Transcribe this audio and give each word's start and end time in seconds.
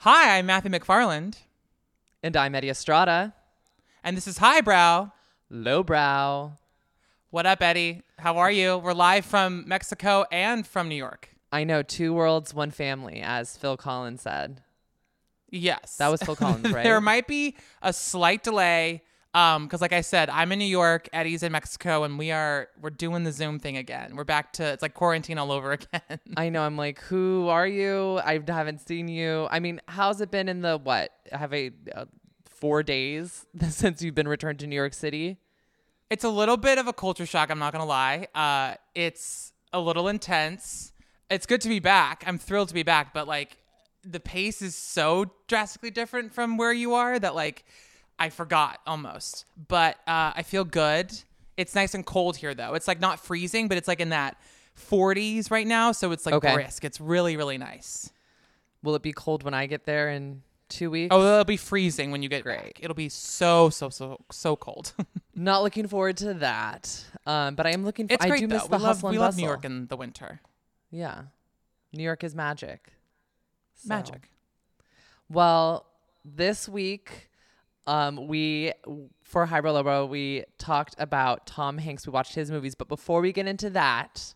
Hi, 0.00 0.38
I'm 0.38 0.46
Matthew 0.46 0.70
McFarland, 0.70 1.36
And 2.22 2.36
I'm 2.36 2.54
Eddie 2.54 2.70
Estrada. 2.70 3.34
and 4.02 4.16
this 4.16 4.26
is 4.26 4.38
Highbrow. 4.38 5.10
Lowbrow. 5.50 6.52
What 7.30 7.46
up, 7.46 7.62
Eddie? 7.62 8.02
How 8.18 8.38
are 8.38 8.50
you? 8.50 8.78
We're 8.78 8.92
live 8.94 9.24
from 9.26 9.64
Mexico 9.68 10.24
and 10.32 10.66
from 10.66 10.88
New 10.88 10.94
York. 10.96 11.28
I 11.52 11.64
know 11.64 11.82
two 11.82 12.14
worlds, 12.14 12.54
one 12.54 12.70
family, 12.70 13.20
as 13.20 13.56
Phil 13.56 13.76
Collins 13.76 14.22
said. 14.22 14.62
Yes, 15.50 15.96
That 15.96 16.08
was 16.10 16.22
Phil 16.22 16.36
Collins, 16.36 16.70
right? 16.72 16.84
there 16.84 17.00
might 17.00 17.26
be 17.26 17.56
a 17.82 17.92
slight 17.92 18.42
delay, 18.42 19.02
um, 19.34 19.66
because 19.66 19.80
like 19.80 19.92
I 19.92 20.00
said, 20.00 20.30
I'm 20.30 20.52
in 20.52 20.58
New 20.58 20.64
York, 20.64 21.08
Eddie's 21.12 21.42
in 21.42 21.52
Mexico, 21.52 22.04
and 22.04 22.18
we 22.18 22.30
are 22.30 22.68
we're 22.80 22.90
doing 22.90 23.24
the 23.24 23.32
Zoom 23.32 23.58
thing 23.58 23.76
again. 23.76 24.16
We're 24.16 24.24
back 24.24 24.52
to 24.54 24.64
it's 24.64 24.82
like 24.82 24.94
quarantine 24.94 25.38
all 25.38 25.52
over 25.52 25.72
again. 25.92 26.20
I 26.36 26.48
know. 26.48 26.62
I'm 26.62 26.76
like, 26.76 27.00
who 27.00 27.48
are 27.48 27.66
you? 27.66 28.18
I 28.24 28.40
haven't 28.46 28.86
seen 28.86 29.08
you. 29.08 29.48
I 29.50 29.60
mean, 29.60 29.80
how's 29.86 30.20
it 30.20 30.30
been 30.30 30.48
in 30.48 30.62
the 30.62 30.78
what? 30.78 31.12
Have 31.32 31.52
a 31.54 31.70
uh, 31.94 32.06
four 32.44 32.82
days 32.82 33.46
since 33.68 34.02
you've 34.02 34.14
been 34.14 34.28
returned 34.28 34.58
to 34.60 34.66
New 34.66 34.76
York 34.76 34.94
City? 34.94 35.38
it's 36.10 36.24
a 36.24 36.28
little 36.28 36.56
bit 36.56 36.76
of 36.76 36.88
a 36.88 36.92
culture 36.92 37.24
shock. 37.24 37.50
I'm 37.50 37.60
not 37.60 37.72
gonna 37.72 37.86
lie. 37.86 38.26
Uh, 38.34 38.74
it's 38.94 39.52
a 39.72 39.80
little 39.80 40.08
intense. 40.08 40.92
It's 41.30 41.46
good 41.46 41.60
to 41.60 41.68
be 41.68 41.78
back. 41.78 42.24
I'm 42.26 42.36
thrilled 42.36 42.68
to 42.68 42.74
be 42.74 42.82
back, 42.82 43.14
but 43.14 43.28
like 43.28 43.56
the 44.02 44.18
pace 44.18 44.60
is 44.60 44.74
so 44.74 45.30
drastically 45.46 45.90
different 45.90 46.34
from 46.34 46.56
where 46.56 46.72
you 46.72 46.94
are 46.94 47.18
that 47.18 47.36
like 47.36 47.64
I 48.20 48.28
forgot 48.28 48.78
almost. 48.86 49.46
But 49.68 49.96
uh, 50.06 50.32
I 50.36 50.42
feel 50.44 50.64
good. 50.64 51.10
It's 51.56 51.74
nice 51.74 51.94
and 51.94 52.06
cold 52.06 52.36
here 52.36 52.54
though. 52.54 52.74
It's 52.74 52.86
like 52.86 53.00
not 53.00 53.18
freezing, 53.18 53.66
but 53.66 53.76
it's 53.78 53.88
like 53.88 53.98
in 54.00 54.10
that 54.10 54.36
40s 54.90 55.50
right 55.50 55.66
now, 55.66 55.90
so 55.92 56.12
it's 56.12 56.24
like 56.26 56.36
Okay. 56.36 56.54
brisk. 56.54 56.84
It's 56.84 57.00
really 57.00 57.36
really 57.36 57.58
nice. 57.58 58.10
Will 58.82 58.94
it 58.94 59.02
be 59.02 59.12
cold 59.12 59.42
when 59.42 59.52
I 59.54 59.66
get 59.66 59.84
there 59.84 60.10
in 60.10 60.42
two 60.68 60.90
weeks? 60.90 61.08
Oh, 61.14 61.20
it'll 61.20 61.44
be 61.44 61.56
freezing 61.56 62.10
when 62.12 62.22
you 62.22 62.28
get 62.28 62.44
Great. 62.44 62.62
back. 62.62 62.78
It'll 62.80 62.94
be 62.94 63.08
so 63.08 63.68
so 63.70 63.88
so 63.90 64.20
so 64.30 64.54
cold. 64.56 64.92
Not 65.34 65.62
looking 65.62 65.86
forward 65.88 66.16
to 66.18 66.34
that. 66.34 67.04
Um, 67.26 67.54
but 67.54 67.66
I 67.66 67.70
am 67.72 67.84
looking. 67.84 68.06
For, 68.08 68.14
it's 68.14 68.24
I 68.24 68.28
great 68.28 68.40
do 68.40 68.46
though. 68.46 68.54
miss 68.56 68.64
the 68.64 68.76
we 68.76 68.82
love 68.82 68.96
hustle 68.96 69.10
we 69.10 69.18
love 69.18 69.36
New. 69.36 69.44
York 69.44 69.64
in 69.64 69.86
the 69.86 69.96
winter. 69.96 70.40
Yeah, 70.90 71.22
New 71.92 72.02
York 72.02 72.22
is 72.24 72.34
magic. 72.34 72.92
So- 73.74 73.88
Magic. 73.88 74.30
Well, 75.28 75.86
this 76.24 76.68
week, 76.68 77.29
um, 77.90 78.28
we 78.28 78.72
for 79.24 79.46
Highbrow 79.46 79.72
Lowbrow, 79.72 80.06
we 80.06 80.44
talked 80.58 80.94
about 80.96 81.46
Tom 81.46 81.76
Hanks. 81.76 82.06
We 82.06 82.12
watched 82.12 82.36
his 82.36 82.48
movies, 82.48 82.76
but 82.76 82.86
before 82.86 83.20
we 83.20 83.32
get 83.32 83.48
into 83.48 83.68
that, 83.70 84.32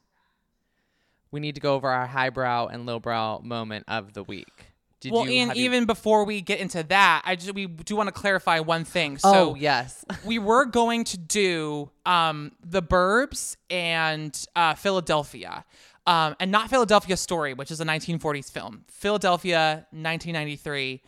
we 1.31 1.39
need 1.39 1.55
to 1.55 1.61
go 1.61 1.75
over 1.75 1.89
our 1.89 2.07
highbrow 2.07 2.67
and 2.67 2.85
lowbrow 2.85 3.41
moment 3.45 3.85
of 3.87 4.13
the 4.13 4.25
week. 4.25 4.73
Did 4.99 5.13
well, 5.13 5.29
you, 5.29 5.41
and 5.41 5.51
have 5.51 5.57
you- 5.57 5.67
even 5.67 5.87
before 5.87 6.25
we 6.25 6.41
get 6.41 6.59
into 6.59 6.83
that, 6.83 7.23
I 7.25 7.37
just 7.37 7.55
we 7.55 7.67
do 7.67 7.95
want 7.95 8.09
to 8.09 8.13
clarify 8.13 8.59
one 8.59 8.85
thing. 8.85 9.19
So 9.19 9.31
oh 9.33 9.55
yes, 9.55 10.05
we 10.25 10.41
were 10.41 10.65
going 10.65 11.05
to 11.05 11.17
do 11.17 11.93
um, 12.05 12.53
the 12.65 12.83
Burbs 12.83 13.57
and 13.71 14.37
uh, 14.57 14.75
Philadelphia, 14.75 15.65
um, 16.09 16.35
and 16.41 16.51
not 16.51 16.71
Philadelphia 16.71 17.17
Story, 17.17 17.55
which 17.55 17.71
is 17.71 17.81
a 17.81 17.85
1940s 17.85 18.51
film. 18.51 18.85
Philadelphia, 18.89 19.87
1993. 19.93 21.03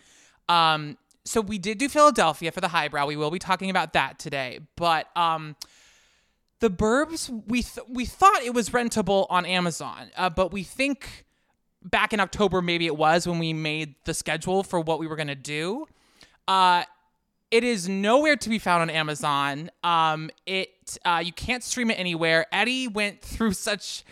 Um, 0.48 0.96
so 1.26 1.40
we 1.40 1.58
did 1.58 1.78
do 1.78 1.88
Philadelphia 1.88 2.52
for 2.52 2.60
the 2.60 2.68
highbrow. 2.68 3.06
We 3.06 3.16
will 3.16 3.30
be 3.30 3.38
talking 3.38 3.70
about 3.70 3.92
that 3.94 4.18
today, 4.18 4.60
but. 4.76 5.14
Um, 5.16 5.56
the 6.60 6.70
Burbs, 6.70 7.28
we 7.46 7.62
th- 7.62 7.86
we 7.86 8.06
thought 8.06 8.42
it 8.42 8.54
was 8.54 8.70
rentable 8.70 9.26
on 9.28 9.44
Amazon, 9.44 10.10
uh, 10.16 10.30
but 10.30 10.52
we 10.52 10.62
think 10.62 11.26
back 11.82 12.12
in 12.12 12.20
October 12.20 12.62
maybe 12.62 12.86
it 12.86 12.96
was 12.96 13.26
when 13.26 13.38
we 13.38 13.52
made 13.52 13.94
the 14.04 14.14
schedule 14.14 14.62
for 14.62 14.80
what 14.80 14.98
we 14.98 15.06
were 15.06 15.16
gonna 15.16 15.34
do. 15.34 15.86
Uh, 16.48 16.84
it 17.50 17.62
is 17.62 17.88
nowhere 17.88 18.36
to 18.36 18.48
be 18.48 18.58
found 18.58 18.82
on 18.82 18.90
Amazon. 18.90 19.70
Um, 19.84 20.30
it 20.46 20.98
uh, 21.04 21.22
you 21.24 21.32
can't 21.32 21.62
stream 21.62 21.90
it 21.90 21.98
anywhere. 21.98 22.46
Eddie 22.50 22.88
went 22.88 23.20
through 23.20 23.52
such 23.52 24.04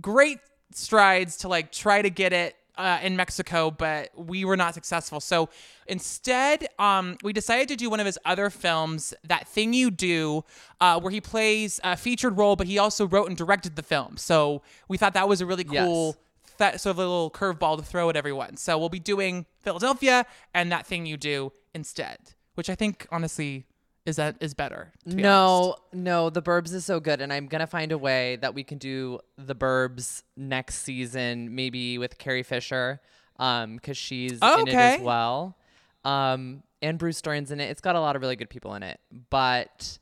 great 0.00 0.38
strides 0.72 1.38
to 1.38 1.48
like 1.48 1.72
try 1.72 2.02
to 2.02 2.10
get 2.10 2.32
it 2.32 2.56
uh, 2.76 2.98
in 3.02 3.16
Mexico, 3.16 3.70
but 3.70 4.10
we 4.16 4.44
were 4.44 4.56
not 4.56 4.74
successful. 4.74 5.20
So 5.20 5.48
instead, 5.86 6.68
um, 6.78 7.16
we 7.22 7.32
decided 7.32 7.68
to 7.68 7.76
do 7.76 7.88
one 7.88 8.00
of 8.00 8.06
his 8.06 8.18
other 8.24 8.50
films, 8.50 9.14
That 9.24 9.48
Thing 9.48 9.72
You 9.72 9.90
Do, 9.90 10.44
uh, 10.80 11.00
where 11.00 11.10
he 11.10 11.20
plays 11.20 11.80
a 11.84 11.96
featured 11.96 12.36
role, 12.36 12.56
but 12.56 12.66
he 12.66 12.78
also 12.78 13.06
wrote 13.06 13.28
and 13.28 13.36
directed 13.36 13.76
the 13.76 13.82
film. 13.82 14.16
So 14.16 14.62
we 14.88 14.96
thought 14.98 15.14
that 15.14 15.28
was 15.28 15.40
a 15.40 15.46
really 15.46 15.66
Yes. 15.68 15.86
cool. 15.86 16.16
That 16.58 16.80
sort 16.80 16.92
of 16.92 16.98
a 16.98 17.02
little 17.02 17.30
curveball 17.30 17.78
to 17.78 17.82
throw 17.82 18.08
at 18.10 18.16
everyone. 18.16 18.56
So 18.56 18.78
we'll 18.78 18.88
be 18.88 18.98
doing 18.98 19.46
Philadelphia 19.60 20.24
and 20.54 20.72
that 20.72 20.86
thing 20.86 21.04
you 21.06 21.16
do 21.16 21.52
instead, 21.74 22.18
which 22.54 22.70
I 22.70 22.74
think 22.74 23.06
honestly 23.12 23.66
is 24.06 24.16
that 24.16 24.36
is 24.40 24.54
better. 24.54 24.92
be 25.04 25.14
no, 25.16 25.76
no, 25.92 26.30
the 26.30 26.40
Burbs 26.40 26.72
is 26.72 26.84
so 26.84 27.00
good, 27.00 27.20
and 27.20 27.32
I'm 27.32 27.46
gonna 27.48 27.66
find 27.66 27.92
a 27.92 27.98
way 27.98 28.36
that 28.36 28.54
we 28.54 28.64
can 28.64 28.78
do 28.78 29.18
the 29.36 29.54
Burbs 29.54 30.22
next 30.36 30.76
season, 30.82 31.54
maybe 31.54 31.98
with 31.98 32.16
Carrie 32.16 32.42
Fisher, 32.44 33.00
um, 33.38 33.74
because 33.76 33.96
she's 33.96 34.38
Oh, 34.40 34.60
in 34.60 34.68
it 34.68 34.74
as 34.74 35.00
well, 35.00 35.56
um, 36.04 36.62
and 36.80 36.98
Bruce 36.98 37.20
Dern's 37.20 37.50
in 37.50 37.60
it. 37.60 37.68
It's 37.70 37.80
got 37.80 37.96
a 37.96 38.00
lot 38.00 38.16
of 38.16 38.22
really 38.22 38.36
good 38.36 38.48
people 38.50 38.74
in 38.74 38.82
it, 38.82 39.00
but 39.30 39.98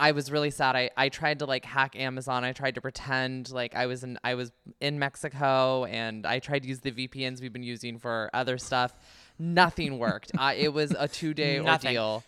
I 0.00 0.12
was 0.12 0.30
really 0.30 0.50
sad. 0.50 0.76
I, 0.76 0.90
I 0.96 1.08
tried 1.08 1.40
to 1.40 1.44
like 1.46 1.64
hack 1.64 1.96
Amazon. 1.96 2.44
I 2.44 2.52
tried 2.52 2.76
to 2.76 2.80
pretend 2.80 3.50
like 3.50 3.74
I 3.74 3.86
was 3.86 4.04
in 4.04 4.18
I 4.24 4.34
was 4.36 4.52
in 4.80 4.98
Mexico, 4.98 5.84
and 5.84 6.24
I 6.26 6.38
tried 6.38 6.62
to 6.62 6.68
use 6.68 6.80
the 6.80 6.92
VPNs 6.92 7.40
we've 7.42 7.52
been 7.52 7.62
using 7.64 7.98
for 7.98 8.30
other 8.32 8.58
stuff. 8.58 8.94
Nothing 9.38 9.98
worked. 9.98 10.32
it 10.56 10.72
was 10.72 10.92
a 10.98 11.08
two 11.08 11.34
day 11.34 11.58
Nothing. 11.64 11.88
ordeal. 11.88 12.24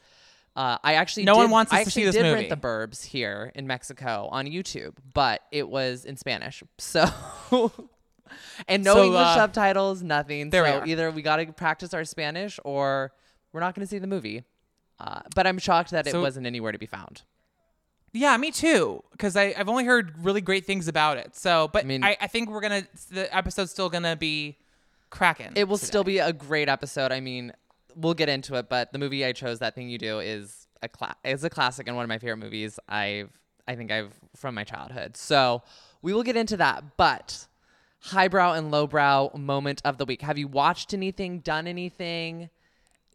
Uh, 0.56 0.76
I 0.82 0.94
actually 0.94 1.24
No 1.24 1.36
one 1.36 1.46
did- 1.46 1.52
wants 1.52 1.72
us 1.72 1.78
I 1.80 1.84
to 1.84 1.90
see 1.90 2.04
this 2.04 2.14
did 2.14 2.22
movie. 2.24 2.34
rent 2.34 2.48
the 2.48 2.56
Burbs 2.56 3.04
here 3.04 3.52
in 3.54 3.66
Mexico 3.66 4.28
on 4.32 4.46
YouTube, 4.46 4.94
but 5.14 5.40
it 5.52 5.68
was 5.68 6.04
in 6.04 6.16
Spanish. 6.16 6.62
So 6.78 7.04
and 8.68 8.84
no 8.84 8.94
So, 8.94 9.04
English 9.04 9.20
uh, 9.26 9.34
subtitles, 9.36 10.02
nothing. 10.02 10.50
there 10.50 10.62
we 10.64 10.68
so 10.70 10.78
are. 10.80 10.86
either 10.86 11.10
we 11.10 11.22
got 11.22 11.36
to 11.36 11.46
practice 11.52 11.94
our 11.94 12.04
Spanish 12.04 12.58
or 12.64 13.12
we're 13.52 13.60
not 13.60 13.74
going 13.74 13.86
to 13.86 13.90
see 13.90 13.98
the 13.98 14.06
movie. 14.06 14.44
Uh, 14.98 15.20
but 15.34 15.46
I'm 15.46 15.58
shocked 15.58 15.92
that 15.92 16.06
it 16.06 16.14
wasn't 16.16 16.46
anywhere 16.46 16.72
to 16.72 16.78
be 16.78 16.86
found. 16.86 17.22
Yeah, 18.12 18.36
me 18.36 18.50
too. 18.50 19.02
Because 19.12 19.36
I've 19.36 19.68
only 19.68 19.84
heard 19.84 20.12
really 20.24 20.40
great 20.40 20.66
things 20.66 20.88
about 20.88 21.16
it. 21.16 21.36
So, 21.36 21.68
but 21.72 21.84
I, 21.84 21.86
mean- 21.86 22.04
I, 22.04 22.14
think 22.26 22.50
we're 22.50 22.60
gonna 22.60 22.82
the 23.10 23.34
episode's 23.34 23.70
still 23.70 23.88
gonna 23.88 24.16
be 24.16 24.58
cracking. 25.08 25.52
It 25.54 25.68
will 25.68 25.78
today. 25.78 25.86
still 25.86 26.04
be 26.04 26.18
a 26.18 26.32
great 26.32 26.68
episode. 26.68 27.12
I 27.12 27.20
mean, 27.20 27.52
we'll 27.96 28.14
get 28.14 28.28
into 28.28 28.54
it, 28.54 28.68
but 28.68 28.92
the 28.92 28.98
movie 28.98 29.24
I 29.24 29.32
chose, 29.32 29.58
that 29.60 29.74
thing 29.74 29.88
you 29.88 29.98
do, 29.98 30.20
is 30.20 30.66
a 30.82 30.88
cla- 30.88 31.16
is 31.24 31.44
a 31.44 31.50
classic 31.50 31.86
and 31.86 31.96
one 31.96 32.04
of 32.04 32.08
my 32.08 32.18
favorite 32.18 32.38
movies. 32.38 32.78
I've 32.88 33.30
I 33.68 33.76
think 33.76 33.90
I've 33.90 34.12
from 34.36 34.54
my 34.54 34.64
childhood. 34.64 35.16
So 35.16 35.62
we 36.02 36.12
will 36.12 36.22
get 36.22 36.36
into 36.36 36.56
that. 36.56 36.96
But 36.96 37.46
highbrow 38.00 38.54
and 38.54 38.70
lowbrow 38.70 39.30
moment 39.36 39.82
of 39.84 39.98
the 39.98 40.04
week. 40.04 40.22
Have 40.22 40.38
you 40.38 40.48
watched 40.48 40.94
anything? 40.94 41.40
Done 41.40 41.66
anything? 41.66 42.50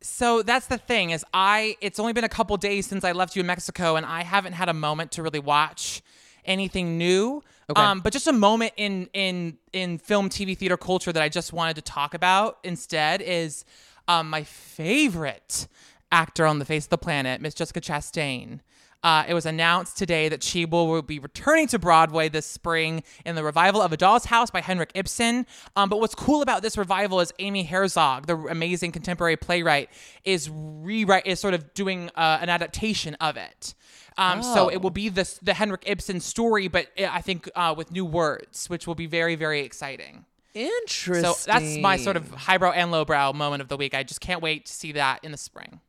So 0.01 0.43
that's 0.43 0.67
the 0.67 0.77
thing 0.77 1.09
is 1.09 1.25
I. 1.33 1.77
It's 1.81 1.99
only 1.99 2.13
been 2.13 2.23
a 2.23 2.29
couple 2.29 2.55
days 2.57 2.85
since 2.85 3.03
I 3.03 3.11
left 3.11 3.35
you 3.35 3.39
in 3.39 3.47
Mexico, 3.47 3.95
and 3.95 4.05
I 4.05 4.23
haven't 4.23 4.53
had 4.53 4.69
a 4.69 4.73
moment 4.73 5.11
to 5.13 5.23
really 5.23 5.39
watch 5.39 6.01
anything 6.45 6.97
new. 6.97 7.43
Okay. 7.69 7.81
Um, 7.81 8.01
but 8.01 8.13
just 8.13 8.27
a 8.27 8.33
moment 8.33 8.73
in 8.77 9.09
in 9.13 9.57
in 9.73 9.97
film, 9.97 10.29
TV, 10.29 10.55
theater 10.55 10.77
culture 10.77 11.11
that 11.11 11.23
I 11.23 11.29
just 11.29 11.53
wanted 11.53 11.75
to 11.77 11.81
talk 11.81 12.13
about 12.13 12.59
instead 12.63 13.21
is 13.21 13.65
um, 14.07 14.29
my 14.29 14.43
favorite 14.43 15.67
actor 16.11 16.45
on 16.45 16.59
the 16.59 16.65
face 16.65 16.85
of 16.85 16.89
the 16.89 16.97
planet, 16.97 17.41
Miss 17.41 17.53
Jessica 17.53 17.81
Chastain. 17.81 18.59
Uh, 19.03 19.23
it 19.27 19.35
was 19.35 19.45
announced 19.45 19.97
today 19.97 20.29
that 20.29 20.41
she 20.41 20.65
will, 20.65 20.99
be 21.03 21.19
returning 21.19 21.67
to 21.67 21.77
Broadway 21.77 22.27
this 22.27 22.47
spring 22.47 23.03
in 23.23 23.35
the 23.35 23.43
revival 23.43 23.79
of 23.79 23.93
A 23.93 23.97
Doll's 23.97 24.25
House 24.25 24.49
by 24.49 24.61
Henrik 24.61 24.89
Ibsen. 24.95 25.45
Um, 25.75 25.89
but 25.89 25.99
what's 25.99 26.15
cool 26.15 26.41
about 26.41 26.63
this 26.63 26.75
revival 26.75 27.19
is 27.19 27.31
Amy 27.37 27.65
Herzog, 27.65 28.25
the 28.25 28.35
amazing 28.35 28.91
contemporary 28.91 29.37
playwright, 29.37 29.89
is 30.23 30.49
rewrite 30.51 31.27
is 31.27 31.39
sort 31.39 31.53
of 31.53 31.71
doing 31.75 32.09
uh, 32.15 32.39
an 32.41 32.49
adaptation 32.49 33.13
of 33.15 33.37
it. 33.37 33.75
Um, 34.17 34.41
So 34.41 34.65
Oh. 34.65 34.69
it 34.69 34.81
will 34.81 34.89
be 34.89 35.09
this 35.09 35.37
the 35.39 35.53
Henrik 35.53 35.83
Ibsen 35.85 36.19
story, 36.19 36.67
but 36.67 36.87
uh, 36.99 37.07
I 37.11 37.21
think 37.21 37.47
uh, 37.55 37.75
with 37.77 37.91
new 37.91 38.05
words, 38.05 38.69
which 38.71 38.87
will 38.87 38.95
be 38.95 39.05
very 39.07 39.35
very 39.35 39.59
exciting. 39.59 40.25
Interesting. 40.55 41.23
So 41.23 41.35
that's 41.45 41.77
my 41.77 41.97
sort 41.97 42.15
of 42.17 42.29
highbrow 42.31 42.71
and 42.71 42.89
lowbrow 42.91 43.33
moment 43.33 43.61
of 43.61 43.67
the 43.67 43.77
week. 43.77 43.93
I 43.93 44.03
just 44.03 44.21
can't 44.21 44.41
wait 44.41 44.65
to 44.67 44.73
see 44.73 44.93
that 44.93 45.19
in 45.23 45.31
the 45.31 45.37
spring. 45.37 45.79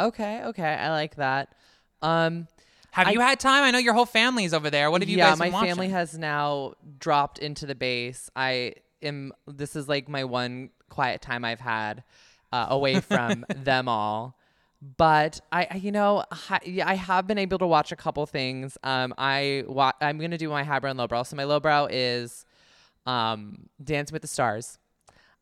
okay. 0.00 0.42
Okay, 0.44 0.62
I 0.74 0.90
like 0.90 1.16
that. 1.16 1.54
Um, 2.02 2.48
Have 2.92 3.08
I- 3.08 3.10
you 3.12 3.20
had 3.20 3.38
time? 3.38 3.62
I 3.64 3.70
know 3.70 3.78
your 3.78 3.94
whole 3.94 4.06
family's 4.06 4.52
over 4.54 4.70
there. 4.70 4.90
What 4.90 5.02
have 5.02 5.08
you 5.08 5.18
yeah, 5.18 5.30
guys 5.30 5.38
my 5.38 5.50
watching? 5.50 5.68
family 5.70 5.88
has 5.90 6.16
now 6.18 6.74
dropped 6.98 7.38
into 7.38 7.66
the 7.66 7.74
base. 7.74 8.30
I 8.34 8.74
am. 9.02 9.32
This 9.46 9.76
is 9.76 9.88
like 9.88 10.08
my 10.08 10.24
one 10.24 10.70
quiet 10.88 11.20
time 11.20 11.44
I've 11.44 11.60
had 11.60 12.02
uh, 12.52 12.66
away 12.70 13.00
from 13.00 13.44
them 13.48 13.88
all. 13.88 14.38
But 14.98 15.40
I, 15.50 15.66
I- 15.70 15.76
you 15.76 15.90
know, 15.92 16.24
hi, 16.30 16.60
yeah, 16.64 16.88
I 16.88 16.94
have 16.94 17.26
been 17.26 17.38
able 17.38 17.58
to 17.58 17.66
watch 17.66 17.92
a 17.92 17.96
couple 17.96 18.24
things. 18.26 18.76
Um, 18.84 19.14
I 19.18 19.64
wa- 19.66 19.92
I'm 20.00 20.18
gonna 20.18 20.38
do 20.38 20.48
my 20.50 20.64
highbrow 20.64 20.90
and 20.90 20.98
lowbrow. 20.98 21.22
So 21.24 21.34
my 21.36 21.44
lowbrow 21.44 21.88
is, 21.90 22.44
um, 23.06 23.68
Dancing 23.82 24.12
with 24.12 24.22
the 24.22 24.28
Stars. 24.28 24.78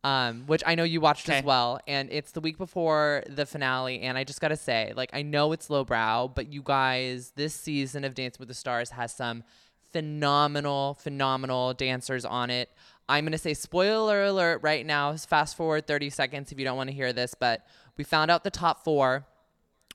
um, 0.05 0.43
which 0.47 0.63
I 0.67 0.75
know 0.75 0.85
you 0.85 1.01
watched 1.01 1.29
as 1.31 1.43
well, 1.45 1.81
and 1.87 2.11
it's 2.13 2.33
the 2.33 2.41
week 2.43 2.59
before 2.59 3.25
the 3.27 3.47
finale. 3.47 4.01
And 4.03 4.19
I 4.19 4.25
just 4.25 4.39
gotta 4.39 4.57
say, 4.57 4.93
like, 4.95 5.09
I 5.15 5.23
know 5.23 5.53
it's 5.53 5.71
lowbrow, 5.71 6.29
but 6.29 6.53
you 6.53 6.61
guys, 6.63 7.33
this 7.37 7.55
season 7.55 8.05
of 8.05 8.15
Dancing 8.15 8.37
with 8.39 8.49
the 8.49 8.55
Stars 8.55 8.91
has 8.91 9.15
some 9.15 9.45
phenomenal, 9.93 10.95
phenomenal 11.01 11.73
dancers 11.73 12.25
on 12.27 12.51
it. 12.51 12.69
I'm 13.09 13.25
gonna 13.25 13.39
say 13.39 13.55
spoiler 13.55 14.25
alert 14.25 14.61
right 14.63 14.85
now. 14.85 15.17
Fast 15.17 15.57
forward 15.57 15.87
30 15.87 16.11
seconds 16.11 16.53
if 16.53 16.59
you 16.59 16.65
don't 16.65 16.77
want 16.77 16.91
to 16.91 16.95
hear 16.95 17.13
this, 17.15 17.35
but 17.35 17.65
we 17.97 18.05
found 18.05 18.31
out 18.31 18.45
the 18.45 18.51
top 18.51 18.85
four, 18.85 19.25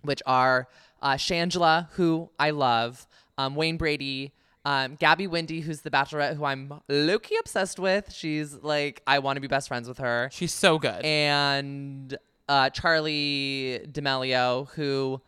which 0.01 0.23
are 0.25 0.67
uh, 1.01 1.13
Shangela, 1.13 1.87
who 1.91 2.29
I 2.39 2.49
love, 2.49 3.05
um, 3.37 3.55
Wayne 3.55 3.77
Brady. 3.77 4.33
Um, 4.69 4.97
Gabby 4.99 5.27
Windey, 5.27 5.63
who's 5.63 5.81
the 5.81 5.89
Bachelorette, 5.89 6.35
who 6.35 6.45
I'm 6.45 6.71
low 6.87 7.17
key 7.17 7.37
obsessed 7.39 7.79
with. 7.79 8.13
She's 8.13 8.53
like, 8.53 9.01
I 9.07 9.17
want 9.17 9.37
to 9.37 9.41
be 9.41 9.47
best 9.47 9.67
friends 9.67 9.87
with 9.87 9.97
her 9.97 10.29
She's 10.31 10.53
so 10.53 10.77
good. 10.77 11.03
and 11.03 12.15
uh, 12.47 12.69
Charli 12.69 13.91
D'Amelio, 13.91 14.69
who, 14.69 15.21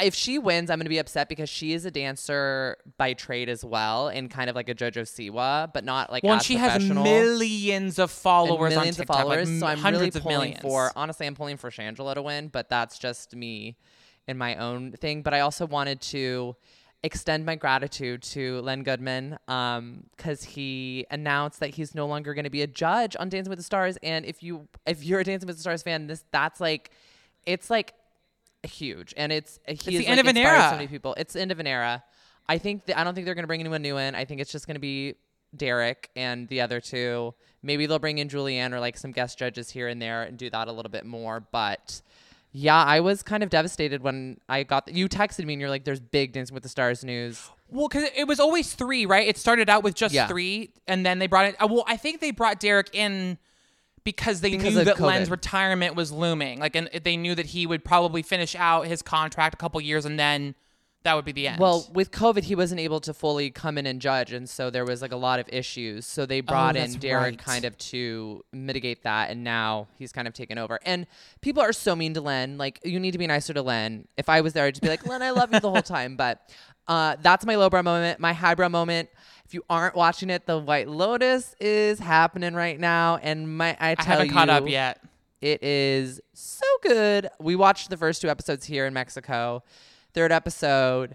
if 0.00 0.14
she 0.14 0.38
wins, 0.38 0.70
I'm 0.70 0.78
going 0.78 0.84
to 0.84 0.90
be 0.90 0.98
upset 0.98 1.28
because 1.28 1.48
she 1.48 1.72
is 1.72 1.86
a 1.86 1.90
dancer 1.90 2.76
by 2.98 3.14
trade 3.14 3.48
as 3.48 3.64
well, 3.64 4.06
and 4.08 4.30
kind 4.30 4.48
of 4.48 4.54
like 4.54 4.68
a 4.68 4.76
JoJo 4.76 5.02
Siwa, 5.02 5.72
but 5.72 5.84
not 5.84 6.12
like 6.12 6.22
well, 6.22 6.38
she 6.38 6.54
has 6.54 6.88
millions 6.88 7.98
of 7.98 8.12
followers 8.12 8.70
millions 8.74 8.98
on 8.98 9.02
of 9.02 9.08
TikTok, 9.08 9.16
followers. 9.22 9.50
like 9.50 9.58
so 9.60 9.66
I'm 9.66 9.78
hundreds 9.78 10.02
really 10.02 10.18
of 10.18 10.22
pulling 10.22 10.38
millions. 10.38 10.62
for. 10.62 10.92
Honestly, 10.94 11.26
I'm 11.26 11.34
pulling 11.34 11.56
for 11.56 11.70
Shangela 11.70 12.14
to 12.14 12.22
win, 12.22 12.46
but 12.48 12.68
that's 12.68 12.96
just 12.98 13.34
me 13.34 13.76
in 14.28 14.38
my 14.38 14.54
own 14.56 14.92
thing. 14.92 15.22
But 15.22 15.34
I 15.34 15.40
also 15.40 15.66
wanted 15.66 16.00
to 16.02 16.54
extend 17.06 17.46
my 17.46 17.54
gratitude 17.54 18.20
to 18.20 18.60
Len 18.62 18.82
Goodman 18.82 19.38
um, 19.46 20.04
because 20.16 20.42
he 20.42 21.06
announced 21.10 21.60
that 21.60 21.70
he's 21.70 21.94
no 21.94 22.06
longer 22.06 22.34
going 22.34 22.44
to 22.44 22.50
be 22.50 22.62
a 22.62 22.66
judge 22.66 23.16
on 23.18 23.28
Dancing 23.28 23.48
with 23.48 23.58
the 23.58 23.64
Stars. 23.64 23.96
And 24.02 24.26
if 24.26 24.42
you 24.42 24.68
if 24.86 25.04
you're 25.04 25.20
a 25.20 25.24
Dancing 25.24 25.46
with 25.46 25.56
the 25.56 25.62
Stars 25.62 25.82
fan, 25.82 26.08
this 26.08 26.24
that's 26.32 26.60
like 26.60 26.90
it's 27.46 27.70
like 27.70 27.94
huge, 28.64 29.14
and 29.16 29.32
it's 29.32 29.60
he 29.66 29.98
the 29.98 30.04
has, 30.04 30.06
end 30.06 30.16
like, 30.16 30.20
of 30.20 30.26
an 30.26 30.36
era. 30.36 30.68
So 30.70 30.76
many 30.76 30.88
people. 30.88 31.14
It's 31.16 31.34
the 31.34 31.40
end 31.40 31.52
of 31.52 31.60
an 31.60 31.66
era. 31.66 32.02
I 32.48 32.58
think 32.58 32.86
th- 32.86 32.98
I 32.98 33.04
don't 33.04 33.14
think 33.14 33.24
they're 33.24 33.34
going 33.34 33.44
to 33.44 33.48
bring 33.48 33.60
anyone 33.60 33.82
new 33.82 33.96
in. 33.96 34.14
I 34.14 34.24
think 34.24 34.40
it's 34.40 34.52
just 34.52 34.66
going 34.66 34.74
to 34.74 34.80
be 34.80 35.14
Derek 35.56 36.10
and 36.16 36.48
the 36.48 36.60
other 36.60 36.80
two. 36.80 37.34
Maybe 37.62 37.86
they'll 37.86 37.98
bring 38.00 38.18
in 38.18 38.28
Julianne 38.28 38.72
or 38.72 38.80
like 38.80 38.96
some 38.98 39.12
guest 39.12 39.38
judges 39.38 39.70
here 39.70 39.88
and 39.88 40.02
there 40.02 40.22
and 40.22 40.36
do 40.36 40.50
that 40.50 40.68
a 40.68 40.72
little 40.72 40.90
bit 40.90 41.06
more. 41.06 41.40
But 41.40 42.02
yeah, 42.58 42.82
I 42.82 43.00
was 43.00 43.22
kind 43.22 43.42
of 43.42 43.50
devastated 43.50 44.02
when 44.02 44.38
I 44.48 44.62
got 44.62 44.90
you 44.92 45.08
texted 45.10 45.44
me 45.44 45.52
and 45.52 45.60
you're 45.60 45.68
like, 45.68 45.84
"There's 45.84 46.00
big 46.00 46.32
Dancing 46.32 46.54
with 46.54 46.62
the 46.62 46.68
Stars 46.70 47.04
news." 47.04 47.50
Well, 47.68 47.88
because 47.88 48.08
it 48.16 48.26
was 48.26 48.40
always 48.40 48.72
three, 48.74 49.04
right? 49.04 49.26
It 49.28 49.36
started 49.36 49.68
out 49.68 49.82
with 49.82 49.94
just 49.94 50.14
Yeah. 50.14 50.26
three, 50.26 50.70
and 50.88 51.04
then 51.04 51.18
they 51.18 51.26
brought 51.26 51.46
it. 51.46 51.56
uh, 51.60 51.66
Well, 51.70 51.84
I 51.86 51.96
think 51.98 52.20
they 52.20 52.30
brought 52.30 52.60
Derek 52.60 52.88
in 52.94 53.36
because 54.04 54.40
they 54.40 54.52
Because 54.52 54.74
knew 54.74 54.80
of 54.80 54.86
that 54.86 55.00
Len's 55.00 55.28
COVID. 55.28 55.32
retirement 55.32 55.96
was 55.96 56.12
looming. 56.12 56.60
Like, 56.60 56.76
and 56.76 56.88
they 57.02 57.16
knew 57.16 57.34
that 57.34 57.46
he 57.46 57.66
would 57.66 57.84
probably 57.84 58.22
finish 58.22 58.54
out 58.54 58.86
his 58.86 59.02
contract 59.02 59.54
a 59.54 59.58
couple 59.58 59.80
years, 59.80 60.04
and 60.06 60.18
then 60.18 60.54
that 61.06 61.14
would 61.16 61.24
be 61.24 61.32
the 61.32 61.46
end. 61.48 61.60
Well, 61.60 61.88
with 61.92 62.10
COVID, 62.10 62.42
he 62.42 62.54
wasn't 62.54 62.80
able 62.80 63.00
to 63.00 63.14
fully 63.14 63.50
come 63.50 63.78
in 63.78 63.86
and 63.86 64.00
judge, 64.00 64.32
and 64.32 64.48
so 64.48 64.70
there 64.70 64.84
was 64.84 65.00
like 65.02 65.12
a 65.12 65.16
lot 65.16 65.38
of 65.40 65.48
issues. 65.50 66.04
So 66.04 66.26
they 66.26 66.40
brought 66.40 66.76
in 66.76 66.82
Oh, 66.82 66.86
that's 66.86 66.96
Derek 66.96 67.22
right. 67.22 67.38
kind 67.38 67.64
of 67.64 67.78
to 67.78 68.44
mitigate 68.52 69.02
that, 69.04 69.30
and 69.30 69.42
now 69.44 69.86
he's 69.98 70.12
kind 70.12 70.28
of 70.28 70.34
taken 70.34 70.58
over. 70.58 70.78
And 70.84 71.06
people 71.40 71.62
are 71.62 71.72
so 71.72 71.94
mean 71.96 72.14
to 72.14 72.20
Len. 72.20 72.58
Like 72.58 72.80
you 72.84 72.98
need 73.00 73.12
to 73.12 73.18
be 73.18 73.26
nicer 73.26 73.54
to 73.54 73.62
Len. 73.62 74.06
If 74.16 74.28
I 74.28 74.40
was 74.40 74.52
there, 74.52 74.64
I'd 74.64 74.74
just 74.74 74.82
be 74.82 74.88
like, 74.88 75.06
Len, 75.06 75.22
I 75.22 75.30
love 75.30 75.52
you 75.54 75.60
the 75.60 75.70
whole 75.70 75.82
time. 75.82 76.16
But 76.26 76.50
uh, 76.88 77.16
that's 77.22 77.44
my 77.46 77.56
lowbrow 77.56 77.82
moment, 77.82 78.20
my 78.20 78.32
highbrow 78.32 78.68
moment. 78.68 79.08
If 79.44 79.54
you 79.54 79.62
aren't 79.70 79.94
watching 79.94 80.28
it, 80.28 80.44
the 80.46 80.58
White 80.58 80.88
Lotus 80.88 81.54
is 81.60 81.98
happening 82.00 82.54
right 82.54 82.78
now, 82.80 83.16
and 83.22 83.56
my 83.56 83.76
I 83.80 83.94
I 83.98 84.02
haven't 84.02 84.30
caught 84.30 84.48
up 84.50 84.68
yet. 84.68 85.00
it 85.40 85.62
is 85.62 86.20
so 86.32 86.66
good. 86.82 87.28
We 87.38 87.54
watched 87.54 87.90
the 87.90 87.96
first 87.96 88.22
two 88.22 88.28
episodes 88.28 88.66
here 88.66 88.86
in 88.86 88.92
Mexico. 88.92 89.62
Third 90.16 90.32
episode, 90.32 91.14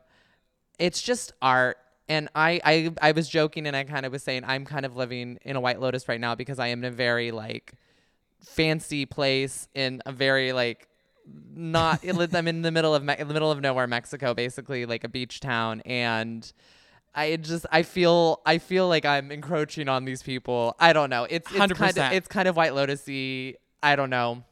it's 0.77 1.01
just 1.01 1.33
art. 1.41 1.77
And 2.07 2.29
I, 2.35 2.61
I, 2.63 2.93
I 3.01 3.11
was 3.13 3.27
joking 3.27 3.65
and 3.65 3.75
I 3.75 3.83
kind 3.83 4.05
of 4.05 4.11
was 4.11 4.21
saying 4.21 4.43
I'm 4.45 4.63
kind 4.63 4.85
of 4.85 4.95
living 4.95 5.39
in 5.41 5.55
a 5.55 5.59
White 5.59 5.81
Lotus 5.81 6.07
right 6.07 6.21
now 6.21 6.35
because 6.35 6.59
I 6.59 6.67
am 6.67 6.83
in 6.83 6.93
a 6.93 6.95
very 6.95 7.31
like 7.31 7.73
fancy 8.43 9.07
place 9.07 9.67
in 9.73 10.03
a 10.05 10.11
very 10.11 10.53
like 10.53 10.87
not 11.51 12.03
I'm 12.35 12.47
in 12.47 12.61
the 12.61 12.71
middle 12.71 12.93
of 12.93 13.03
Me- 13.03 13.15
in 13.17 13.27
the 13.27 13.33
middle 13.33 13.49
of 13.49 13.59
nowhere 13.59 13.87
Mexico 13.87 14.35
basically 14.35 14.85
like 14.85 15.03
a 15.03 15.09
beach 15.09 15.39
town 15.39 15.81
and 15.85 16.51
I 17.15 17.37
just 17.37 17.65
I 17.71 17.81
feel 17.81 18.41
I 18.45 18.59
feel 18.59 18.87
like 18.87 19.05
I'm 19.05 19.31
encroaching 19.31 19.89
on 19.89 20.05
these 20.05 20.21
people. 20.21 20.75
I 20.79 20.93
don't 20.93 21.09
know. 21.09 21.25
It's 21.27 21.49
it's 21.49 21.57
kind 21.57 21.71
of 21.71 21.77
100%. 21.79 22.13
it's 22.13 22.27
kind 22.27 22.47
of 22.47 22.55
White 22.55 22.73
Lotusy. 22.73 23.55
I 23.81 23.95
don't 23.95 24.11
know. 24.11 24.43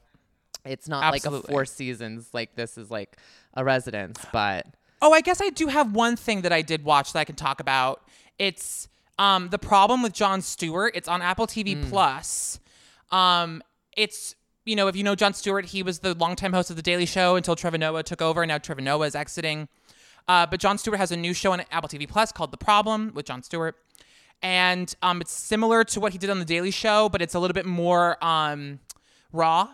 It's 0.69 0.87
not 0.87 1.03
like 1.11 1.25
a 1.25 1.41
four 1.41 1.65
seasons 1.65 2.29
like 2.33 2.55
this 2.55 2.77
is 2.77 2.91
like 2.91 3.17
a 3.55 3.63
residence, 3.63 4.23
but 4.31 4.67
Oh, 5.01 5.13
I 5.13 5.21
guess 5.21 5.41
I 5.41 5.49
do 5.49 5.67
have 5.67 5.93
one 5.93 6.15
thing 6.15 6.41
that 6.41 6.51
I 6.51 6.61
did 6.61 6.83
watch 6.83 7.13
that 7.13 7.19
I 7.19 7.23
can 7.25 7.35
talk 7.35 7.59
about. 7.59 8.01
It's 8.37 8.87
um 9.17 9.49
the 9.49 9.59
problem 9.59 10.01
with 10.03 10.13
Jon 10.13 10.41
Stewart. 10.41 10.93
It's 10.95 11.07
on 11.07 11.21
Apple 11.21 11.47
TV 11.47 11.81
Plus. 11.89 12.59
Um, 13.11 13.63
it's 13.97 14.35
you 14.65 14.75
know 14.75 14.87
if 14.87 14.95
you 14.95 15.03
know 15.03 15.15
Jon 15.15 15.33
Stewart, 15.33 15.65
he 15.65 15.83
was 15.83 15.99
the 15.99 16.13
longtime 16.13 16.53
host 16.53 16.69
of 16.69 16.75
the 16.75 16.81
Daily 16.81 17.05
Show 17.05 17.35
until 17.35 17.55
Trevor 17.55 17.77
Noah 17.77 18.03
took 18.03 18.21
over, 18.21 18.43
and 18.43 18.49
now 18.49 18.57
Trevor 18.57 18.81
Noah 18.81 19.07
is 19.07 19.15
exiting. 19.15 19.67
Uh, 20.27 20.45
but 20.45 20.59
Jon 20.59 20.77
Stewart 20.77 20.99
has 20.99 21.11
a 21.11 21.17
new 21.17 21.33
show 21.33 21.53
on 21.53 21.61
Apple 21.71 21.89
TV 21.89 22.07
Plus 22.07 22.31
called 22.31 22.51
The 22.51 22.57
Problem 22.57 23.11
with 23.15 23.25
Jon 23.25 23.41
Stewart, 23.41 23.75
and 24.43 24.93
um, 25.01 25.21
it's 25.21 25.31
similar 25.31 25.83
to 25.85 25.99
what 25.99 26.11
he 26.11 26.17
did 26.19 26.29
on 26.29 26.37
the 26.39 26.45
Daily 26.45 26.71
Show, 26.71 27.09
but 27.09 27.21
it's 27.21 27.33
a 27.33 27.39
little 27.39 27.55
bit 27.55 27.65
more 27.65 28.23
um 28.23 28.79
raw 29.31 29.69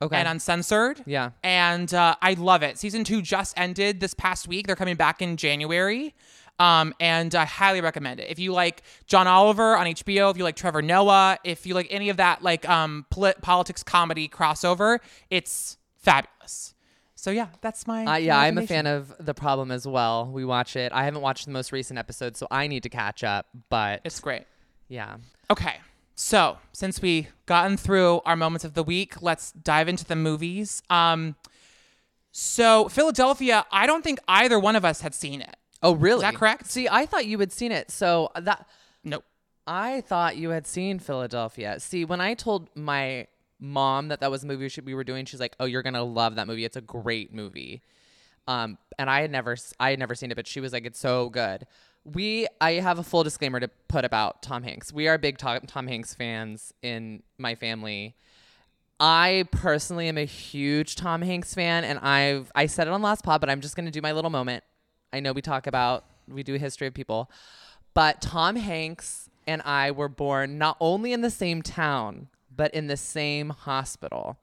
Okay. 0.00 0.16
and 0.16 0.28
uncensored. 0.28 1.02
Yeah. 1.06 1.30
And 1.42 1.92
uh, 1.92 2.14
I 2.22 2.34
love 2.34 2.62
it. 2.62 2.78
Season 2.78 3.02
two 3.04 3.20
just 3.22 3.52
ended 3.58 3.98
this 4.00 4.14
past 4.14 4.46
week. 4.46 4.66
They're 4.66 4.76
coming 4.76 4.96
back 4.96 5.20
in 5.20 5.36
January. 5.36 6.14
Um, 6.60 6.92
and 6.98 7.34
I 7.36 7.44
highly 7.44 7.80
recommend 7.80 8.18
it. 8.20 8.28
If 8.30 8.38
you 8.40 8.52
like 8.52 8.82
John 9.06 9.26
Oliver 9.28 9.76
on 9.76 9.86
HBO, 9.86 10.30
if 10.30 10.36
you 10.36 10.42
like 10.44 10.56
Trevor 10.56 10.82
Noah, 10.82 11.38
if 11.44 11.66
you 11.66 11.74
like 11.74 11.86
any 11.90 12.08
of 12.08 12.16
that 12.16 12.42
like 12.42 12.68
um 12.68 13.06
polit- 13.10 13.40
politics 13.42 13.82
comedy 13.84 14.28
crossover, 14.28 14.98
it's 15.30 15.76
fabulous. 15.96 16.74
So 17.14 17.30
yeah, 17.32 17.48
that's 17.60 17.86
my 17.86 18.04
Uh, 18.06 18.16
yeah, 18.16 18.38
I'm 18.38 18.58
a 18.58 18.66
fan 18.66 18.86
of 18.86 19.12
The 19.20 19.34
Problem 19.34 19.70
as 19.72 19.86
well. 19.86 20.26
We 20.26 20.44
watch 20.44 20.76
it. 20.76 20.92
I 20.92 21.04
haven't 21.04 21.20
watched 21.22 21.44
the 21.46 21.50
most 21.52 21.72
recent 21.72 21.98
episode, 21.98 22.36
so 22.36 22.46
I 22.50 22.66
need 22.68 22.84
to 22.84 22.88
catch 22.88 23.22
up. 23.24 23.46
But 23.68 24.00
It's 24.04 24.20
great. 24.20 24.44
yeah, 24.88 25.16
Okay. 25.50 25.76
So, 26.20 26.58
since 26.72 27.00
we 27.00 27.28
gotten 27.46 27.76
through 27.76 28.22
our 28.26 28.34
moments 28.34 28.64
of 28.64 28.74
the 28.74 28.82
week, 28.82 29.22
let's 29.22 29.52
dive 29.52 29.86
into 29.88 30.04
the 30.04 30.16
movies. 30.16 30.82
Um 30.90 31.36
so 32.32 32.88
Philadelphia, 32.88 33.64
I 33.70 33.86
don't 33.86 34.02
think 34.02 34.18
either 34.26 34.58
one 34.58 34.74
of 34.74 34.84
us 34.84 35.00
had 35.00 35.14
seen 35.14 35.40
it. 35.40 35.56
Oh, 35.80 35.92
really? 35.94 36.16
Is 36.16 36.22
that 36.22 36.34
correct? 36.34 36.66
See, 36.66 36.88
I 36.90 37.06
thought 37.06 37.26
you 37.26 37.38
had 37.38 37.52
seen 37.52 37.70
it. 37.70 37.92
So 37.92 38.30
that 38.34 38.66
Nope. 39.04 39.24
I 39.64 40.00
thought 40.00 40.36
you 40.36 40.50
had 40.50 40.66
seen 40.66 40.98
Philadelphia. 40.98 41.78
See, 41.78 42.04
when 42.04 42.20
I 42.20 42.34
told 42.34 42.68
my 42.74 43.28
mom 43.60 44.08
that 44.08 44.18
that 44.18 44.30
was 44.30 44.40
the 44.40 44.48
movie 44.48 44.64
we 44.64 44.68
should- 44.70 44.86
we 44.86 44.94
were 44.94 45.04
doing, 45.04 45.24
she's 45.24 45.38
like, 45.40 45.54
"Oh, 45.60 45.66
you're 45.66 45.82
gonna 45.84 46.02
love 46.02 46.34
that 46.34 46.48
movie. 46.48 46.64
It's 46.64 46.76
a 46.76 46.80
great 46.80 47.32
movie." 47.32 47.80
Um, 48.48 48.76
and 48.98 49.08
I 49.08 49.20
had 49.20 49.30
never, 49.30 49.56
I 49.78 49.90
had 49.90 50.00
never 50.00 50.16
seen 50.16 50.32
it, 50.32 50.34
but 50.34 50.48
she 50.48 50.58
was 50.60 50.72
like, 50.72 50.84
"It's 50.84 50.98
so 50.98 51.28
good." 51.28 51.64
We, 52.14 52.46
I 52.60 52.72
have 52.72 52.98
a 52.98 53.02
full 53.02 53.22
disclaimer 53.22 53.60
to 53.60 53.68
put 53.88 54.04
about 54.04 54.42
Tom 54.42 54.62
Hanks. 54.62 54.92
We 54.92 55.08
are 55.08 55.18
big 55.18 55.38
Tom, 55.38 55.60
Tom 55.66 55.86
Hanks 55.86 56.14
fans 56.14 56.72
in 56.82 57.22
my 57.36 57.54
family. 57.54 58.16
I 59.00 59.44
personally 59.52 60.08
am 60.08 60.18
a 60.18 60.24
huge 60.24 60.96
Tom 60.96 61.22
Hanks 61.22 61.54
fan, 61.54 61.84
and 61.84 61.98
I've 61.98 62.50
I 62.54 62.66
said 62.66 62.86
it 62.88 62.90
on 62.90 63.02
last 63.02 63.24
pod, 63.24 63.40
but 63.40 63.50
I'm 63.50 63.60
just 63.60 63.76
gonna 63.76 63.90
do 63.90 64.02
my 64.02 64.12
little 64.12 64.30
moment. 64.30 64.64
I 65.12 65.20
know 65.20 65.32
we 65.32 65.42
talk 65.42 65.66
about 65.66 66.04
we 66.26 66.42
do 66.42 66.54
history 66.54 66.86
of 66.86 66.94
people, 66.94 67.30
but 67.94 68.20
Tom 68.20 68.56
Hanks 68.56 69.28
and 69.46 69.62
I 69.62 69.90
were 69.90 70.08
born 70.08 70.58
not 70.58 70.76
only 70.80 71.12
in 71.12 71.20
the 71.20 71.30
same 71.30 71.62
town, 71.62 72.28
but 72.54 72.74
in 72.74 72.86
the 72.86 72.96
same 72.96 73.50
hospital. 73.50 74.38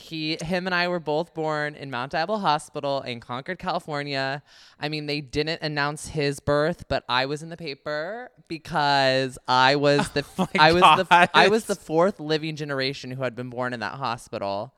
He, 0.00 0.38
him, 0.40 0.66
and 0.66 0.74
I 0.74 0.88
were 0.88 0.98
both 0.98 1.34
born 1.34 1.74
in 1.74 1.90
Mount 1.90 2.12
Diablo 2.12 2.38
Hospital 2.38 3.02
in 3.02 3.20
Concord, 3.20 3.58
California. 3.58 4.42
I 4.80 4.88
mean, 4.88 5.06
they 5.06 5.20
didn't 5.20 5.62
announce 5.62 6.08
his 6.08 6.40
birth, 6.40 6.86
but 6.88 7.04
I 7.08 7.26
was 7.26 7.42
in 7.42 7.50
the 7.50 7.56
paper 7.56 8.30
because 8.48 9.38
I 9.46 9.76
was 9.76 10.08
the 10.14 10.24
my 10.38 10.48
I 10.58 10.72
was 10.72 10.82
the 10.82 11.30
I 11.34 11.48
was 11.48 11.66
the 11.66 11.74
fourth 11.74 12.18
living 12.18 12.56
generation 12.56 13.10
who 13.10 13.22
had 13.22 13.36
been 13.36 13.50
born 13.50 13.72
in 13.72 13.80
that 13.80 13.94
hospital. 13.94 14.74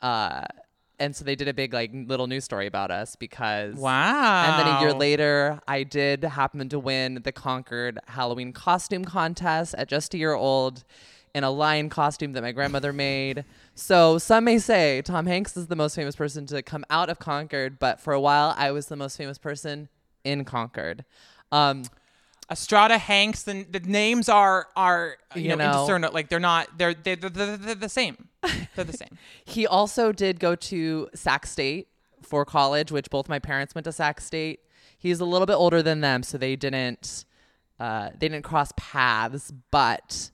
Uh, 0.00 0.42
and 0.98 1.14
so 1.14 1.24
they 1.24 1.34
did 1.36 1.48
a 1.48 1.54
big 1.54 1.72
like 1.72 1.90
little 1.92 2.26
news 2.26 2.44
story 2.44 2.66
about 2.66 2.90
us 2.90 3.16
because 3.16 3.76
Wow. 3.76 4.44
and 4.44 4.66
then 4.66 4.76
a 4.76 4.80
year 4.80 4.92
later, 4.92 5.60
I 5.68 5.82
did 5.84 6.24
happen 6.24 6.68
to 6.68 6.78
win 6.78 7.20
the 7.22 7.32
Concord 7.32 7.98
Halloween 8.06 8.52
costume 8.52 9.04
contest 9.04 9.74
at 9.76 9.88
just 9.88 10.14
a 10.14 10.18
year 10.18 10.34
old 10.34 10.84
in 11.34 11.44
a 11.44 11.50
lion 11.50 11.88
costume 11.88 12.32
that 12.32 12.42
my 12.42 12.52
grandmother 12.52 12.92
made. 12.92 13.44
So 13.78 14.18
some 14.18 14.42
may 14.42 14.58
say 14.58 15.02
Tom 15.02 15.26
Hanks 15.26 15.56
is 15.56 15.68
the 15.68 15.76
most 15.76 15.94
famous 15.94 16.16
person 16.16 16.46
to 16.46 16.62
come 16.62 16.84
out 16.90 17.08
of 17.08 17.20
Concord, 17.20 17.78
but 17.78 18.00
for 18.00 18.12
a 18.12 18.20
while, 18.20 18.52
I 18.58 18.72
was 18.72 18.86
the 18.86 18.96
most 18.96 19.16
famous 19.16 19.38
person 19.38 19.88
in 20.24 20.44
Concord. 20.44 21.04
Um, 21.52 21.84
Estrada 22.50 22.98
Hanks. 22.98 23.44
The, 23.44 23.62
the 23.62 23.78
names 23.78 24.28
are 24.28 24.66
are 24.74 25.16
you, 25.36 25.42
You 25.42 25.48
know, 25.50 25.54
know. 25.56 25.66
indiscernible. 25.66 26.12
Like 26.12 26.28
they're 26.28 26.40
not. 26.40 26.76
They're 26.76 26.92
they're, 26.92 27.14
they're, 27.14 27.30
they're, 27.30 27.56
they're 27.56 27.74
the 27.76 27.88
same. 27.88 28.28
They're 28.74 28.84
the 28.84 28.96
same. 28.96 29.16
He 29.44 29.64
also 29.64 30.10
did 30.10 30.40
go 30.40 30.56
to 30.56 31.08
Sac 31.14 31.46
State 31.46 31.86
for 32.20 32.44
college, 32.44 32.90
which 32.90 33.08
both 33.10 33.28
my 33.28 33.38
parents 33.38 33.76
went 33.76 33.84
to 33.84 33.92
Sac 33.92 34.20
State. 34.20 34.58
He's 34.98 35.20
a 35.20 35.24
little 35.24 35.46
bit 35.46 35.54
older 35.54 35.82
than 35.84 36.00
them, 36.00 36.24
so 36.24 36.36
they 36.36 36.56
didn't 36.56 37.24
uh, 37.78 38.10
they 38.18 38.28
didn't 38.28 38.44
cross 38.44 38.72
paths. 38.76 39.52
But 39.70 40.30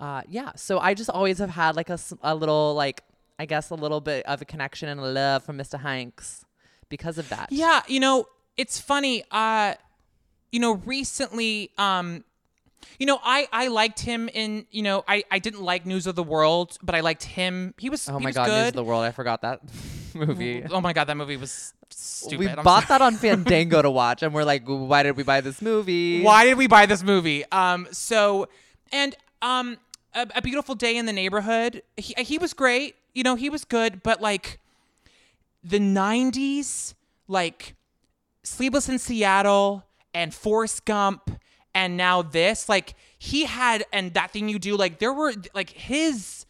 uh, 0.00 0.22
yeah, 0.28 0.52
so 0.56 0.78
I 0.78 0.94
just 0.94 1.10
always 1.10 1.38
have 1.38 1.50
had 1.50 1.76
like 1.76 1.90
a, 1.90 1.98
a 2.22 2.34
little 2.34 2.74
like 2.74 3.02
I 3.38 3.46
guess 3.46 3.70
a 3.70 3.74
little 3.74 4.00
bit 4.00 4.24
of 4.26 4.40
a 4.42 4.44
connection 4.44 4.88
and 4.88 5.00
a 5.00 5.04
love 5.04 5.44
for 5.44 5.52
Mr. 5.52 5.80
Hanks 5.80 6.44
because 6.88 7.18
of 7.18 7.28
that. 7.28 7.48
Yeah, 7.50 7.82
you 7.88 8.00
know, 8.00 8.26
it's 8.56 8.80
funny. 8.80 9.24
Uh, 9.30 9.74
you 10.52 10.60
know, 10.60 10.74
recently, 10.86 11.70
um, 11.78 12.24
you 12.98 13.06
know, 13.06 13.18
I 13.22 13.48
I 13.52 13.68
liked 13.68 14.00
him 14.00 14.28
in. 14.32 14.66
You 14.70 14.82
know, 14.82 15.04
I 15.08 15.24
I 15.30 15.38
didn't 15.38 15.62
like 15.62 15.86
News 15.86 16.06
of 16.06 16.14
the 16.14 16.22
World, 16.22 16.78
but 16.82 16.94
I 16.94 17.00
liked 17.00 17.24
him. 17.24 17.74
He 17.78 17.90
was. 17.90 18.08
Oh 18.08 18.18
he 18.18 18.24
my 18.24 18.28
was 18.28 18.36
God, 18.36 18.48
News 18.48 18.68
of 18.68 18.74
the 18.74 18.84
World! 18.84 19.04
I 19.04 19.12
forgot 19.12 19.42
that 19.42 19.60
movie. 20.14 20.64
Oh 20.70 20.80
my 20.80 20.92
god, 20.92 21.04
that 21.04 21.16
movie 21.16 21.36
was 21.36 21.72
stupid. 21.90 22.38
we 22.38 22.48
I'm 22.48 22.62
bought 22.62 22.86
sorry. 22.86 22.98
that 22.98 23.02
on 23.02 23.14
Fandango 23.16 23.82
to 23.82 23.90
watch, 23.90 24.22
and 24.22 24.32
we're 24.34 24.44
like, 24.44 24.64
why 24.66 25.02
did 25.02 25.16
we 25.16 25.22
buy 25.22 25.40
this 25.40 25.60
movie? 25.60 26.22
Why 26.22 26.44
did 26.44 26.56
we 26.58 26.66
buy 26.66 26.86
this 26.86 27.02
movie? 27.02 27.44
Um, 27.50 27.88
so 27.92 28.48
and 28.92 29.14
um, 29.42 29.76
a, 30.16 30.26
a 30.36 30.42
beautiful 30.42 30.74
day 30.74 30.96
in 30.96 31.06
the 31.06 31.12
neighborhood. 31.12 31.82
He 31.96 32.14
he 32.18 32.38
was 32.38 32.52
great. 32.52 32.96
You 33.14 33.22
know, 33.22 33.36
he 33.36 33.48
was 33.48 33.64
good, 33.64 34.02
but 34.02 34.20
like 34.20 34.58
the 35.62 35.78
'90s, 35.78 36.94
like 37.28 37.74
Sleepless 38.42 38.88
in 38.88 38.98
Seattle 38.98 39.84
and 40.14 40.34
Forrest 40.34 40.84
Gump, 40.84 41.30
and 41.74 41.96
now 41.96 42.22
this, 42.22 42.68
like 42.68 42.94
he 43.18 43.44
had, 43.44 43.84
and 43.92 44.14
that 44.14 44.30
thing 44.32 44.48
you 44.48 44.58
do, 44.58 44.76
like 44.76 44.98
there 44.98 45.12
were 45.12 45.34
like 45.54 45.70
his. 45.70 46.46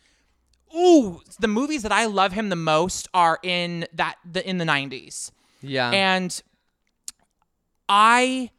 Ooh, 0.74 1.20
the 1.38 1.48
movies 1.48 1.82
that 1.82 1.92
I 1.92 2.06
love 2.06 2.32
him 2.32 2.48
the 2.48 2.56
most 2.56 3.08
are 3.14 3.38
in 3.42 3.86
that 3.94 4.16
the 4.30 4.46
in 4.48 4.58
the 4.58 4.64
'90s. 4.64 5.30
Yeah. 5.62 5.90
And 5.90 6.42
I 7.88 8.50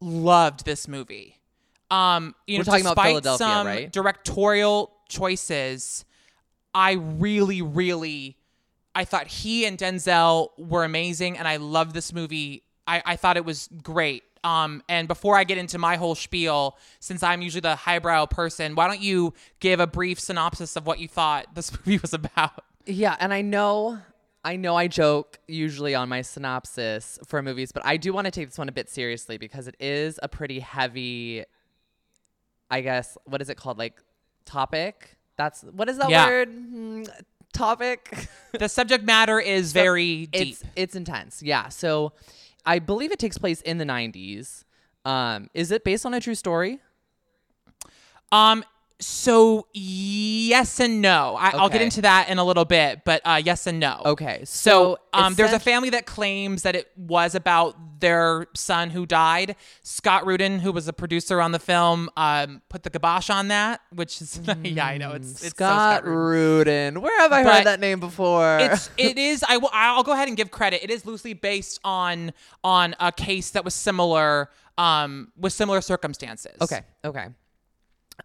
loved 0.00 0.64
this 0.64 0.88
movie. 0.88 1.35
Um, 1.90 2.34
you 2.46 2.54
We're 2.54 2.58
know, 2.58 2.64
talking 2.64 2.86
about 2.86 3.04
Philadelphia, 3.04 3.46
some 3.46 3.66
right? 3.66 3.92
directorial 3.92 4.92
choices, 5.08 6.04
I 6.74 6.92
really, 6.92 7.62
really, 7.62 8.36
I 8.94 9.04
thought 9.04 9.28
he 9.28 9.64
and 9.66 9.78
Denzel 9.78 10.50
were 10.58 10.84
amazing, 10.84 11.38
and 11.38 11.46
I 11.46 11.56
loved 11.56 11.94
this 11.94 12.12
movie. 12.12 12.64
I, 12.86 13.02
I 13.04 13.16
thought 13.16 13.36
it 13.36 13.44
was 13.44 13.68
great. 13.82 14.24
Um, 14.44 14.82
and 14.88 15.08
before 15.08 15.36
I 15.36 15.44
get 15.44 15.58
into 15.58 15.78
my 15.78 15.96
whole 15.96 16.14
spiel, 16.14 16.76
since 17.00 17.22
I'm 17.22 17.42
usually 17.42 17.62
the 17.62 17.74
highbrow 17.74 18.26
person, 18.26 18.74
why 18.74 18.86
don't 18.86 19.00
you 19.00 19.34
give 19.58 19.80
a 19.80 19.86
brief 19.86 20.20
synopsis 20.20 20.76
of 20.76 20.86
what 20.86 21.00
you 21.00 21.08
thought 21.08 21.46
this 21.54 21.72
movie 21.72 21.98
was 21.98 22.14
about? 22.14 22.64
Yeah, 22.84 23.16
and 23.18 23.34
I 23.34 23.42
know 23.42 23.98
I 24.44 24.54
know 24.54 24.76
I 24.76 24.86
joke 24.86 25.40
usually 25.48 25.96
on 25.96 26.08
my 26.08 26.22
synopsis 26.22 27.18
for 27.26 27.42
movies, 27.42 27.72
but 27.72 27.84
I 27.84 27.96
do 27.96 28.12
want 28.12 28.26
to 28.26 28.30
take 28.30 28.48
this 28.48 28.56
one 28.56 28.68
a 28.68 28.72
bit 28.72 28.88
seriously 28.88 29.38
because 29.38 29.66
it 29.66 29.74
is 29.80 30.20
a 30.22 30.28
pretty 30.28 30.60
heavy 30.60 31.44
I 32.70 32.80
guess 32.80 33.16
what 33.24 33.40
is 33.42 33.48
it 33.48 33.56
called 33.56 33.78
like 33.78 34.02
topic? 34.44 35.16
That's 35.36 35.62
what 35.62 35.88
is 35.88 35.98
that 35.98 36.10
Yeah. 36.10 36.26
word? 36.26 36.48
Hmm, 36.48 37.02
topic. 37.52 38.28
The 38.58 38.68
subject 38.70 39.04
matter 39.04 39.38
is 39.38 39.72
very 39.74 40.26
deep. 40.26 40.54
it's 40.54 40.64
it's 40.76 40.94
intense. 40.96 41.42
Yeah. 41.42 41.68
So 41.68 42.12
I 42.64 42.78
believe 42.78 43.12
it 43.12 43.18
takes 43.18 43.36
place 43.38 43.60
in 43.60 43.76
the 43.78 43.84
90s. 43.84 44.64
Um 45.04 45.50
is 45.54 45.70
it 45.70 45.84
based 45.84 46.06
on 46.06 46.14
a 46.14 46.20
true 46.20 46.34
story? 46.34 46.80
Um. 48.32 48.64
So 48.98 49.66
yes 49.74 50.80
and 50.80 51.02
no. 51.02 51.36
I, 51.38 51.50
I'll 51.50 51.68
get 51.68 51.82
into 51.82 52.00
that 52.02 52.30
in 52.30 52.38
a 52.38 52.44
little 52.44 52.64
bit, 52.64 53.02
but 53.04 53.20
uh, 53.24 53.40
yes 53.44 53.66
and 53.66 53.78
no. 53.78 54.00
Okay. 54.06 54.40
So, 54.44 54.98
um, 55.12 55.34
there's 55.34 55.52
a 55.52 55.60
family 55.60 55.90
that 55.90 56.06
claims 56.06 56.62
that 56.62 56.74
it 56.74 56.90
was 56.96 57.34
about 57.34 58.00
their 58.00 58.46
son 58.54 58.90
who 58.90 59.04
died. 59.04 59.56
Scott 59.82 60.26
Rudin, 60.26 60.60
who 60.60 60.72
was 60.72 60.88
a 60.88 60.92
producer 60.94 61.40
on 61.40 61.52
the 61.52 61.58
film, 61.58 62.08
um, 62.16 62.62
put 62.68 62.84
the 62.84 62.90
kibosh 62.90 63.28
on 63.28 63.48
that, 63.48 63.80
which 63.94 64.22
is 64.22 64.40
yeah, 64.62 64.86
I 64.86 64.96
know 64.98 65.12
it's, 65.12 65.30
it's 65.30 65.40
so 65.42 65.48
Scott 65.50 66.04
Rudin. 66.04 66.94
Rudin. 66.94 67.00
Where 67.02 67.20
have 67.20 67.32
I 67.32 67.42
But 67.42 67.54
heard 67.54 67.66
that 67.66 67.80
name 67.80 68.00
before? 68.00 68.58
it's 68.60 68.90
it 68.96 69.18
is 69.18 69.44
I 69.46 69.58
will 69.58 69.70
I'll 69.72 70.04
go 70.04 70.12
ahead 70.12 70.28
and 70.28 70.36
give 70.36 70.50
credit. 70.50 70.82
It 70.82 70.90
is 70.90 71.04
loosely 71.04 71.34
based 71.34 71.80
on 71.84 72.32
on 72.64 72.94
a 72.98 73.12
case 73.12 73.50
that 73.50 73.64
was 73.64 73.74
similar 73.74 74.50
um 74.78 75.32
with 75.36 75.52
similar 75.52 75.80
circumstances. 75.80 76.56
Okay. 76.62 76.80
Okay. 77.04 77.26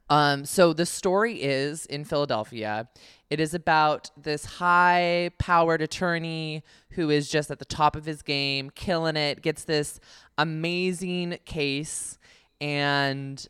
Um, 0.09 0.45
so 0.45 0.73
the 0.73 0.85
story 0.85 1.41
is 1.41 1.85
in 1.85 2.03
Philadelphia. 2.05 2.89
It 3.29 3.39
is 3.39 3.53
about 3.53 4.11
this 4.21 4.43
high 4.43 5.31
powered 5.37 5.81
attorney 5.81 6.63
who 6.91 7.09
is 7.09 7.29
just 7.29 7.49
at 7.49 7.59
the 7.59 7.65
top 7.65 7.95
of 7.95 8.05
his 8.05 8.21
game, 8.21 8.69
killing 8.71 9.15
it, 9.15 9.41
gets 9.41 9.63
this 9.63 9.99
amazing 10.37 11.37
case, 11.45 12.19
and 12.59 13.45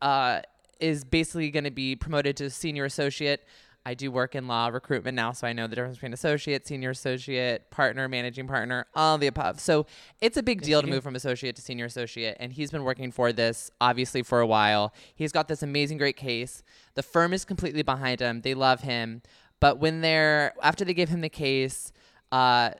uh, 0.00 0.40
is 0.80 1.04
basically 1.04 1.50
going 1.50 1.64
to 1.64 1.70
be 1.70 1.96
promoted 1.96 2.36
to 2.38 2.50
senior 2.50 2.84
associate. 2.84 3.44
I 3.86 3.94
do 3.94 4.10
work 4.10 4.34
in 4.34 4.48
law 4.48 4.66
recruitment 4.66 5.14
now, 5.14 5.30
so 5.30 5.46
I 5.46 5.52
know 5.52 5.68
the 5.68 5.76
difference 5.76 5.98
between 5.98 6.12
associate, 6.12 6.66
senior 6.66 6.90
associate, 6.90 7.70
partner, 7.70 8.08
managing 8.08 8.48
partner, 8.48 8.86
all 8.96 9.16
the 9.16 9.28
above. 9.28 9.60
So 9.60 9.86
it's 10.20 10.36
a 10.36 10.42
big 10.42 10.62
deal 10.62 10.82
to 10.82 10.88
move 10.88 11.04
from 11.04 11.14
associate 11.14 11.54
to 11.54 11.62
senior 11.62 11.84
associate, 11.84 12.36
and 12.40 12.52
he's 12.52 12.72
been 12.72 12.82
working 12.82 13.12
for 13.12 13.32
this 13.32 13.70
obviously 13.80 14.24
for 14.24 14.40
a 14.40 14.46
while. 14.46 14.92
He's 15.14 15.30
got 15.30 15.46
this 15.46 15.62
amazing, 15.62 15.98
great 15.98 16.16
case. 16.16 16.64
The 16.96 17.04
firm 17.04 17.32
is 17.32 17.44
completely 17.44 17.82
behind 17.82 18.18
him. 18.18 18.40
They 18.40 18.54
love 18.54 18.80
him, 18.80 19.22
but 19.60 19.78
when 19.78 20.00
they're 20.00 20.52
after 20.64 20.84
they 20.84 20.92
give 20.92 21.08
him 21.08 21.20
the 21.20 21.28
case, 21.28 21.92
uh, 22.32 22.70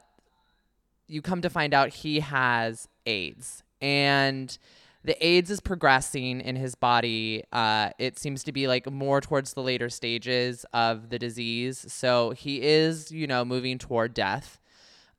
you 1.07 1.23
come 1.23 1.41
to 1.41 1.49
find 1.49 1.73
out 1.73 1.91
he 1.91 2.19
has 2.19 2.89
AIDS. 3.07 3.63
And 3.81 4.59
the 5.07 5.25
AIDS 5.25 5.53
is 5.53 5.61
progressing 5.61 6.41
in 6.41 6.57
his 6.57 6.75
body. 6.75 7.45
Uh, 7.53 7.91
it 7.97 8.19
seems 8.19 8.43
to 8.43 8.51
be 8.51 8.67
like 8.67 8.91
more 8.91 9.21
towards 9.21 9.53
the 9.53 9.63
later 9.63 9.89
stages 9.89 10.67
of 10.73 11.11
the 11.11 11.19
disease. 11.19 11.87
So 11.89 12.31
he 12.31 12.61
is, 12.61 13.13
you 13.13 13.29
know, 13.29 13.45
moving 13.45 13.79
toward 13.79 14.15
death. 14.15 14.61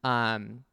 Um, 0.03 0.65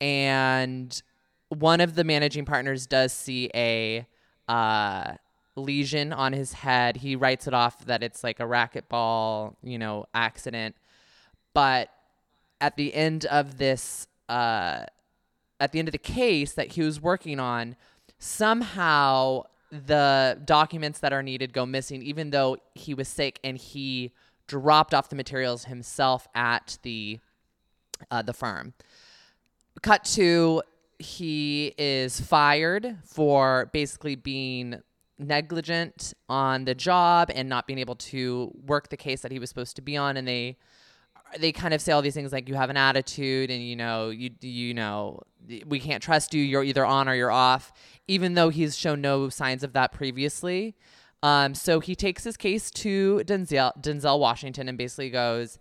and 0.00 1.00
one 1.48 1.80
of 1.80 1.94
the 1.94 2.02
managing 2.02 2.44
partners 2.44 2.88
does 2.88 3.12
see 3.12 3.50
a 3.54 4.04
uh, 4.48 5.12
lesion 5.54 6.12
on 6.12 6.32
his 6.32 6.52
head. 6.52 6.96
He 6.96 7.14
writes 7.14 7.46
it 7.46 7.54
off 7.54 7.84
that 7.84 8.02
it's 8.02 8.24
like 8.24 8.40
a 8.40 8.44
racquetball, 8.44 9.54
you 9.62 9.78
know, 9.78 10.06
accident. 10.12 10.74
But 11.54 11.90
at 12.60 12.76
the 12.76 12.92
end 12.92 13.26
of 13.26 13.58
this, 13.58 14.08
uh, 14.28 14.86
at 15.60 15.70
the 15.70 15.78
end 15.78 15.86
of 15.86 15.92
the 15.92 15.98
case 15.98 16.52
that 16.54 16.72
he 16.72 16.82
was 16.82 17.00
working 17.00 17.38
on, 17.38 17.76
somehow 18.18 19.42
the 19.70 20.40
documents 20.44 21.00
that 21.00 21.12
are 21.12 21.22
needed 21.22 21.52
go 21.52 21.66
missing, 21.66 22.02
even 22.02 22.30
though 22.30 22.56
he 22.74 22.94
was 22.94 23.08
sick 23.08 23.38
and 23.42 23.58
he 23.58 24.12
dropped 24.46 24.94
off 24.94 25.08
the 25.08 25.16
materials 25.16 25.64
himself 25.64 26.26
at 26.34 26.78
the 26.82 27.18
uh, 28.10 28.22
the 28.22 28.32
firm. 28.32 28.74
Cut 29.82 30.04
to 30.04 30.62
he 30.98 31.74
is 31.76 32.20
fired 32.20 32.98
for 33.04 33.70
basically 33.72 34.16
being 34.16 34.80
negligent 35.18 36.14
on 36.28 36.64
the 36.64 36.74
job 36.74 37.30
and 37.34 37.48
not 37.48 37.66
being 37.66 37.78
able 37.78 37.96
to 37.96 38.52
work 38.66 38.88
the 38.88 38.96
case 38.96 39.22
that 39.22 39.32
he 39.32 39.38
was 39.38 39.48
supposed 39.48 39.76
to 39.76 39.82
be 39.82 39.96
on 39.96 40.16
and 40.16 40.28
they 40.28 40.56
they 41.38 41.52
kind 41.52 41.74
of 41.74 41.80
say 41.80 41.92
all 41.92 42.02
these 42.02 42.14
things 42.14 42.32
like 42.32 42.48
you 42.48 42.54
have 42.54 42.70
an 42.70 42.76
attitude 42.76 43.50
and 43.50 43.62
you 43.62 43.76
know 43.76 44.10
you 44.10 44.30
you 44.40 44.74
know 44.74 45.20
we 45.66 45.78
can't 45.78 46.02
trust 46.02 46.34
you. 46.34 46.42
You're 46.42 46.64
either 46.64 46.84
on 46.84 47.08
or 47.08 47.14
you're 47.14 47.30
off. 47.30 47.72
Even 48.08 48.34
though 48.34 48.48
he's 48.48 48.76
shown 48.76 49.00
no 49.00 49.28
signs 49.28 49.62
of 49.62 49.72
that 49.74 49.92
previously. 49.92 50.76
Um, 51.22 51.54
so 51.54 51.80
he 51.80 51.94
takes 51.94 52.24
his 52.24 52.36
case 52.36 52.70
to 52.72 53.22
Denzel 53.24 53.72
Denzel 53.80 54.18
Washington 54.18 54.68
and 54.68 54.76
basically 54.78 55.10
goes 55.10 55.58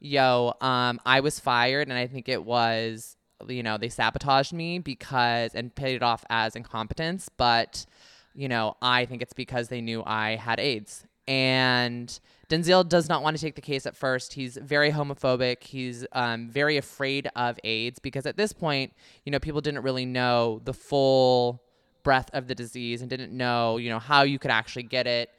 yo 0.00 0.54
um, 0.60 1.00
I 1.06 1.20
was 1.20 1.40
fired 1.40 1.88
and 1.88 1.96
I 1.96 2.06
think 2.06 2.28
it 2.28 2.44
was 2.44 3.16
you 3.48 3.62
know 3.62 3.78
they 3.78 3.88
sabotaged 3.88 4.52
me 4.52 4.78
because 4.78 5.54
and 5.54 5.74
paid 5.74 5.96
it 5.96 6.02
off 6.02 6.24
as 6.30 6.56
incompetence 6.56 7.28
but 7.36 7.86
you 8.34 8.48
know 8.48 8.76
I 8.82 9.06
think 9.06 9.22
it's 9.22 9.32
because 9.32 9.68
they 9.68 9.80
knew 9.80 10.02
I 10.04 10.36
had 10.36 10.60
AIDS. 10.60 11.04
And 11.26 12.18
Denzel 12.48 12.88
does 12.88 13.08
not 13.08 13.22
want 13.22 13.36
to 13.36 13.42
take 13.42 13.54
the 13.54 13.60
case 13.60 13.86
at 13.86 13.96
first. 13.96 14.34
He's 14.34 14.56
very 14.56 14.90
homophobic. 14.90 15.62
He's 15.64 16.06
um, 16.12 16.48
very 16.48 16.76
afraid 16.76 17.28
of 17.36 17.58
AIDS 17.64 17.98
because 17.98 18.26
at 18.26 18.36
this 18.36 18.52
point, 18.52 18.92
you 19.24 19.32
know, 19.32 19.38
people 19.38 19.60
didn't 19.60 19.82
really 19.82 20.06
know 20.06 20.60
the 20.64 20.74
full 20.74 21.62
breadth 22.02 22.30
of 22.32 22.46
the 22.46 22.54
disease 22.54 23.00
and 23.00 23.10
didn't 23.10 23.32
know, 23.32 23.78
you 23.78 23.88
know, 23.88 23.98
how 23.98 24.22
you 24.22 24.38
could 24.38 24.50
actually 24.50 24.82
get 24.82 25.06
it, 25.06 25.30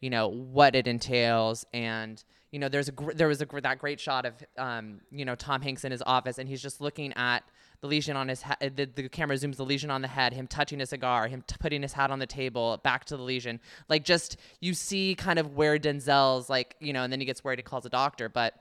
you 0.00 0.10
know, 0.10 0.28
what 0.28 0.74
it 0.74 0.86
entails, 0.86 1.64
and 1.72 2.24
you 2.54 2.60
know, 2.60 2.68
there's 2.68 2.86
a 2.86 2.92
gr- 2.92 3.10
there 3.12 3.26
was 3.26 3.40
a 3.40 3.46
gr- 3.46 3.58
that 3.58 3.80
great 3.80 3.98
shot 3.98 4.24
of 4.24 4.34
um, 4.56 5.00
you 5.10 5.24
know 5.24 5.34
Tom 5.34 5.60
Hanks 5.60 5.84
in 5.84 5.90
his 5.90 6.04
office, 6.06 6.38
and 6.38 6.48
he's 6.48 6.62
just 6.62 6.80
looking 6.80 7.12
at 7.14 7.42
the 7.80 7.88
lesion 7.88 8.16
on 8.16 8.28
his 8.28 8.42
head. 8.42 8.76
The, 8.76 8.84
the 8.84 9.08
camera 9.08 9.36
zooms 9.36 9.56
the 9.56 9.64
lesion 9.64 9.90
on 9.90 10.02
the 10.02 10.08
head, 10.08 10.32
him 10.32 10.46
touching 10.46 10.80
a 10.80 10.86
cigar, 10.86 11.26
him 11.26 11.42
t- 11.44 11.56
putting 11.58 11.82
his 11.82 11.94
hat 11.94 12.12
on 12.12 12.20
the 12.20 12.28
table, 12.28 12.80
back 12.84 13.06
to 13.06 13.16
the 13.16 13.24
lesion. 13.24 13.58
Like 13.88 14.04
just 14.04 14.36
you 14.60 14.72
see 14.72 15.16
kind 15.16 15.40
of 15.40 15.56
where 15.56 15.80
Denzel's 15.80 16.48
like, 16.48 16.76
you 16.78 16.92
know, 16.92 17.02
and 17.02 17.12
then 17.12 17.18
he 17.18 17.26
gets 17.26 17.42
worried, 17.42 17.58
he 17.58 17.64
calls 17.64 17.86
a 17.86 17.90
doctor, 17.90 18.28
but 18.28 18.54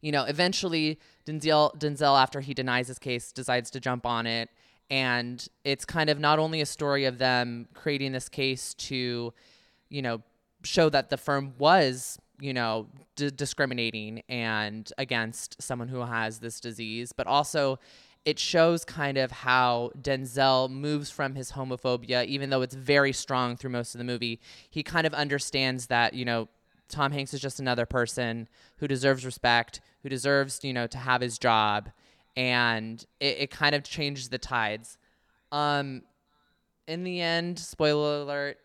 you 0.00 0.10
know, 0.10 0.24
eventually 0.24 0.98
Denzel 1.24 1.78
Denzel 1.78 2.20
after 2.20 2.40
he 2.40 2.52
denies 2.52 2.88
his 2.88 2.98
case 2.98 3.30
decides 3.30 3.70
to 3.70 3.78
jump 3.78 4.06
on 4.06 4.26
it 4.26 4.50
and 4.90 5.46
it's 5.62 5.84
kind 5.84 6.10
of 6.10 6.18
not 6.18 6.40
only 6.40 6.60
a 6.60 6.66
story 6.66 7.04
of 7.04 7.18
them 7.18 7.68
creating 7.74 8.10
this 8.10 8.28
case 8.28 8.74
to 8.74 9.32
you 9.88 10.02
know 10.02 10.20
show 10.64 10.88
that 10.88 11.10
the 11.10 11.16
firm 11.16 11.54
was 11.58 12.18
you 12.40 12.52
know 12.52 12.86
d- 13.16 13.30
discriminating 13.30 14.22
and 14.28 14.92
against 14.98 15.60
someone 15.62 15.88
who 15.88 16.00
has 16.00 16.38
this 16.38 16.60
disease 16.60 17.12
but 17.12 17.26
also 17.26 17.78
it 18.24 18.38
shows 18.38 18.84
kind 18.84 19.16
of 19.16 19.30
how 19.30 19.90
Denzel 20.00 20.68
moves 20.70 21.10
from 21.10 21.34
his 21.34 21.52
homophobia 21.52 22.24
even 22.26 22.50
though 22.50 22.62
it's 22.62 22.74
very 22.74 23.12
strong 23.12 23.56
through 23.56 23.70
most 23.70 23.94
of 23.94 23.98
the 23.98 24.04
movie 24.04 24.40
he 24.70 24.82
kind 24.82 25.06
of 25.06 25.14
understands 25.14 25.86
that 25.86 26.14
you 26.14 26.24
know 26.24 26.48
Tom 26.88 27.12
Hanks 27.12 27.34
is 27.34 27.40
just 27.40 27.60
another 27.60 27.86
person 27.86 28.48
who 28.76 28.88
deserves 28.88 29.24
respect, 29.24 29.80
who 30.02 30.08
deserves, 30.08 30.60
you 30.62 30.72
know, 30.72 30.86
to 30.86 30.98
have 30.98 31.20
his 31.20 31.38
job. 31.38 31.90
And 32.36 33.04
it, 33.20 33.38
it 33.38 33.50
kind 33.50 33.74
of 33.74 33.82
changes 33.84 34.28
the 34.28 34.38
tides. 34.38 34.96
Um, 35.52 36.02
in 36.86 37.04
the 37.04 37.20
end, 37.20 37.58
spoiler 37.58 38.22
alert, 38.22 38.58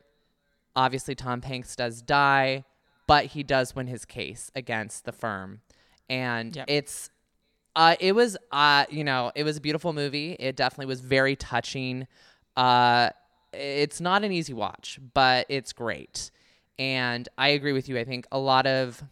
obviously 0.75 1.15
Tom 1.15 1.41
Hanks 1.41 1.75
does 1.75 2.01
die, 2.01 2.63
but 3.07 3.27
he 3.27 3.43
does 3.43 3.75
win 3.75 3.87
his 3.87 4.05
case 4.05 4.51
against 4.55 5.05
the 5.05 5.11
firm. 5.11 5.61
And 6.09 6.55
Yep. 6.55 6.65
it's 6.69 7.09
uh, 7.75 7.95
it 7.99 8.13
was 8.13 8.37
uh, 8.51 8.85
you 8.89 9.03
know, 9.03 9.31
it 9.35 9.43
was 9.43 9.57
a 9.57 9.61
beautiful 9.61 9.93
movie. 9.93 10.33
It 10.39 10.55
definitely 10.55 10.85
was 10.87 11.01
very 11.01 11.35
touching. 11.35 12.07
Uh, 12.55 13.09
it's 13.51 13.99
not 14.01 14.23
an 14.23 14.31
easy 14.31 14.53
watch, 14.53 14.99
but 15.13 15.45
it's 15.49 15.73
great. 15.73 16.31
And 16.79 17.27
I 17.37 17.49
agree 17.49 17.73
with 17.73 17.87
you. 17.89 17.97
I 17.97 18.03
think 18.03 18.27
a 18.31 18.39
lot 18.39 18.65
of 18.67 19.03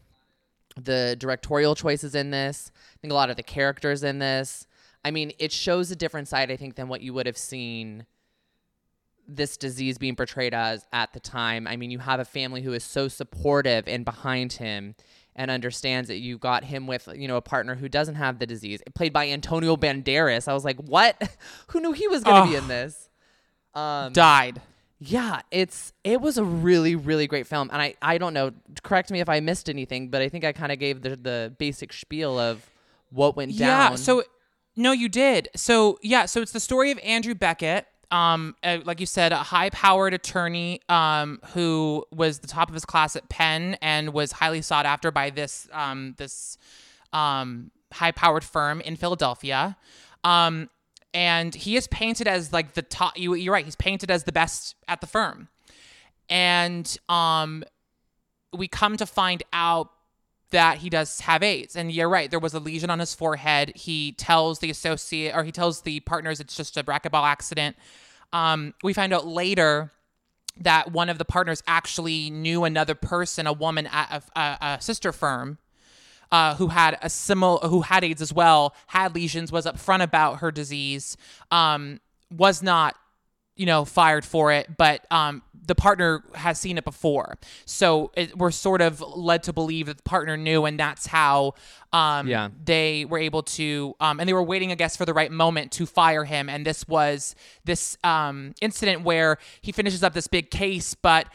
the 0.75 1.15
directorial 1.19 1.75
choices 1.75 2.15
in 2.15 2.31
this, 2.31 2.71
I 2.75 2.98
think 3.01 3.12
a 3.12 3.15
lot 3.15 3.29
of 3.29 3.36
the 3.36 3.43
characters 3.43 4.03
in 4.03 4.19
this, 4.19 4.67
I 5.03 5.12
mean, 5.12 5.31
it 5.38 5.51
shows 5.51 5.91
a 5.91 5.95
different 5.95 6.27
side, 6.27 6.50
I 6.50 6.55
think, 6.55 6.75
than 6.75 6.88
what 6.88 7.01
you 7.01 7.13
would 7.13 7.25
have 7.25 7.38
seen 7.38 8.05
this 9.35 9.57
disease 9.57 9.97
being 9.97 10.15
portrayed 10.15 10.53
as 10.53 10.85
at 10.91 11.13
the 11.13 11.19
time. 11.19 11.67
I 11.67 11.75
mean, 11.75 11.91
you 11.91 12.00
have 12.00 12.19
a 12.19 12.25
family 12.25 12.61
who 12.61 12.73
is 12.73 12.83
so 12.83 13.07
supportive 13.07 13.88
and 13.88 14.05
behind 14.05 14.53
him 14.53 14.95
and 15.35 15.50
understands 15.50 16.07
that 16.09 16.17
you 16.17 16.38
got 16.38 16.63
him 16.63 16.88
with, 16.88 17.07
you 17.15 17.27
know, 17.27 17.38
a 17.38 17.41
partner 17.41 17.75
who 17.75 17.88
doesn't 17.88 18.15
have 18.15 18.39
the 18.39 18.45
disease. 18.45 18.81
Played 18.95 19.13
by 19.13 19.29
Antonio 19.29 19.75
Banderas. 19.77 20.47
I 20.47 20.53
was 20.53 20.65
like, 20.65 20.77
"What? 20.77 21.21
who 21.67 21.79
knew 21.79 21.93
he 21.93 22.07
was 22.07 22.23
going 22.23 22.43
to 22.43 22.50
be 22.50 22.55
in 22.55 22.67
this?" 22.67 23.09
Um 23.73 24.11
Died. 24.11 24.61
yeah, 25.00 25.41
it's 25.50 25.93
it 26.03 26.19
was 26.19 26.38
a 26.38 26.43
really 26.43 26.95
really 26.95 27.27
great 27.27 27.47
film, 27.47 27.69
and 27.71 27.81
I 27.81 27.95
I 28.01 28.17
don't 28.17 28.33
know. 28.33 28.51
Correct 28.83 29.09
me 29.09 29.21
if 29.21 29.29
I 29.29 29.39
missed 29.39 29.69
anything, 29.69 30.09
but 30.09 30.21
I 30.21 30.27
think 30.27 30.43
I 30.43 30.51
kind 30.51 30.71
of 30.71 30.79
gave 30.79 31.01
the 31.01 31.15
the 31.15 31.55
basic 31.57 31.93
spiel 31.93 32.38
of 32.38 32.69
what 33.11 33.35
went 33.35 33.57
down. 33.57 33.91
Yeah. 33.91 33.95
So, 33.95 34.23
no, 34.75 34.91
you 34.91 35.09
did. 35.09 35.50
So, 35.55 36.00
yeah. 36.01 36.25
So 36.25 36.41
it's 36.41 36.51
the 36.51 36.59
story 36.59 36.91
of 36.91 37.00
Andrew 37.00 37.35
Beckett. 37.35 37.88
Um, 38.11 38.55
uh, 38.61 38.79
like 38.83 38.99
you 38.99 39.05
said, 39.05 39.31
a 39.31 39.37
high-powered 39.37 40.13
attorney 40.13 40.81
um, 40.89 41.39
who 41.53 42.05
was 42.11 42.39
the 42.39 42.47
top 42.47 42.67
of 42.67 42.73
his 42.73 42.83
class 42.83 43.15
at 43.15 43.29
Penn 43.29 43.77
and 43.81 44.13
was 44.13 44.33
highly 44.33 44.61
sought 44.61 44.85
after 44.85 45.11
by 45.11 45.29
this 45.29 45.69
um, 45.71 46.15
this 46.17 46.57
um, 47.13 47.71
high-powered 47.93 48.43
firm 48.43 48.81
in 48.81 48.97
Philadelphia. 48.97 49.77
Um, 50.25 50.69
and 51.13 51.55
he 51.55 51.77
is 51.77 51.87
painted 51.87 52.27
as 52.27 52.51
like 52.51 52.73
the 52.73 52.81
top. 52.81 53.17
You, 53.17 53.33
you're 53.33 53.53
right. 53.53 53.65
He's 53.65 53.77
painted 53.77 54.11
as 54.11 54.25
the 54.25 54.31
best 54.31 54.75
at 54.87 54.99
the 54.99 55.07
firm, 55.07 55.47
and 56.29 56.97
um, 57.07 57.63
we 58.53 58.67
come 58.67 58.97
to 58.97 59.05
find 59.05 59.41
out 59.53 59.89
that 60.51 60.77
he 60.77 60.89
does 60.89 61.22
have 61.22 61.43
AIDS. 61.43 61.75
And 61.75 61.91
you're 61.91 62.10
right, 62.10 62.29
there 62.29 62.39
was 62.39 62.53
a 62.53 62.60
lesion 62.60 62.89
on 62.89 63.00
his 63.00 63.13
forehead. 63.13 63.74
He 63.75 64.13
tells 64.13 64.59
the 64.59 64.70
associate 64.70 65.35
or 65.35 65.44
he 65.44 65.51
tells 65.51 65.81
the 65.81 66.00
partners 66.01 66.40
it's 66.40 66.55
just 66.55 66.77
a 66.77 66.83
racquetball 66.83 67.25
accident. 67.25 67.75
Um, 68.31 68.74
we 68.83 68.94
find 68.94 69.14
out 69.14 69.25
later 69.25 69.92
that 70.57 70.92
one 70.92 71.09
of 71.09 71.18
the 71.18 71.25
partners 71.25 71.64
actually 71.68 72.29
knew 72.29 72.64
another 72.64 72.96
person, 72.96 73.48
a 73.48 73.53
woman 73.53 73.87
at 73.87 74.24
a, 74.35 74.40
a, 74.40 74.57
a 74.61 74.81
sister 74.81 75.11
firm. 75.11 75.57
Uh, 76.33 76.55
who 76.55 76.68
had 76.68 76.98
a 77.01 77.09
similar, 77.09 77.59
who 77.68 77.81
had 77.81 78.05
AIDS 78.05 78.22
as 78.22 78.31
well, 78.31 78.74
had 78.87 79.14
lesions, 79.14 79.51
was 79.51 79.66
upfront 79.66 80.01
about 80.01 80.40
her 80.40 80.50
disease, 80.50 81.18
um, 81.51 82.00
was 82.29 82.64
not 82.64 82.96
you 83.61 83.67
know, 83.67 83.85
fired 83.85 84.25
for 84.25 84.51
it, 84.51 84.65
but 84.75 85.05
um, 85.11 85.43
the 85.67 85.75
partner 85.75 86.24
has 86.33 86.59
seen 86.59 86.79
it 86.79 86.83
before. 86.83 87.37
So 87.65 88.11
it, 88.15 88.35
we're 88.35 88.50
sort 88.67 88.81
of 88.81 89.01
led 89.01 89.43
to 89.43 89.53
believe 89.53 89.85
that 89.85 89.97
the 89.97 90.03
partner 90.15 90.35
knew, 90.35 90.65
and 90.65 90.79
that's 90.79 91.05
how 91.05 91.53
um, 91.93 92.27
Yeah. 92.27 92.50
they 92.65 93.05
were 93.05 93.19
able 93.19 93.43
to, 93.43 93.95
um, 94.00 94.19
and 94.19 94.27
they 94.27 94.33
were 94.33 94.41
waiting, 94.53 94.71
I 94.71 94.75
guess, 94.75 94.95
for 94.97 95.05
the 95.05 95.13
right 95.13 95.31
moment 95.31 95.71
to 95.74 95.85
fire 95.85 96.24
him. 96.25 96.50
And 96.50 96.65
this 96.65 96.87
was 96.87 97.35
this 97.63 97.97
um, 98.03 98.55
incident 98.61 99.03
where 99.03 99.37
he 99.61 99.71
finishes 99.71 100.01
up 100.03 100.13
this 100.13 100.27
big 100.27 100.50
case, 100.50 100.95
but 100.95 101.27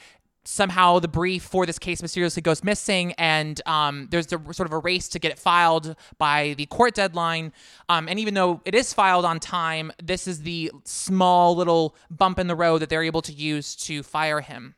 somehow 0.46 1.00
the 1.00 1.08
brief 1.08 1.42
for 1.42 1.66
this 1.66 1.78
case 1.78 2.00
mysteriously 2.00 2.40
goes 2.40 2.62
missing 2.62 3.12
and 3.14 3.60
um, 3.66 4.06
there's 4.10 4.26
a, 4.26 4.40
sort 4.52 4.60
of 4.60 4.72
a 4.72 4.78
race 4.78 5.08
to 5.08 5.18
get 5.18 5.32
it 5.32 5.38
filed 5.38 5.96
by 6.18 6.54
the 6.56 6.66
court 6.66 6.94
deadline. 6.94 7.52
Um, 7.88 8.08
and 8.08 8.18
even 8.18 8.34
though 8.34 8.60
it 8.64 8.74
is 8.74 8.94
filed 8.94 9.24
on 9.24 9.40
time 9.40 9.92
this 10.02 10.28
is 10.28 10.42
the 10.42 10.70
small 10.84 11.56
little 11.56 11.96
bump 12.10 12.38
in 12.38 12.46
the 12.46 12.54
road 12.54 12.78
that 12.78 12.88
they're 12.88 13.02
able 13.02 13.22
to 13.22 13.32
use 13.32 13.74
to 13.76 14.02
fire 14.02 14.40
him. 14.40 14.76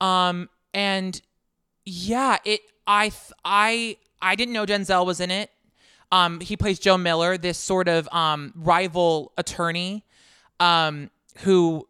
Um, 0.00 0.48
and 0.72 1.20
yeah 1.84 2.36
it 2.44 2.60
i 2.86 3.10
i 3.44 3.96
i 4.20 4.34
didn't 4.34 4.52
know 4.52 4.64
denzel 4.66 5.04
was 5.06 5.20
in 5.20 5.30
it. 5.30 5.50
Um, 6.12 6.38
he 6.38 6.56
plays 6.56 6.78
joe 6.78 6.96
miller 6.96 7.36
this 7.36 7.58
sort 7.58 7.88
of 7.88 8.08
um, 8.12 8.52
rival 8.54 9.32
attorney 9.36 10.04
um, 10.60 11.10
who 11.38 11.86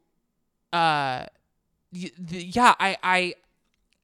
uh, 0.73 1.27
the, 1.27 1.36
yeah, 1.92 2.75
I, 2.79 2.96
I, 3.03 3.35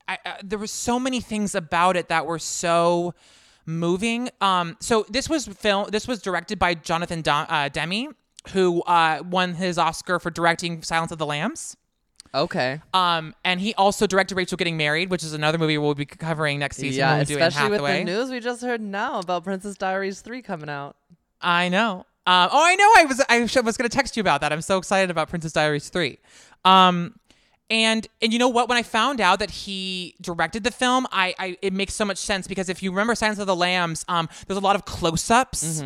I, 0.08 0.18
uh, 0.24 0.32
there 0.42 0.58
were 0.58 0.66
so 0.66 0.98
many 0.98 1.20
things 1.20 1.54
about 1.54 1.96
it 1.96 2.08
that 2.08 2.26
were 2.26 2.38
so 2.38 3.14
moving. 3.66 4.28
Um, 4.40 4.76
so 4.80 5.06
this 5.08 5.28
was 5.28 5.46
film. 5.46 5.88
This 5.90 6.08
was 6.08 6.20
directed 6.20 6.58
by 6.58 6.74
Jonathan 6.74 7.22
Do- 7.22 7.30
uh, 7.30 7.68
Demme, 7.68 8.14
who 8.52 8.82
uh, 8.82 9.22
won 9.28 9.54
his 9.54 9.78
Oscar 9.78 10.18
for 10.18 10.30
directing 10.30 10.82
Silence 10.82 11.12
of 11.12 11.18
the 11.18 11.26
Lambs. 11.26 11.76
okay, 12.34 12.80
Um, 12.94 13.34
and 13.44 13.60
he 13.60 13.74
also 13.74 14.06
directed 14.06 14.36
Rachel 14.36 14.56
Getting 14.56 14.76
Married, 14.76 15.10
which 15.10 15.22
is 15.22 15.32
another 15.34 15.58
movie 15.58 15.76
we'll 15.78 15.94
be 15.94 16.06
covering 16.06 16.58
next 16.58 16.78
season. 16.78 16.98
yeah, 17.00 17.10
when 17.12 17.18
we 17.20 17.24
do 17.26 17.38
especially 17.38 17.70
with 17.70 17.80
the 17.82 18.04
news 18.04 18.30
we 18.30 18.40
just 18.40 18.62
heard 18.62 18.80
now 18.80 19.18
about 19.20 19.44
Princess 19.44 19.76
Diaries 19.76 20.20
three 20.22 20.42
coming 20.42 20.68
out. 20.70 20.96
I 21.40 21.68
know. 21.68 22.06
Um, 22.24 22.48
oh, 22.52 22.64
I 22.64 22.76
know. 22.76 22.88
I 22.96 23.04
was 23.04 23.20
I 23.28 23.40
was 23.62 23.76
going 23.76 23.88
to 23.90 23.94
text 23.94 24.16
you 24.16 24.20
about 24.20 24.40
that. 24.42 24.52
I'm 24.52 24.62
so 24.62 24.78
excited 24.78 25.10
about 25.10 25.28
Princess 25.28 25.52
Diaries 25.52 25.88
three. 25.88 26.18
Um, 26.64 27.18
and 27.70 28.06
and 28.20 28.32
you 28.32 28.38
know 28.38 28.48
what? 28.48 28.68
When 28.68 28.76
I 28.76 28.82
found 28.82 29.20
out 29.20 29.38
that 29.38 29.50
he 29.50 30.14
directed 30.20 30.62
the 30.62 30.70
film, 30.70 31.06
I, 31.10 31.34
I 31.38 31.56
it 31.62 31.72
makes 31.72 31.94
so 31.94 32.04
much 32.04 32.18
sense 32.18 32.46
because 32.46 32.68
if 32.68 32.82
you 32.82 32.90
remember 32.90 33.14
Silence 33.14 33.38
of 33.38 33.46
the 33.46 33.56
Lambs, 33.56 34.04
um, 34.08 34.28
there's 34.46 34.58
a 34.58 34.60
lot 34.60 34.76
of 34.76 34.84
close-ups. 34.84 35.80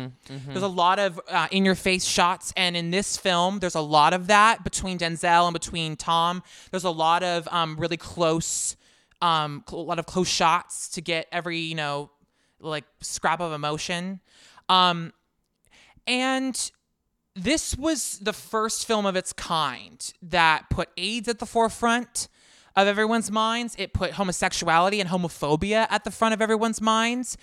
There's 0.51 0.63
a 0.63 0.67
lot 0.67 0.99
of 0.99 1.19
uh, 1.29 1.47
in-your-face 1.51 2.03
shots, 2.05 2.51
and 2.57 2.75
in 2.75 2.91
this 2.91 3.15
film, 3.17 3.59
there's 3.59 3.75
a 3.75 3.81
lot 3.81 4.13
of 4.13 4.27
that 4.27 4.63
between 4.63 4.97
Denzel 4.97 5.45
and 5.45 5.53
between 5.53 5.95
Tom. 5.95 6.43
There's 6.71 6.83
a 6.83 6.89
lot 6.89 7.23
of 7.23 7.47
um, 7.51 7.77
really 7.79 7.97
close, 7.97 8.75
um, 9.21 9.63
cl- 9.69 9.81
a 9.81 9.83
lot 9.83 9.99
of 9.99 10.05
close 10.05 10.27
shots 10.27 10.89
to 10.89 11.01
get 11.01 11.27
every 11.31 11.59
you 11.59 11.75
know 11.75 12.11
like 12.59 12.83
scrap 13.01 13.39
of 13.39 13.53
emotion. 13.53 14.19
Um, 14.67 15.13
and 16.05 16.71
this 17.37 17.77
was 17.77 18.19
the 18.19 18.33
first 18.33 18.85
film 18.87 19.05
of 19.05 19.15
its 19.15 19.31
kind 19.33 20.13
that 20.21 20.69
put 20.69 20.89
AIDS 20.97 21.27
at 21.27 21.39
the 21.39 21.45
forefront 21.45 22.27
of 22.75 22.87
everyone's 22.87 23.31
minds. 23.31 23.75
It 23.77 23.93
put 23.93 24.11
homosexuality 24.11 24.99
and 24.99 25.09
homophobia 25.09 25.87
at 25.89 26.03
the 26.03 26.11
front 26.11 26.33
of 26.33 26.41
everyone's 26.41 26.81
minds. 26.81 27.37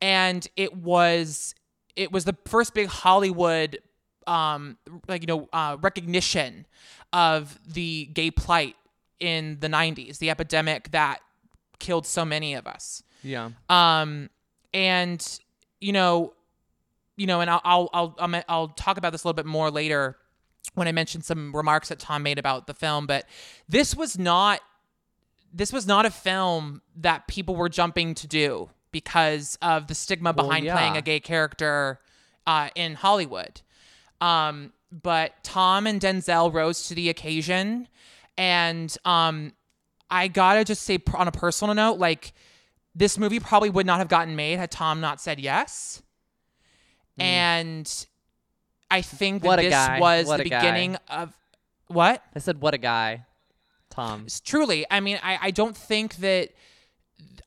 And 0.00 0.46
it 0.56 0.76
was 0.76 1.54
it 1.96 2.12
was 2.12 2.24
the 2.24 2.36
first 2.46 2.74
big 2.74 2.88
Hollywood 2.88 3.78
um 4.26 4.76
like 5.08 5.22
you 5.22 5.26
know 5.26 5.48
uh 5.52 5.76
recognition 5.80 6.66
of 7.12 7.58
the 7.66 8.06
gay 8.12 8.30
plight 8.30 8.76
in 9.18 9.58
the 9.60 9.68
90s, 9.68 10.18
the 10.18 10.30
epidemic 10.30 10.90
that 10.92 11.20
killed 11.78 12.06
so 12.06 12.24
many 12.24 12.54
of 12.54 12.66
us. 12.66 13.02
Yeah, 13.22 13.50
Um, 13.68 14.30
and 14.72 15.26
you 15.80 15.92
know, 15.92 16.32
you 17.20 17.26
know, 17.26 17.42
and 17.42 17.50
I'll 17.50 17.60
I'll 17.64 17.90
I'll 17.92 18.16
I'll, 18.18 18.42
I'll 18.48 18.68
talk 18.68 18.96
about 18.96 19.12
this 19.12 19.24
a 19.24 19.28
little 19.28 19.36
bit 19.36 19.44
more 19.44 19.70
later 19.70 20.16
when 20.74 20.88
I 20.88 20.92
mention 20.92 21.20
some 21.20 21.54
remarks 21.54 21.90
that 21.90 21.98
Tom 21.98 22.22
made 22.22 22.38
about 22.38 22.66
the 22.66 22.72
film. 22.72 23.06
But 23.06 23.26
this 23.68 23.94
was 23.94 24.18
not 24.18 24.62
this 25.52 25.70
was 25.70 25.86
not 25.86 26.06
a 26.06 26.10
film 26.10 26.80
that 26.96 27.28
people 27.28 27.56
were 27.56 27.68
jumping 27.68 28.14
to 28.14 28.26
do 28.26 28.70
because 28.90 29.58
of 29.60 29.86
the 29.86 29.94
stigma 29.94 30.32
behind 30.32 30.66
playing 30.66 30.94
yeah. 30.94 30.98
a 30.98 31.02
gay 31.02 31.20
character 31.20 32.00
uh, 32.46 32.70
in 32.74 32.94
Hollywood. 32.94 33.60
Um, 34.22 34.72
but 34.90 35.32
Tom 35.42 35.86
and 35.86 36.00
Denzel 36.00 36.52
rose 36.52 36.88
to 36.88 36.94
the 36.94 37.10
occasion, 37.10 37.86
and 38.38 38.96
um, 39.04 39.52
I 40.10 40.28
gotta 40.28 40.64
just 40.64 40.84
say, 40.84 40.98
on 41.14 41.28
a 41.28 41.32
personal 41.32 41.74
note, 41.74 41.98
like 41.98 42.32
this 42.94 43.18
movie 43.18 43.40
probably 43.40 43.68
would 43.68 43.86
not 43.86 43.98
have 43.98 44.08
gotten 44.08 44.36
made 44.36 44.58
had 44.58 44.70
Tom 44.70 45.02
not 45.02 45.20
said 45.20 45.38
yes. 45.38 46.02
And 47.20 48.06
I 48.90 49.02
think 49.02 49.42
that 49.42 49.48
What 49.48 49.56
this 49.60 49.70
guy. 49.70 50.00
was 50.00 50.26
What 50.26 50.38
the 50.38 50.44
a 50.44 50.48
guy. 50.48 50.58
beginning 50.60 50.96
of 51.08 51.32
what? 51.88 52.22
I 52.34 52.38
said, 52.38 52.60
what 52.60 52.74
a 52.74 52.78
guy, 52.78 53.26
Tom. 53.90 54.26
Truly 54.44 54.86
i 54.90 55.00
mean 55.00 55.18
I, 55.22 55.38
I 55.42 55.50
don't 55.50 55.76
think 55.76 56.16
that 56.16 56.50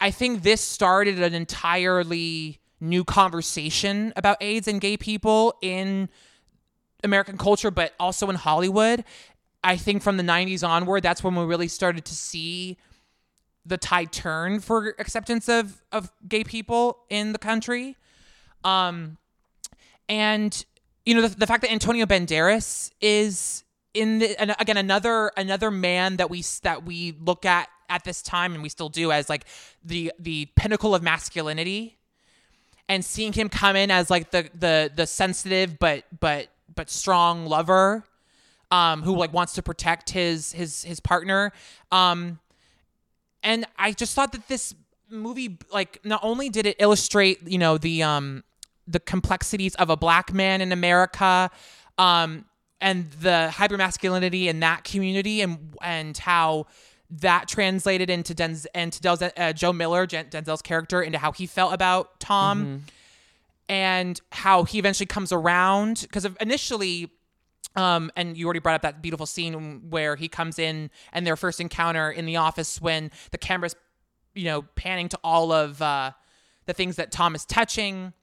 i 0.01 0.11
think 0.11 0.43
this 0.43 0.59
started 0.61 1.21
an 1.21 1.33
entirely 1.33 2.59
new 2.81 3.03
conversation 3.05 4.11
about 4.17 4.37
aids 4.41 4.67
and 4.67 4.81
gay 4.81 4.97
people 4.97 5.55
in 5.61 6.09
american 7.03 7.37
culture 7.37 7.71
but 7.71 7.93
also 7.99 8.29
in 8.29 8.35
hollywood 8.35 9.03
i 9.63 9.77
think 9.77 10.01
from 10.03 10.17
the 10.17 10.23
90s 10.23 10.67
onward 10.67 11.01
that's 11.03 11.23
when 11.23 11.35
we 11.35 11.45
really 11.45 11.69
started 11.69 12.03
to 12.05 12.13
see 12.15 12.77
the 13.65 13.77
tide 13.77 14.11
turn 14.11 14.59
for 14.59 14.93
acceptance 14.99 15.47
of 15.47 15.81
of 15.93 16.11
gay 16.27 16.43
people 16.43 16.99
in 17.09 17.31
the 17.31 17.39
country 17.39 17.95
um 18.65 19.17
and 20.09 20.65
you 21.05 21.15
know 21.15 21.27
the, 21.27 21.35
the 21.35 21.47
fact 21.47 21.61
that 21.61 21.71
Antonio 21.71 22.05
Banderas 22.05 22.91
is 23.01 23.63
in 23.93 24.19
the 24.19 24.39
and 24.39 24.55
again 24.59 24.77
another 24.77 25.31
another 25.37 25.69
man 25.71 26.17
that 26.17 26.29
we 26.29 26.43
that 26.63 26.83
we 26.85 27.15
look 27.19 27.45
at 27.45 27.69
at 27.89 28.03
this 28.03 28.21
time 28.21 28.53
and 28.53 28.63
we 28.63 28.69
still 28.69 28.89
do 28.89 29.11
as 29.11 29.29
like 29.29 29.45
the 29.83 30.11
the 30.19 30.47
pinnacle 30.55 30.95
of 30.95 31.03
masculinity. 31.03 31.97
And 32.89 33.03
seeing 33.03 33.31
him 33.31 33.47
come 33.47 33.75
in 33.75 33.91
as 33.91 34.09
like 34.09 34.31
the 34.31 34.49
the 34.53 34.91
the 34.93 35.07
sensitive 35.07 35.79
but 35.79 36.03
but 36.19 36.47
but 36.75 36.89
strong 36.89 37.45
lover 37.45 38.03
um 38.71 39.03
who 39.03 39.15
like 39.15 39.31
wants 39.31 39.53
to 39.53 39.61
protect 39.61 40.09
his 40.09 40.51
his 40.51 40.83
his 40.83 40.99
partner 40.99 41.53
um 41.91 42.39
and 43.41 43.65
I 43.77 43.93
just 43.93 44.15
thought 44.15 44.33
that 44.33 44.47
this 44.47 44.75
movie 45.09 45.57
like 45.71 45.99
not 46.03 46.19
only 46.23 46.49
did 46.49 46.65
it 46.65 46.75
illustrate 46.79 47.47
you 47.47 47.57
know 47.57 47.77
the 47.77 48.03
um 48.03 48.43
the 48.87 48.99
complexities 48.99 49.75
of 49.75 49.89
a 49.89 49.97
black 49.97 50.33
man 50.33 50.61
in 50.61 50.71
America 50.71 51.49
um 51.97 52.45
and 52.81 53.09
the 53.11 53.49
hypermasculinity 53.51 54.45
in 54.47 54.59
that 54.59 54.83
community 54.83 55.41
and 55.41 55.73
and 55.81 56.17
how 56.17 56.65
that 57.09 57.47
translated 57.47 58.09
into 58.09 58.33
Denz 58.33 58.65
and 58.73 58.91
to 58.93 59.33
uh, 59.37 59.53
Joe 59.53 59.71
Miller 59.71 60.05
Jen- 60.05 60.29
Denzel's 60.29 60.61
character 60.61 61.01
into 61.01 61.17
how 61.17 61.31
he 61.31 61.45
felt 61.45 61.73
about 61.73 62.19
Tom 62.19 62.83
and 63.69 64.19
how 64.31 64.63
he 64.63 64.79
eventually 64.79 65.05
comes 65.05 65.31
around. 65.31 66.01
Because 66.01 66.25
initially 66.41 67.11
um, 67.75 68.11
and 68.15 68.37
you 68.37 68.45
already 68.45 68.59
brought 68.59 68.75
up 68.75 68.81
that 68.83 69.01
beautiful 69.01 69.25
scene 69.25 69.89
where 69.89 70.15
he 70.15 70.27
comes 70.27 70.59
in 70.59 70.91
and 71.11 71.25
their 71.25 71.35
first 71.35 71.59
encounter 71.59 72.11
in 72.11 72.25
the 72.25 72.37
office 72.37 72.79
when 72.79 73.09
the 73.31 73.37
camera's, 73.37 73.75
you 74.35 74.45
know, 74.45 74.63
panning 74.75 75.09
to 75.09 75.19
all 75.23 75.51
of 75.51 75.81
uh, 75.81 76.11
the 76.65 76.73
things 76.73 76.97
that 76.97 77.11
Tom 77.11 77.33
is 77.33 77.45
touching, 77.45 78.13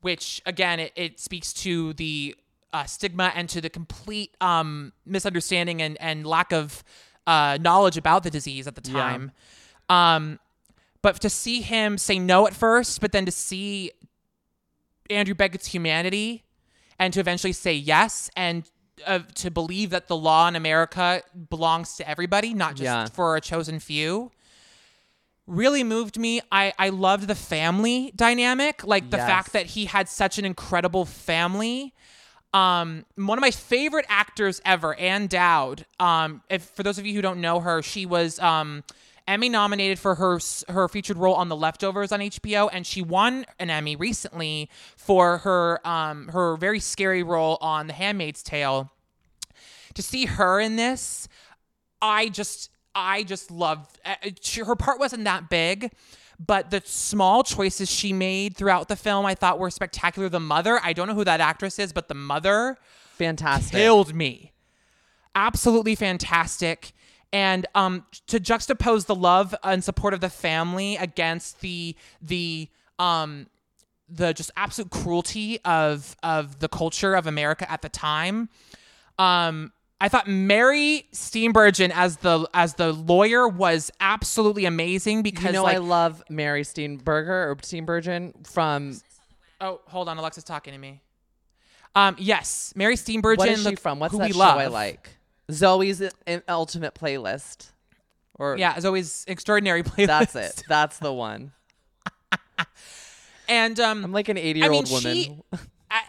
which 0.00 0.40
again, 0.46 0.80
it, 0.80 0.92
it 0.96 1.20
speaks 1.20 1.52
to 1.54 1.92
the 1.94 2.36
uh, 2.72 2.84
stigma 2.84 3.32
and 3.34 3.48
to 3.48 3.60
the 3.60 3.70
complete 3.70 4.34
um, 4.40 4.92
misunderstanding 5.06 5.80
and, 5.82 5.96
and 6.00 6.26
lack 6.26 6.52
of 6.52 6.84
uh, 7.26 7.58
knowledge 7.60 7.96
about 7.96 8.22
the 8.22 8.30
disease 8.30 8.66
at 8.66 8.74
the 8.74 8.80
time. 8.80 9.32
Um, 9.88 10.38
but 11.02 11.20
to 11.20 11.30
see 11.30 11.60
him 11.62 11.96
say 11.98 12.18
no 12.18 12.46
at 12.46 12.54
first, 12.54 13.00
but 13.00 13.12
then 13.12 13.24
to 13.26 13.30
see 13.32 13.92
Andrew 15.10 15.34
Beckett's 15.34 15.66
humanity 15.68 16.44
and 16.98 17.12
to 17.14 17.20
eventually 17.20 17.52
say 17.52 17.72
yes 17.72 18.30
and 18.36 18.68
uh, 19.06 19.20
to 19.36 19.50
believe 19.50 19.90
that 19.90 20.08
the 20.08 20.16
law 20.16 20.48
in 20.48 20.56
America 20.56 21.22
belongs 21.50 21.96
to 21.96 22.08
everybody, 22.08 22.52
not 22.52 22.72
just 22.72 22.82
Yeah. 22.84 23.06
for 23.06 23.36
a 23.36 23.40
chosen 23.40 23.78
few, 23.78 24.32
really 25.48 25.82
moved 25.82 26.18
me. 26.18 26.40
I, 26.52 26.72
I 26.78 26.90
loved 26.90 27.26
the 27.26 27.34
family 27.34 28.12
dynamic, 28.14 28.84
like 28.84 29.10
the 29.10 29.16
Yes. 29.16 29.26
fact 29.26 29.52
that 29.54 29.66
he 29.66 29.86
had 29.86 30.08
such 30.08 30.38
an 30.38 30.44
incredible 30.44 31.04
family. 31.04 31.94
Um, 32.54 33.04
one 33.16 33.36
of 33.36 33.42
my 33.42 33.50
favorite 33.50 34.06
actors 34.08 34.60
ever, 34.64 34.94
Ann 34.94 35.26
Dowd. 35.26 35.84
Um, 36.00 36.42
if 36.48 36.62
for 36.62 36.82
those 36.82 36.98
of 36.98 37.06
you 37.06 37.14
who 37.14 37.22
don't 37.22 37.40
know 37.40 37.60
her, 37.60 37.82
she 37.82 38.06
was 38.06 38.38
um 38.38 38.84
Emmy 39.26 39.50
nominated 39.50 39.98
for 39.98 40.14
her 40.14 40.38
her 40.68 40.88
featured 40.88 41.18
role 41.18 41.34
on 41.34 41.48
The 41.50 41.56
Leftovers 41.56 42.12
on 42.12 42.20
HBO, 42.20 42.70
and 42.72 42.86
she 42.86 43.02
won 43.02 43.44
an 43.58 43.68
Emmy 43.68 43.96
recently 43.96 44.70
for 44.96 45.38
her 45.38 45.86
um 45.86 46.28
her 46.28 46.56
very 46.56 46.80
scary 46.80 47.22
role 47.22 47.58
on 47.60 47.86
The 47.88 47.92
Handmaid's 47.92 48.42
Tale. 48.42 48.90
To 49.94 50.02
see 50.02 50.26
her 50.26 50.60
in 50.60 50.76
this, 50.76 51.28
I 52.00 52.28
just 52.30 52.70
I 52.98 53.22
just 53.22 53.50
loved 53.50 53.98
uh, 54.04 54.14
she, 54.40 54.60
her 54.62 54.76
part 54.76 54.98
wasn't 54.98 55.24
that 55.24 55.48
big, 55.48 55.92
but 56.44 56.70
the 56.70 56.82
small 56.84 57.42
choices 57.42 57.90
she 57.90 58.12
made 58.12 58.56
throughout 58.56 58.88
the 58.88 58.96
film 58.96 59.24
I 59.26 59.34
thought 59.34 59.58
were 59.58 59.70
spectacular. 59.70 60.28
The 60.28 60.40
mother, 60.40 60.80
I 60.82 60.92
don't 60.92 61.08
know 61.08 61.14
who 61.14 61.24
that 61.24 61.40
actress 61.40 61.78
is, 61.78 61.92
but 61.92 62.08
the 62.08 62.14
mother 62.14 62.76
Fantastic. 63.16 63.72
killed 63.72 64.14
me. 64.14 64.52
Absolutely 65.34 65.94
fantastic. 65.94 66.92
And 67.32 67.66
um, 67.74 68.06
to 68.26 68.40
juxtapose 68.40 69.06
the 69.06 69.14
love 69.14 69.54
and 69.62 69.84
support 69.84 70.14
of 70.14 70.20
the 70.20 70.30
family 70.30 70.96
against 70.96 71.60
the 71.60 71.94
the 72.22 72.68
um, 72.98 73.46
the 74.08 74.32
just 74.32 74.50
absolute 74.56 74.90
cruelty 74.90 75.60
of 75.64 76.16
of 76.22 76.60
the 76.60 76.68
culture 76.68 77.14
of 77.14 77.26
America 77.26 77.70
at 77.70 77.82
the 77.82 77.88
time. 77.88 78.48
Um, 79.18 79.72
I 80.00 80.08
thought 80.08 80.28
Mary 80.28 81.06
Steenburgen 81.12 81.90
as 81.92 82.18
the 82.18 82.48
as 82.54 82.74
the 82.74 82.92
lawyer 82.92 83.48
was 83.48 83.90
absolutely 84.00 84.64
amazing 84.64 85.22
because 85.22 85.46
You 85.46 85.52
know, 85.52 85.62
like 85.64 85.76
I 85.76 85.78
love 85.78 86.22
Mary 86.28 86.62
Steenburgen 86.62 87.28
or 87.28 87.56
Steenburgen 87.56 88.46
from. 88.46 89.00
oh 89.60 89.80
hold 89.88 90.08
on 90.08 90.16
Alexa's 90.18 90.44
talking 90.44 90.72
to 90.72 90.78
me. 90.78 91.00
Um, 91.94 92.14
yes, 92.18 92.72
Mary 92.76 92.94
Steenburgen. 92.94 93.38
What 93.38 93.48
is 93.48 93.64
she 93.66 93.74
from? 93.74 93.98
What's 93.98 94.12
who 94.12 94.18
that 94.18 94.28
we 94.28 94.32
show 94.32 94.38
love. 94.38 94.58
I 94.58 94.66
like? 94.68 95.10
Zoe's 95.50 96.02
Ultimate 96.48 96.94
Playlist. 96.94 97.70
Or 98.34 98.56
Yeah, 98.56 98.78
always, 98.84 99.24
extraordinary 99.26 99.82
playlist. 99.82 100.06
that's 100.06 100.36
it. 100.36 100.62
That's 100.68 100.98
the 101.00 101.12
one. 101.12 101.50
And 103.48 103.80
um, 103.80 104.04
I'm 104.04 104.12
like 104.12 104.28
an 104.28 104.36
80 104.36 104.62
I 104.62 104.64
year 104.66 104.72
old 104.72 104.90
woman. 104.90 105.14
she, 105.14 105.40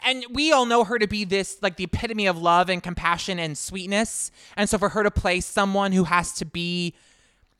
and 0.04 0.26
we 0.32 0.52
all 0.52 0.66
know 0.66 0.84
her 0.84 1.00
to 1.00 1.08
be 1.08 1.24
this 1.24 1.58
like 1.62 1.78
the 1.78 1.86
epitome 1.86 2.28
of 2.28 2.38
love 2.38 2.70
and 2.70 2.82
compassion 2.84 3.40
and 3.40 3.58
sweetness. 3.58 4.32
And 4.58 4.70
so 4.70 4.78
for 4.78 4.90
her 4.90 5.04
to 5.04 5.12
play 5.12 5.40
someone 5.40 5.92
who 5.92 6.06
has 6.06 6.34
to 6.34 6.46
be 6.46 6.94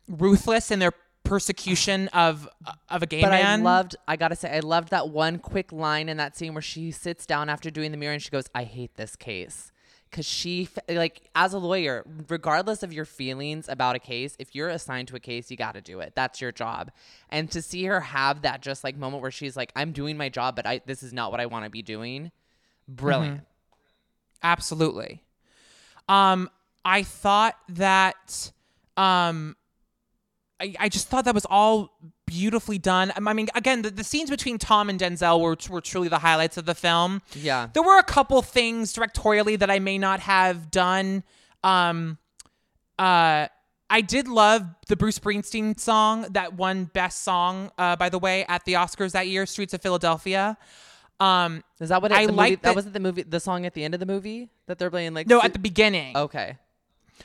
ruthless 0.08 0.72
in 0.72 0.80
their 0.80 0.94
persecution 1.24 2.08
of 2.10 2.48
of 2.90 3.04
a 3.04 3.06
gay 3.06 3.22
But 3.22 3.30
man, 3.32 3.62
I 3.62 3.64
loved, 3.64 3.96
I 4.08 4.16
gotta 4.16 4.36
say, 4.36 4.56
I 4.56 4.60
loved 4.62 4.90
that 4.90 5.10
one 5.10 5.38
quick 5.38 5.72
line 5.72 6.10
in 6.10 6.18
that 6.18 6.36
scene 6.36 6.54
where 6.54 6.62
she 6.62 6.92
sits 6.92 7.26
down 7.26 7.50
after 7.50 7.70
doing 7.70 7.92
the 7.92 7.98
mirror 7.98 8.14
and 8.14 8.22
she 8.22 8.30
goes, 8.30 8.46
I 8.56 8.64
hate 8.64 8.96
this 8.96 9.16
case. 9.16 9.72
Cause 10.12 10.26
she, 10.26 10.68
like, 10.88 11.22
as 11.36 11.54
a 11.54 11.60
lawyer, 11.60 12.04
regardless 12.30 12.82
of 12.82 12.92
your 12.92 13.06
feelings 13.06 13.70
about 13.70 13.96
a 13.96 14.00
case, 14.00 14.36
if 14.40 14.56
you're 14.56 14.70
assigned 14.70 15.08
to 15.10 15.16
a 15.16 15.20
case, 15.20 15.52
you 15.52 15.58
gotta 15.58 15.82
do 15.82 16.00
it. 16.00 16.14
That's 16.16 16.42
your 16.42 16.52
job. 16.52 16.92
And 17.30 17.52
to 17.52 17.62
see 17.62 17.86
her 17.86 18.00
have 18.00 18.42
that 18.42 18.62
just 18.62 18.84
like 18.84 18.98
moment 18.98 19.22
where 19.22 19.30
she's 19.30 19.56
like, 19.56 19.72
I'm 19.76 19.92
doing 19.92 20.18
my 20.18 20.30
job, 20.30 20.56
but 20.56 20.66
I, 20.66 20.82
this 20.86 21.04
is 21.04 21.14
not 21.14 21.30
what 21.30 21.40
I 21.40 21.46
wanna 21.46 21.70
be 21.70 21.84
doing. 21.84 22.32
Brilliant. 22.88 23.42
absolutely. 24.42 25.22
Um, 26.08 26.50
I 26.84 27.04
thought 27.04 27.56
that, 27.70 28.52
um, 28.98 29.56
I, 30.60 30.74
I 30.80 30.90
just 30.90 31.08
thought 31.08 31.26
that 31.26 31.36
was 31.36 31.46
all 31.50 31.98
beautifully 32.30 32.78
done. 32.78 33.12
I 33.16 33.34
mean, 33.34 33.48
again, 33.56 33.82
the, 33.82 33.90
the 33.90 34.04
scenes 34.04 34.30
between 34.30 34.58
Tom 34.60 34.90
and 34.90 35.00
Denzel 35.00 35.42
were 35.42 35.58
were 35.74 35.82
truly 35.82 36.08
the 36.08 36.20
highlights 36.20 36.58
of 36.58 36.66
the 36.66 36.76
film. 36.76 37.22
Yeah. 37.34 37.68
There 37.74 37.84
were 37.84 37.98
a 37.98 38.04
couple 38.04 38.42
things 38.42 38.94
directorially 38.94 39.58
that 39.60 39.70
I 39.72 39.80
may 39.80 39.98
not 39.98 40.20
have 40.22 40.70
done. 40.72 41.24
Um, 41.64 42.18
uh, 42.98 43.48
I 43.90 44.02
did 44.02 44.28
love 44.28 44.68
the 44.88 44.96
Bruce 44.96 45.18
Springsteen 45.18 45.80
song 45.80 46.28
that 46.32 46.54
won 46.54 46.86
Best 46.86 47.24
Song, 47.24 47.72
uh, 47.78 47.96
by 47.96 48.10
the 48.10 48.20
way, 48.20 48.46
at 48.48 48.64
the 48.66 48.74
Oscars 48.74 49.14
that 49.14 49.28
year, 49.28 49.46
"Streets 49.48 49.74
of 49.74 49.82
Philadelphia." 49.82 50.58
Um, 51.20 51.64
Is 51.82 51.90
that 51.90 52.02
what 52.02 52.12
it, 52.12 52.18
I 52.18 52.26
like 52.26 52.62
that- 52.62 52.76
wasn't 52.76 52.94
the 52.94 53.00
movie, 53.00 53.24
the 53.24 53.40
song 53.40 53.66
at 53.66 53.74
the 53.74 53.84
end 53.84 53.94
of 53.94 54.00
the 54.00 54.06
movie 54.06 54.50
that 54.68 54.78
they're 54.78 54.92
playing 54.92 55.14
like, 55.14 55.28
no, 55.28 55.42
at 55.42 55.54
the 55.54 55.60
beginning. 55.60 56.16
okay. 56.16 56.58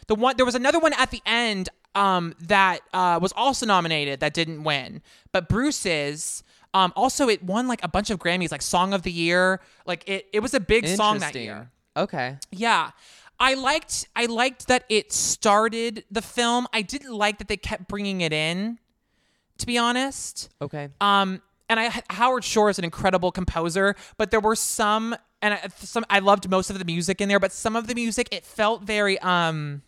The 0.09 0.17
one 0.17 0.37
there 0.37 0.45
was 0.47 0.57
another 0.57 0.81
one 0.81 0.93
at 0.95 1.11
the 1.13 1.23
end 1.25 1.69
um, 1.95 2.35
that 2.41 2.81
uh, 2.93 3.19
was 3.23 3.33
also 3.33 3.67
nominated 3.67 4.21
that 4.21 4.35
didn't 4.35 4.65
win, 4.65 5.03
but 5.33 5.49
Bruce's 5.49 6.43
um, 6.75 6.93
also 6.97 7.29
it 7.29 7.43
won 7.43 7.69
like 7.69 7.83
a 7.85 7.89
bunch 7.89 8.11
of 8.11 8.19
Grammys, 8.19 8.51
like 8.51 8.63
Song 8.63 8.93
of 8.93 9.03
the 9.03 9.13
Year. 9.13 9.61
Like 9.87 10.09
it, 10.09 10.27
it 10.33 10.41
was 10.41 10.55
a 10.55 10.61
big 10.61 10.87
song 10.89 11.19
that 11.21 11.35
year. 11.35 11.71
Okay. 11.97 12.37
Yeah. 12.51 12.91
I 13.39 13.55
liked 13.55 14.09
I 14.17 14.27
liked 14.27 14.67
that 14.69 14.85
it 14.89 15.13
started 15.13 16.05
the 16.11 16.23
film. 16.23 16.67
I 16.73 16.83
didn't 16.83 17.13
like 17.15 17.39
that 17.39 17.49
they 17.49 17.57
kept 17.57 17.89
bringing 17.89 18.21
it 18.21 18.33
in. 18.33 18.79
To 19.59 19.67
be 19.67 19.79
honest, 19.79 20.51
Okay. 20.61 20.89
um, 21.01 21.41
and 21.69 21.79
I 21.79 22.03
Howard 22.11 22.43
Shore 22.43 22.71
is 22.71 22.79
an 22.81 22.85
incredible 22.85 23.31
composer, 23.31 23.95
but 24.17 24.33
there 24.33 24.41
were 24.41 24.57
some, 24.57 25.15
and 25.41 25.55
I, 25.55 25.69
some 25.79 26.05
I 26.11 26.19
loved 26.19 26.51
most 26.51 26.71
of 26.71 26.79
the 26.81 26.85
music 26.85 27.21
in 27.21 27.29
there, 27.29 27.39
but 27.39 27.53
some 27.53 27.77
of 27.77 27.87
the 27.87 27.95
music 27.95 28.29
it 28.33 28.45
felt 28.45 28.83
very 28.83 29.17
um, 29.21 29.83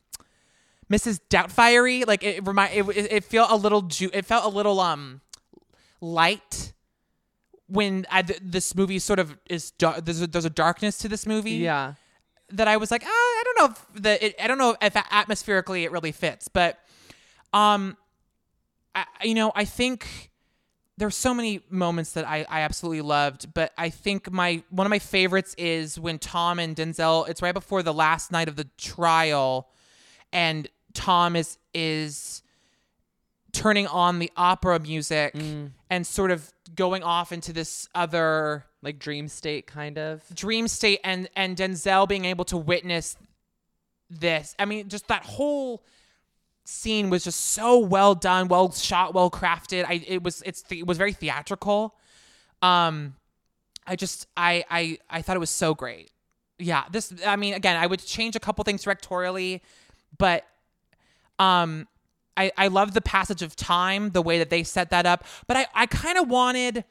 Mrs. 0.90 1.20
Doubtfire. 1.30 2.06
Like 2.06 2.22
it 2.22 2.46
remind 2.46 2.74
it, 2.74 2.88
it, 2.96 3.12
it 3.12 3.24
felt 3.24 3.50
a 3.50 3.56
little 3.56 3.82
ju- 3.82 4.10
it 4.12 4.24
felt 4.24 4.44
a 4.44 4.48
little 4.56 4.80
um 4.80 5.20
light 6.00 6.72
when 7.68 8.06
I, 8.10 8.22
th- 8.22 8.38
this 8.42 8.76
movie 8.76 8.98
sort 9.00 9.18
of 9.18 9.36
is 9.50 9.72
dar- 9.72 10.00
there's 10.00 10.22
a, 10.22 10.26
there's 10.28 10.44
a 10.44 10.50
darkness 10.50 10.98
to 10.98 11.08
this 11.08 11.26
movie 11.26 11.50
Yeah. 11.52 11.94
that 12.50 12.68
I 12.68 12.76
was 12.76 12.92
like, 12.92 13.02
oh, 13.04 13.08
I 13.08 13.42
don't 13.44 13.58
know 13.58 13.74
if 13.96 14.02
the 14.02 14.26
it, 14.26 14.34
I 14.40 14.46
don't 14.46 14.58
know 14.58 14.76
if 14.80 14.94
atmospherically 15.10 15.82
it 15.84 15.90
really 15.90 16.12
fits, 16.12 16.46
but 16.48 16.78
um, 17.52 17.96
I 18.94 19.04
you 19.24 19.34
know 19.34 19.50
I 19.54 19.64
think 19.64 20.30
there's 20.98 21.16
so 21.16 21.34
many 21.34 21.60
moments 21.68 22.12
that 22.12 22.26
I, 22.26 22.46
I 22.48 22.60
absolutely 22.60 23.02
loved, 23.02 23.52
but 23.52 23.72
I 23.76 23.90
think 23.90 24.30
my 24.30 24.62
one 24.70 24.86
of 24.86 24.90
my 24.90 24.98
favorites 25.00 25.54
is 25.58 25.98
when 25.98 26.18
Tom 26.20 26.58
and 26.58 26.74
Denzel. 26.76 27.28
It's 27.28 27.42
right 27.42 27.52
before 27.52 27.82
the 27.82 27.92
last 27.92 28.30
night 28.32 28.48
of 28.48 28.56
the 28.56 28.64
trial, 28.78 29.68
and 30.32 30.68
Tom 30.96 31.36
is 31.36 31.58
is 31.74 32.42
turning 33.52 33.86
on 33.86 34.18
the 34.18 34.30
opera 34.36 34.78
music 34.80 35.34
and 35.88 36.06
sort 36.06 36.30
of 36.30 36.52
going 36.74 37.02
off 37.02 37.32
into 37.32 37.52
this 37.52 37.88
other 37.94 38.64
Like 38.82 38.98
dream 38.98 39.28
state, 39.28 39.66
kind 39.66 39.98
of. 39.98 40.22
dream 40.34 40.68
state 40.68 41.00
and 41.04 41.28
and 41.36 41.56
Denzel 41.56 42.08
being 42.08 42.24
able 42.24 42.44
to 42.46 42.56
witness 42.56 43.16
this. 44.10 44.54
I 44.58 44.64
mean, 44.64 44.88
just 44.88 45.08
that 45.08 45.24
whole 45.24 45.82
scene 46.64 47.10
was 47.10 47.24
just 47.24 47.40
so 47.40 47.78
well 47.78 48.14
done, 48.14 48.48
well 48.48 48.72
shot, 48.72 49.14
well 49.14 49.30
crafted. 49.30 49.84
I 49.86 50.04
it 50.06 50.22
was 50.22 50.42
it's 50.44 50.64
it 50.70 50.86
was 50.86 50.98
very 50.98 51.12
theatrical. 51.12 51.94
Um 52.62 53.14
I 53.86 53.96
just 53.96 54.26
I 54.36 54.64
I 54.70 54.98
I 55.08 55.22
thought 55.22 55.36
it 55.36 55.40
was 55.40 55.50
so 55.50 55.74
great. 55.74 56.10
Yeah, 56.58 56.84
this 56.90 57.12
I 57.26 57.36
mean 57.36 57.54
again, 57.54 57.76
I 57.76 57.86
would 57.86 58.00
change 58.04 58.34
a 58.36 58.40
couple 58.40 58.64
things 58.64 58.84
directorially, 58.84 59.60
but 60.18 60.44
um 61.38 61.88
I 62.36 62.52
I 62.56 62.68
love 62.68 62.94
the 62.94 63.00
passage 63.00 63.42
of 63.42 63.56
time, 63.56 64.10
the 64.10 64.22
way 64.22 64.38
that 64.38 64.50
they 64.50 64.62
set 64.62 64.90
that 64.90 65.06
up, 65.06 65.24
but 65.46 65.56
I 65.56 65.66
I 65.74 65.86
kind 65.86 66.18
of 66.18 66.28
wanted 66.28 66.84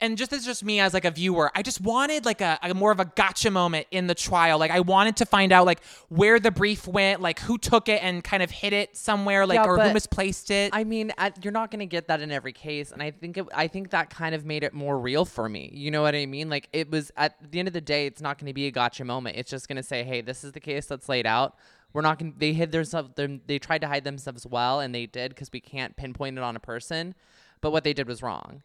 and 0.00 0.18
just 0.18 0.32
as 0.32 0.44
just 0.44 0.62
me 0.62 0.78
as 0.80 0.92
like 0.92 1.04
a 1.04 1.10
viewer, 1.10 1.50
I 1.54 1.62
just 1.62 1.80
wanted 1.80 2.24
like 2.26 2.40
a, 2.40 2.58
a 2.62 2.74
more 2.74 2.92
of 2.92 3.00
a 3.00 3.06
gotcha 3.06 3.50
moment 3.50 3.86
in 3.90 4.06
the 4.06 4.14
trial. 4.14 4.58
Like 4.58 4.70
I 4.70 4.80
wanted 4.80 5.16
to 5.16 5.26
find 5.26 5.52
out 5.52 5.64
like 5.64 5.82
where 6.08 6.38
the 6.38 6.50
brief 6.50 6.86
went, 6.86 7.22
like 7.22 7.40
who 7.40 7.56
took 7.56 7.88
it 7.88 8.02
and 8.02 8.22
kind 8.22 8.42
of 8.42 8.50
hid 8.50 8.72
it 8.72 8.96
somewhere, 8.96 9.46
like 9.46 9.56
Yeah, 9.56 9.66
or 9.66 9.78
who 9.78 9.94
misplaced 9.94 10.50
it. 10.50 10.70
I 10.74 10.84
mean, 10.84 11.12
at, 11.16 11.42
you're 11.42 11.52
not 11.52 11.70
going 11.70 11.80
to 11.80 11.86
get 11.86 12.08
that 12.08 12.20
in 12.20 12.30
every 12.30 12.52
case, 12.52 12.92
and 12.92 13.02
I 13.02 13.10
think 13.10 13.38
it, 13.38 13.46
I 13.54 13.68
think 13.68 13.90
that 13.90 14.10
kind 14.10 14.34
of 14.34 14.44
made 14.44 14.64
it 14.64 14.74
more 14.74 14.98
real 14.98 15.24
for 15.24 15.48
me. 15.48 15.70
You 15.72 15.90
know 15.90 16.02
what 16.02 16.14
I 16.14 16.26
mean? 16.26 16.50
Like 16.50 16.68
it 16.72 16.90
was 16.90 17.10
at 17.16 17.36
the 17.50 17.58
end 17.58 17.68
of 17.68 17.74
the 17.74 17.80
day, 17.80 18.06
it's 18.06 18.20
not 18.20 18.38
going 18.38 18.48
to 18.48 18.54
be 18.54 18.66
a 18.66 18.70
gotcha 18.70 19.04
moment. 19.04 19.36
It's 19.36 19.50
just 19.50 19.66
going 19.66 19.76
to 19.76 19.82
say, 19.82 20.04
"Hey, 20.04 20.20
this 20.20 20.44
is 20.44 20.52
the 20.52 20.60
case 20.60 20.86
that's 20.86 21.08
laid 21.08 21.26
out." 21.26 21.56
We're 21.96 22.02
not 22.02 22.18
going. 22.18 22.34
to 22.34 22.38
They 22.38 22.52
hid 22.52 22.72
themselves. 22.72 23.08
They 23.46 23.58
tried 23.58 23.80
to 23.80 23.88
hide 23.88 24.04
themselves 24.04 24.44
well, 24.46 24.80
and 24.80 24.94
they 24.94 25.06
did 25.06 25.30
because 25.30 25.48
we 25.50 25.60
can't 25.60 25.96
pinpoint 25.96 26.36
it 26.36 26.44
on 26.44 26.54
a 26.54 26.60
person. 26.60 27.14
But 27.62 27.70
what 27.70 27.84
they 27.84 27.94
did 27.94 28.06
was 28.06 28.22
wrong. 28.22 28.62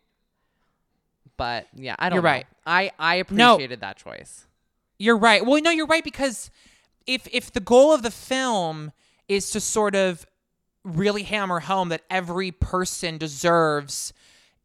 But 1.38 1.68
yeah, 1.74 1.96
I 1.98 2.10
don't. 2.10 2.18
You're 2.18 2.24
know. 2.24 2.30
right. 2.30 2.48
I 2.68 2.92
I 3.00 3.24
No. 3.32 3.54
appreciated 3.54 3.80
that 3.80 3.96
choice. 3.96 4.48
You're 5.00 5.18
right. 5.18 5.46
Well, 5.46 5.62
no, 5.62 5.72
you're 5.72 5.88
right 5.88 6.04
because 6.04 6.52
if 7.08 7.26
if 7.32 7.54
the 7.54 7.62
goal 7.62 7.94
of 7.94 8.02
the 8.04 8.12
film 8.12 8.92
is 9.30 9.50
to 9.52 9.62
sort 9.62 9.96
of 9.96 10.26
really 10.84 11.24
hammer 11.24 11.62
home 11.62 11.88
that 11.88 12.02
every 12.10 12.52
person 12.52 13.18
deserves 13.18 14.12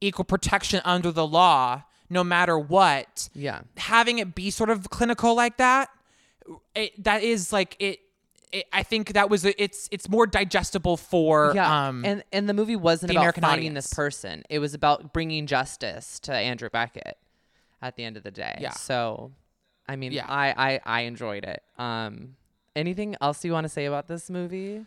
equal 0.01 0.25
protection 0.25 0.81
under 0.85 1.13
the 1.13 1.25
law, 1.25 1.85
no 2.11 2.25
matter 2.25 2.59
what, 2.59 3.29
Yeah. 3.33 3.61
having 3.77 4.19
it 4.19 4.35
be 4.35 4.51
sort 4.51 4.71
of 4.71 4.91
clinical 4.91 5.37
like 5.37 5.57
that, 5.59 5.89
it, 6.75 7.05
that 7.05 7.23
is 7.23 7.53
like 7.53 7.77
it, 7.79 8.01
it. 8.53 8.67
I 8.73 8.83
think 8.83 9.13
that 9.15 9.29
was 9.31 9.45
it's 9.45 9.89
it's 9.91 10.09
more 10.09 10.27
digestible 10.27 10.97
for 10.97 11.53
Yeah, 11.55 11.89
um 11.89 12.05
and 12.05 12.23
and 12.33 12.49
the 12.49 12.55
movie 12.55 12.77
wasn't 12.77 13.09
the 13.09 13.15
about 13.15 13.23
American 13.23 13.43
finding 13.43 13.69
audience. 13.73 13.87
this 13.87 13.95
person. 13.95 14.45
It 14.51 14.59
was 14.59 14.75
about 14.75 15.13
bringing 15.13 15.47
justice 15.47 16.19
to 16.21 16.33
Andrew 16.33 16.71
Beckett 16.71 17.17
at 17.83 17.97
the 17.97 18.05
end 18.05 18.17
of 18.17 18.23
the 18.23 18.31
day. 18.31 18.57
Yeah. 18.61 18.71
So, 18.71 19.33
I 19.89 19.97
mean, 19.97 20.13
Yeah. 20.13 20.27
I, 20.29 20.55
I 20.57 20.81
I 20.85 21.01
enjoyed 21.03 21.45
it. 21.45 21.63
Um, 21.79 22.37
anything 22.75 23.17
else 23.21 23.45
you 23.45 23.53
want 23.53 23.65
to 23.65 23.69
say 23.69 23.85
about 23.87 24.09
this 24.09 24.31
movie? 24.31 24.87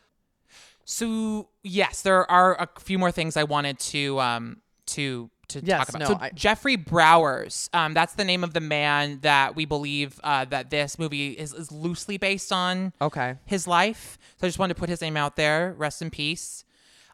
So 0.86 1.50
yes, 1.64 2.02
there 2.02 2.30
are 2.32 2.56
a 2.62 2.68
few 2.80 2.98
more 2.98 3.12
things 3.12 3.38
I 3.38 3.44
wanted 3.44 3.80
to 3.80 4.20
um 4.20 4.58
to 4.88 5.30
to 5.50 5.62
Yes, 5.64 5.80
talk 5.80 5.90
about. 5.90 6.00
no, 6.00 6.06
so 6.08 6.18
I- 6.20 6.30
Jeffrey 6.32 6.76
Browers, 6.78 7.70
um, 7.74 7.94
that's 7.94 8.14
the 8.14 8.26
name 8.26 8.44
of 8.44 8.54
the 8.54 8.60
man 8.60 9.20
that 9.22 9.56
we 9.56 9.66
believe 9.66 10.20
uh, 10.24 10.46
that 10.46 10.70
this 10.70 10.98
movie 11.00 11.32
is, 11.32 11.54
is 11.54 11.72
loosely 11.72 12.18
based 12.18 12.52
on 12.52 12.94
Okay. 13.02 13.36
his 13.46 13.68
life. 13.68 14.18
So 14.38 14.46
I 14.46 14.50
just 14.50 14.60
wanted 14.60 14.74
to 14.76 14.80
put 14.80 14.90
his 14.90 15.02
name 15.02 15.18
out 15.18 15.36
there. 15.36 15.74
Rest 15.78 16.02
in 16.02 16.10
peace. 16.10 16.64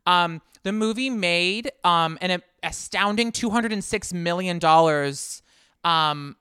Um, 0.05 0.41
the 0.63 0.71
movie 0.71 1.09
made 1.09 1.71
um, 1.83 2.17
an 2.21 2.41
astounding 2.63 3.31
two 3.31 3.49
hundred 3.49 3.71
and 3.73 3.83
six 3.83 4.13
million 4.13 4.59
dollars. 4.59 5.41
Um, 5.83 6.35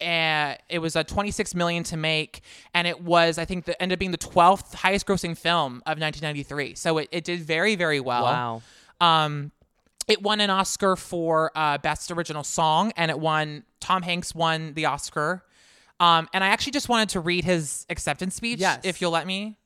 and 0.00 0.56
it 0.68 0.78
was 0.78 0.94
a 0.94 1.02
26 1.02 1.56
million 1.56 1.82
to 1.82 1.96
make 1.96 2.42
and 2.72 2.86
it 2.86 3.02
was 3.02 3.36
i 3.36 3.44
think 3.44 3.64
the 3.64 3.82
ended 3.82 3.96
up 3.96 3.98
being 3.98 4.12
the 4.12 4.16
12th 4.18 4.72
highest 4.74 5.04
grossing 5.06 5.36
film 5.36 5.82
of 5.86 5.98
1993 5.98 6.76
so 6.76 6.98
it, 6.98 7.08
it 7.10 7.24
did 7.24 7.40
very 7.40 7.74
very 7.74 7.98
well 7.98 8.22
Wow. 8.22 8.62
um 9.00 9.50
it 10.08 10.22
won 10.22 10.40
an 10.40 10.50
oscar 10.50 10.96
for 10.96 11.52
uh, 11.54 11.78
best 11.78 12.10
original 12.10 12.42
song 12.44 12.92
and 12.96 13.10
it 13.10 13.18
won 13.20 13.62
tom 13.80 14.02
hanks 14.02 14.34
won 14.34 14.72
the 14.74 14.86
oscar 14.86 15.44
um 16.00 16.28
and 16.32 16.42
i 16.42 16.48
actually 16.48 16.72
just 16.72 16.88
wanted 16.88 17.08
to 17.10 17.20
read 17.20 17.44
his 17.44 17.86
acceptance 17.90 18.34
speech 18.34 18.58
Yes. 18.60 18.80
if 18.84 19.00
you'll 19.00 19.10
let 19.12 19.26
me 19.26 19.56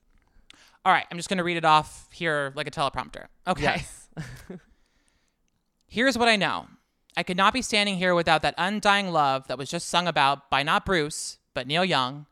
all 0.85 0.93
right 0.93 1.07
i'm 1.11 1.17
just 1.17 1.29
going 1.29 1.39
to 1.39 1.45
read 1.45 1.57
it 1.57 1.65
off 1.65 2.09
here 2.13 2.53
like 2.57 2.67
a 2.67 2.71
teleprompter 2.71 3.27
okay 3.47 3.63
Yes. 3.63 4.09
Here's 5.87 6.17
what 6.17 6.29
I 6.29 6.37
know. 6.37 6.67
I 7.17 7.23
could 7.23 7.37
not 7.37 7.53
be 7.53 7.61
standing 7.63 7.97
here 7.97 8.15
without 8.15 8.43
that 8.43 8.55
undying 8.57 9.13
love 9.13 9.47
that 9.49 9.59
was 9.59 9.71
just 9.71 9.89
sung 9.89 10.09
about 10.09 10.49
by 10.49 10.63
not 10.63 10.87
Bruce, 10.87 11.39
but 11.55 11.67
Neil 11.67 11.85
Young. 11.85 12.27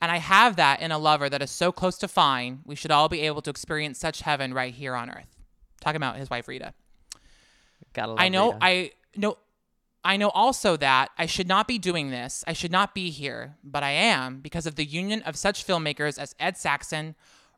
And 0.00 0.10
I 0.12 0.18
have 0.18 0.56
that 0.56 0.80
in 0.80 0.92
a 0.92 0.98
lover 0.98 1.28
that 1.28 1.42
is 1.42 1.50
so 1.50 1.72
close 1.72 1.98
to 1.98 2.08
fine, 2.08 2.60
we 2.64 2.76
should 2.76 2.90
all 2.92 3.08
be 3.08 3.22
able 3.22 3.42
to 3.42 3.50
experience 3.50 3.98
such 3.98 4.20
heaven 4.22 4.54
right 4.54 4.72
here 4.72 4.94
on 4.94 5.10
earth. 5.10 5.36
Talking 5.80 5.96
about 5.96 6.16
his 6.16 6.30
wife 6.30 6.46
Rita. 6.46 6.72
Gotta 7.92 8.14
I 8.18 8.28
know 8.28 8.52
Rita. 8.52 8.64
I 8.64 8.90
know 9.16 9.36
I 10.02 10.16
know 10.16 10.30
also 10.30 10.76
that 10.78 11.10
I 11.18 11.26
should 11.26 11.48
not 11.48 11.68
be 11.68 11.78
doing 11.78 12.10
this. 12.10 12.42
I 12.46 12.52
should 12.52 12.72
not 12.72 12.94
be 12.94 13.10
here, 13.10 13.56
but 13.62 13.82
I 13.82 13.90
am 13.90 14.40
because 14.40 14.66
of 14.66 14.76
the 14.76 14.84
union 14.84 15.22
of 15.22 15.36
such 15.36 15.66
filmmakers 15.66 16.18
as 16.18 16.34
Ed 16.40 16.56
Saxon, 16.56 17.14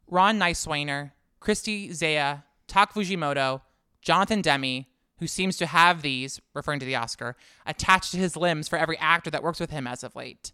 Ron 0.08 0.38
Nyswaner, 0.38 1.12
Kristi 1.40 1.92
Zea, 1.92 2.42
Tak 2.66 2.94
Fujimoto, 2.94 3.62
Jonathan 4.00 4.42
Demme, 4.42 4.86
who 5.18 5.26
seems 5.28 5.56
to 5.58 5.66
have 5.66 6.02
these, 6.02 6.40
referring 6.52 6.80
to 6.80 6.86
the 6.86 6.96
Oscar, 6.96 7.36
attached 7.64 8.10
to 8.10 8.16
his 8.18 8.36
limbs 8.36 8.68
for 8.68 8.76
every 8.76 8.98
actor 8.98 9.30
that 9.30 9.42
works 9.42 9.60
with 9.60 9.70
him 9.70 9.86
as 9.86 10.02
of 10.02 10.16
late. 10.16 10.50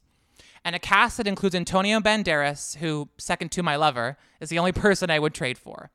And 0.65 0.77
a 0.77 0.79
cast 0.79 1.17
that 1.17 1.27
includes 1.27 1.55
Antonio 1.55 2.01
Banderas, 2.01 2.77
who, 2.77 3.09
second 3.17 3.51
to 3.53 3.63
my 3.63 3.77
lover, 3.77 4.19
is 4.41 4.51
the 4.51 4.59
only 4.59 4.73
person 4.87 5.11
I 5.11 5.19
would 5.19 5.33
trade 5.33 5.57
for 5.57 5.91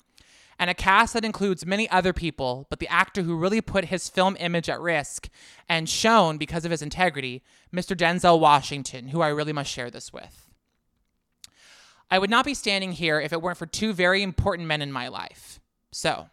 and 0.60 0.70
a 0.70 0.74
cast 0.74 1.14
that 1.14 1.26
includes 1.26 1.66
many 1.66 1.90
other 1.90 2.14
people, 2.14 2.68
but 2.70 2.80
the 2.80 2.88
actor 2.88 3.24
who 3.24 3.36
really 3.36 3.62
put 3.62 3.86
his 3.86 4.10
film 4.10 4.38
image 4.40 4.70
at 4.70 4.80
risk 4.80 5.30
and 5.68 5.90
shown 5.90 6.38
because 6.38 6.66
of 6.66 6.72
his 6.72 6.82
integrity, 6.82 7.44
Mr. 7.74 7.96
Denzel 7.96 8.40
Washington, 8.40 9.10
who 9.10 9.22
I 9.22 9.30
really 9.30 9.54
must 9.54 9.72
share 9.72 9.90
this 9.90 10.14
with. 10.14 10.50
I 12.12 12.20
would 12.20 12.30
not 12.30 12.46
be 12.46 12.54
standing 12.54 12.92
here 12.92 13.20
if 13.20 13.34
it 13.34 13.42
weren't 13.42 13.58
for 13.58 13.66
two 13.66 13.94
very 13.94 14.22
important 14.22 14.68
men 14.68 14.82
in 14.82 14.92
my 14.92 15.08
life. 15.08 15.60
So, 15.92 16.30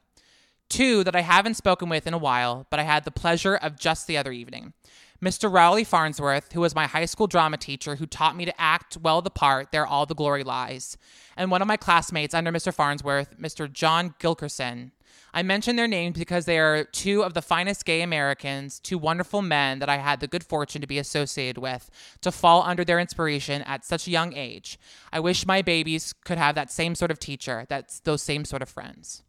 two 0.68 1.04
that 1.04 1.16
I 1.16 1.22
haven't 1.22 1.54
spoken 1.54 1.88
with 1.88 2.06
in 2.06 2.14
a 2.14 2.18
while, 2.18 2.66
but 2.70 2.80
I 2.80 2.85
had 2.85 3.04
the 3.04 3.11
pleasure 3.11 3.56
of 3.56 3.78
just 3.78 4.06
the 4.06 4.18
other 4.18 4.33
evening. 4.33 4.74
Mr. 5.22 5.52
Rawley 5.52 5.85
Farnsworth, 5.85 6.52
who 6.52 6.62
was 6.62 6.74
my 6.74 6.87
high 6.87 7.04
school 7.04 7.26
drama 7.26 7.59
teacher 7.59 7.96
who 7.96 8.06
taught 8.06 8.37
me 8.37 8.46
to 8.46 8.61
act 8.61 8.96
well 8.96 9.20
the 9.20 9.30
part 9.30 9.70
there 9.70 9.87
all 9.87 10.06
the 10.06 10.14
glory 10.14 10.42
lies, 10.42 10.96
and 11.37 11.50
one 11.50 11.61
of 11.61 11.68
my 11.68 11.76
classmates 11.76 12.35
under 12.35 12.50
Mr. 12.50 12.72
Farnsworth, 12.72 13.38
Mr. 13.38 13.70
John 13.70 14.14
Gilkerson. 14.18 14.92
I 15.35 15.42
mention 15.42 15.76
their 15.76 15.87
names 15.87 16.18
because 16.18 16.46
they 16.46 16.59
are 16.59 16.85
two 16.85 17.22
of 17.22 17.35
the 17.35 17.42
finest 17.42 17.85
gay 17.85 18.00
Americans, 18.00 18.80
two 18.80 18.96
wonderful 18.96 19.42
men 19.42 19.78
that 19.78 19.90
I 19.90 19.98
had 19.98 20.20
the 20.20 20.26
good 20.26 20.42
fortune 20.42 20.80
to 20.80 20.87
be 20.87 20.98
associated 20.98 21.59
with, 21.59 21.90
to 22.22 22.33
fall 22.33 22.62
under 22.62 22.85
their 22.85 22.98
inspiration 22.98 23.62
at 23.62 23.85
such 23.85 24.06
a 24.06 24.11
young 24.11 24.33
age. 24.33 24.78
I 25.12 25.20
wish 25.20 25.46
my 25.46 25.61
babies 25.61 26.14
could 26.24 26.38
have 26.38 26.54
that 26.54 26.72
same 26.72 26.94
sort 26.94 27.11
of 27.11 27.18
teacher, 27.18 27.66
that's 27.68 28.00
those 28.00 28.22
same 28.22 28.44
sort 28.46 28.62
of 28.62 28.68
friends. 28.68 29.22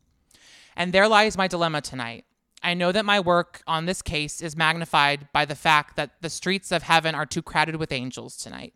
And 0.75 0.93
there 0.93 1.07
lies 1.07 1.37
my 1.37 1.47
dilemma 1.47 1.81
tonight. 1.81 2.23
I 2.63 2.73
know 2.73 2.91
that 2.91 3.05
my 3.05 3.19
work 3.19 3.63
on 3.65 3.85
this 3.85 4.01
case 4.01 4.41
is 4.41 4.55
magnified 4.55 5.27
by 5.33 5.45
the 5.45 5.55
fact 5.55 5.95
that 5.95 6.21
the 6.21 6.29
streets 6.29 6.71
of 6.71 6.83
heaven 6.83 7.15
are 7.15 7.25
too 7.25 7.41
crowded 7.41 7.77
with 7.77 7.91
angels 7.91 8.37
tonight. 8.37 8.73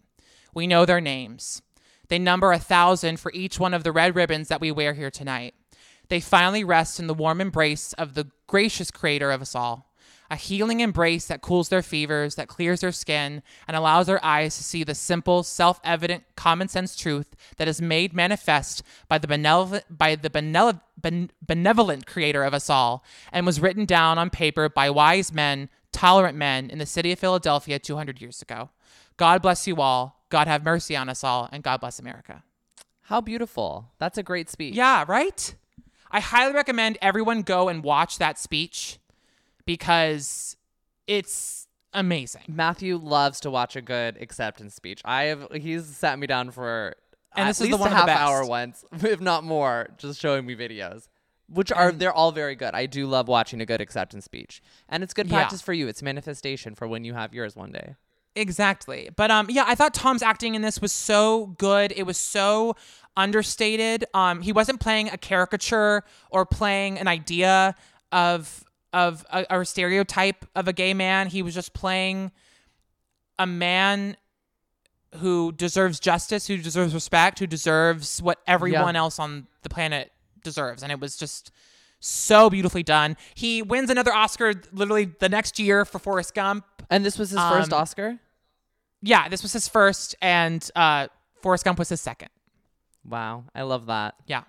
We 0.54 0.68
know 0.68 0.86
their 0.86 1.02
names. 1.02 1.62
They 2.08 2.20
number 2.20 2.52
a 2.52 2.60
thousand 2.60 3.20
for 3.20 3.32
each 3.34 3.60
one 3.60 3.74
of 3.74 3.84
the 3.84 3.92
red 3.92 4.16
ribbons 4.16 4.48
that 4.48 4.62
we 4.62 4.72
wear 4.72 4.94
here 4.94 5.12
tonight. 5.12 5.54
They 6.10 6.20
finally 6.20 6.64
rest 6.64 7.00
in 7.00 7.08
the 7.08 7.14
warm 7.14 7.42
embrace 7.42 7.94
of 7.94 8.14
the 8.14 8.30
gracious 8.48 8.92
creator 8.92 9.32
of 9.32 9.42
us 9.42 9.56
all. 9.56 9.85
A 10.30 10.36
healing 10.36 10.80
embrace 10.80 11.26
that 11.28 11.42
cools 11.42 11.70
their 11.70 11.84
fevers, 11.84 12.36
that 12.36 12.48
clears 12.48 12.82
their 12.82 12.92
skin, 12.92 13.44
and 13.68 13.78
allows 13.78 14.08
their 14.08 14.24
eyes 14.26 14.58
to 14.58 14.64
see 14.64 14.84
the 14.84 14.96
simple, 14.96 15.44
self 15.44 15.80
evident, 15.84 16.24
common 16.36 16.68
sense 16.68 16.96
truth 16.96 17.36
that 17.58 17.68
is 17.68 17.82
made 17.82 18.14
manifest 18.14 18.82
by 19.08 19.18
the 19.18 19.28
benevolent, 19.28 19.86
by 19.90 20.16
the 20.16 20.30
benevolent, 20.30 20.82
benevolent 21.46 22.08
creator 22.08 22.44
of 22.44 22.54
us 22.54 22.70
all, 22.70 23.04
and 23.32 23.46
was 23.46 23.60
written 23.60 23.86
down 23.86 24.18
on 24.18 24.30
paper 24.30 24.68
by 24.68 24.90
wise 24.90 25.32
men, 25.32 25.70
tolerant 25.92 26.38
men 26.38 26.70
in 26.70 26.80
the 26.80 26.86
city 26.86 27.12
of 27.12 27.20
Philadelphia 27.20 27.78
200 27.78 28.20
years 28.20 28.42
ago. 28.42 28.70
God 29.18 29.42
bless 29.42 29.68
you 29.68 29.78
all. 29.78 30.24
God 30.30 30.48
have 30.48 30.66
mercy 30.66 30.96
on 30.96 31.08
us 31.08 31.24
all, 31.24 31.48
and 31.52 31.64
God 31.64 31.80
bless 31.80 32.00
America. 32.00 32.44
How 33.04 33.22
beautiful. 33.22 33.92
That's 34.00 34.18
a 34.18 34.24
great 34.24 34.50
speech. 34.50 34.74
Yeah, 34.74 35.06
right? 35.08 35.56
I 36.10 36.20
highly 36.20 36.54
recommend 36.54 36.98
everyone 37.02 37.44
go 37.44 37.70
and 37.70 37.84
watch 37.84 38.18
that 38.18 38.40
speech 38.40 39.00
because 39.66 40.58
it's 41.08 41.68
amazing. 41.94 42.44
Matthew 42.48 42.98
loves 42.98 43.40
to 43.42 43.52
watch 43.52 43.76
a 43.76 43.82
good 43.82 44.18
acceptance 44.22 44.76
speech. 44.76 45.02
I 45.06 45.24
have 45.26 45.48
he's 45.54 45.86
sat 45.86 46.20
me 46.20 46.28
down 46.28 46.52
for 46.52 46.96
And 47.36 47.46
at 47.46 47.48
this 47.50 47.62
is 47.62 47.68
the 47.68 47.72
least 47.78 47.80
one 47.80 47.92
a 47.94 48.00
of 48.00 48.06
the 48.06 48.12
half 48.12 48.22
hour 48.22 48.46
once, 48.46 48.84
if 49.04 49.22
not 49.22 49.44
more, 49.44 49.90
just 49.98 50.20
showing 50.20 50.46
me 50.46 50.56
videos. 50.56 51.08
Which 51.48 51.72
are 51.72 51.92
they're 51.92 52.12
all 52.14 52.32
very 52.32 52.56
good. 52.56 52.74
I 52.74 52.88
do 52.88 53.06
love 53.06 53.28
watching 53.28 53.62
a 53.62 53.66
good 53.68 53.80
acceptance 53.80 54.26
speech. 54.26 54.64
And 54.90 55.04
it's 55.04 55.14
good 55.14 55.28
Yeah. 55.28 55.34
practice 55.36 55.62
for 55.62 55.74
you. 55.74 55.88
It's 55.88 56.02
manifestation 56.02 56.74
for 56.74 56.88
when 56.88 57.04
you 57.06 57.14
have 57.14 57.36
yours 57.36 57.56
one 57.56 57.72
day. 57.72 57.96
Exactly. 58.36 59.10
But 59.16 59.30
um 59.30 59.46
yeah, 59.50 59.64
I 59.68 59.76
thought 59.76 59.94
Tom's 59.94 60.24
acting 60.24 60.56
in 60.56 60.64
this 60.64 60.82
was 60.82 60.92
so 60.92 61.48
good. 61.60 61.94
It 61.96 62.04
was 62.04 62.18
so 62.18 62.76
understated. 63.16 64.06
Um 64.14 64.42
he 64.42 64.52
wasn't 64.52 64.80
playing 64.80 65.10
a 65.10 65.18
caricature 65.18 66.04
or 66.32 66.46
playing 66.46 66.98
an 66.98 67.08
idea 67.08 67.76
of 68.12 68.64
of 68.96 69.26
a, 69.32 69.46
or 69.54 69.62
a 69.62 69.66
stereotype 69.66 70.46
of 70.56 70.68
a 70.68 70.74
gay 70.74 70.94
man. 70.94 71.28
He 71.28 71.42
was 71.42 71.54
just 71.54 71.74
playing 71.74 72.32
a 73.38 73.46
man 73.46 74.16
who 75.18 75.52
deserves 75.52 76.00
justice, 76.00 76.48
who 76.48 76.58
deserves 76.58 76.94
respect, 76.94 77.40
who 77.40 77.48
deserves 77.48 78.22
what 78.22 78.40
everyone 78.48 78.96
else 78.96 79.20
on 79.20 79.48
the 79.64 79.70
planet 79.70 80.12
deserves. 80.44 80.82
And 80.84 80.92
it 80.92 81.00
was 81.00 81.18
just 81.18 81.52
so 82.00 82.50
beautifully 82.50 82.84
done. 82.84 83.18
He 83.34 83.62
wins 83.62 83.90
another 83.90 84.14
Oscar 84.14 84.54
literally 84.72 85.06
the 85.06 85.30
next 85.30 85.60
year 85.60 85.86
for 85.86 86.00
Forrest 86.00 86.34
Gump. 86.34 86.66
And 86.90 87.06
this 87.06 87.18
was 87.18 87.32
his 87.32 87.40
first 87.40 87.74
Um, 87.74 87.82
Oscar? 87.82 88.20
Yeah, 89.02 89.28
this 89.30 89.44
was 89.44 89.54
his 89.54 89.68
first, 89.68 90.16
and 90.22 90.68
uh, 90.76 91.08
Forrest 91.42 91.64
Gump 91.66 91.80
was 91.80 91.90
his 91.90 92.02
second. 92.02 92.30
Wow. 93.08 93.44
I 93.54 93.62
love 93.64 93.86
that. 93.88 94.16
Yeah, 94.26 94.44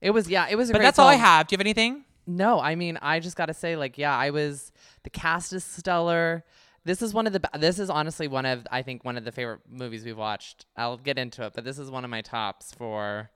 It 0.00 0.10
was 0.10 0.28
yeah, 0.28 0.46
it 0.50 0.56
was 0.56 0.70
a 0.70 0.72
but 0.72 0.82
that's 0.82 0.98
all 0.98 1.08
I 1.08 1.14
have. 1.14 1.46
Do 1.46 1.54
you 1.54 1.56
have 1.58 1.60
anything? 1.66 2.04
No, 2.28 2.60
I 2.60 2.74
mean, 2.74 2.98
I 3.00 3.20
just 3.20 3.36
got 3.36 3.46
to 3.46 3.54
say, 3.54 3.74
like, 3.74 3.96
yeah, 3.96 4.14
I 4.14 4.28
was. 4.30 4.70
The 5.02 5.08
cast 5.10 5.54
is 5.54 5.64
stellar. 5.64 6.44
This 6.84 7.00
is 7.00 7.14
one 7.14 7.26
of 7.26 7.32
the. 7.32 7.40
This 7.58 7.78
is 7.78 7.88
honestly 7.88 8.28
one 8.28 8.44
of 8.44 8.66
I 8.70 8.82
think 8.82 9.02
one 9.02 9.16
of 9.16 9.24
the 9.24 9.32
favorite 9.32 9.60
movies 9.68 10.04
we've 10.04 10.16
watched. 10.16 10.66
I'll 10.76 10.98
get 10.98 11.18
into 11.18 11.44
it, 11.46 11.54
but 11.54 11.64
this 11.64 11.78
is 11.78 11.90
one 11.90 12.04
of 12.04 12.10
my 12.10 12.20
tops 12.20 12.74
for 12.76 13.30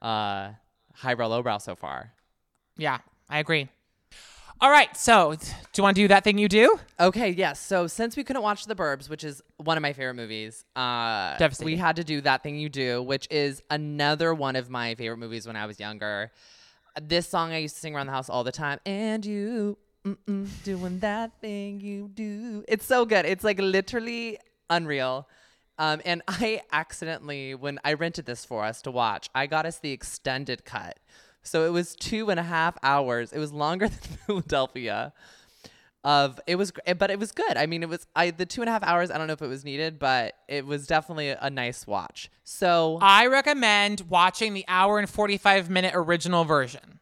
uh, 0.00 0.50
highbrow 0.94 1.26
lowbrow 1.26 1.58
so 1.58 1.74
far. 1.74 2.12
Yeah, 2.76 2.98
I 3.28 3.40
agree. 3.40 3.68
All 4.60 4.70
right, 4.70 4.96
so 4.96 5.34
do 5.34 5.46
you 5.76 5.82
want 5.82 5.96
to 5.96 6.02
do 6.02 6.08
that 6.08 6.24
thing 6.24 6.38
you 6.38 6.48
do? 6.48 6.78
Okay, 6.98 7.30
yes. 7.30 7.60
So 7.60 7.86
since 7.86 8.16
we 8.16 8.24
couldn't 8.24 8.42
watch 8.42 8.64
The 8.64 8.74
Burbs, 8.74 9.10
which 9.10 9.22
is 9.22 9.42
one 9.58 9.76
of 9.76 9.82
my 9.82 9.92
favorite 9.92 10.14
movies, 10.14 10.64
uh, 10.74 11.36
Devastating. 11.36 11.74
we 11.74 11.76
had 11.76 11.96
to 11.96 12.04
do 12.04 12.22
That 12.22 12.42
Thing 12.42 12.56
You 12.56 12.70
Do, 12.70 13.02
which 13.02 13.28
is 13.30 13.60
another 13.70 14.32
one 14.32 14.56
of 14.56 14.70
my 14.70 14.94
favorite 14.94 15.18
movies 15.18 15.46
when 15.46 15.56
I 15.56 15.66
was 15.66 15.78
younger. 15.78 16.32
This 17.00 17.28
song 17.28 17.52
I 17.52 17.58
used 17.58 17.74
to 17.76 17.80
sing 17.80 17.94
around 17.94 18.06
the 18.06 18.12
house 18.12 18.28
all 18.30 18.44
the 18.44 18.52
time. 18.52 18.80
And 18.86 19.24
you 19.24 19.78
mm-mm, 20.04 20.48
doing 20.64 20.98
that 21.00 21.40
thing 21.40 21.80
you 21.80 22.08
do. 22.08 22.64
It's 22.68 22.86
so 22.86 23.04
good. 23.04 23.26
It's 23.26 23.44
like 23.44 23.58
literally 23.58 24.38
unreal. 24.70 25.28
Um, 25.78 26.00
and 26.04 26.22
I 26.28 26.62
accidentally, 26.72 27.54
when 27.54 27.78
I 27.84 27.94
rented 27.94 28.26
this 28.26 28.44
for 28.44 28.64
us 28.64 28.82
to 28.82 28.90
watch, 28.90 29.28
I 29.34 29.46
got 29.46 29.66
us 29.66 29.78
the 29.78 29.92
extended 29.92 30.64
cut. 30.64 30.98
So 31.42 31.64
it 31.64 31.70
was 31.70 31.94
two 31.94 32.30
and 32.30 32.40
a 32.40 32.44
half 32.44 32.76
hours. 32.82 33.32
It 33.32 33.38
was 33.38 33.52
longer 33.52 33.88
than 33.88 33.98
Philadelphia 34.26 35.12
of 36.06 36.38
it 36.46 36.54
was 36.54 36.70
gr- 36.70 36.94
but 36.96 37.10
it 37.10 37.18
was 37.18 37.32
good. 37.32 37.56
I 37.56 37.66
mean 37.66 37.82
it 37.82 37.88
was 37.88 38.06
i 38.14 38.30
the 38.30 38.46
two 38.46 38.62
and 38.62 38.68
a 38.68 38.72
half 38.72 38.84
hours 38.84 39.10
i 39.10 39.18
don't 39.18 39.26
know 39.26 39.32
if 39.32 39.42
it 39.42 39.48
was 39.48 39.64
needed 39.64 39.98
but 39.98 40.34
it 40.48 40.64
was 40.64 40.86
definitely 40.86 41.30
a, 41.30 41.38
a 41.42 41.50
nice 41.50 41.84
watch. 41.86 42.30
So 42.44 42.98
I 43.02 43.26
recommend 43.26 44.02
watching 44.02 44.54
the 44.54 44.64
hour 44.68 45.00
and 45.00 45.10
45 45.10 45.68
minute 45.68 45.92
original 45.94 46.44
version. 46.44 47.00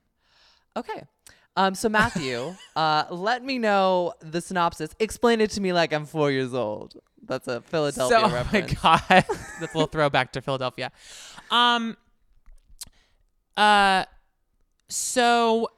okay. 0.74 1.04
Um 1.54 1.74
so 1.74 1.90
matthew 1.90 2.54
uh 2.76 3.04
let 3.10 3.44
me 3.44 3.58
know 3.58 4.14
the 4.20 4.40
synopsis. 4.40 4.94
Explain 4.98 5.42
it 5.42 5.50
to 5.50 5.60
me 5.60 5.74
like 5.74 5.92
i'm 5.92 6.06
four 6.06 6.30
years 6.30 6.54
old. 6.54 6.94
That's 7.26 7.46
a 7.46 7.60
philadelphia 7.60 8.20
so, 8.20 8.34
reference 8.34 8.72
oh 8.72 8.76
my 8.82 8.96
god, 9.08 9.24
that's 9.60 9.74
a 9.74 9.78
little 9.78 9.86
throwback 9.86 10.32
to 10.32 10.40
Philadelphia. 10.40 10.90
Um, 11.50 11.96
uh, 13.56 14.04
so 14.88 15.68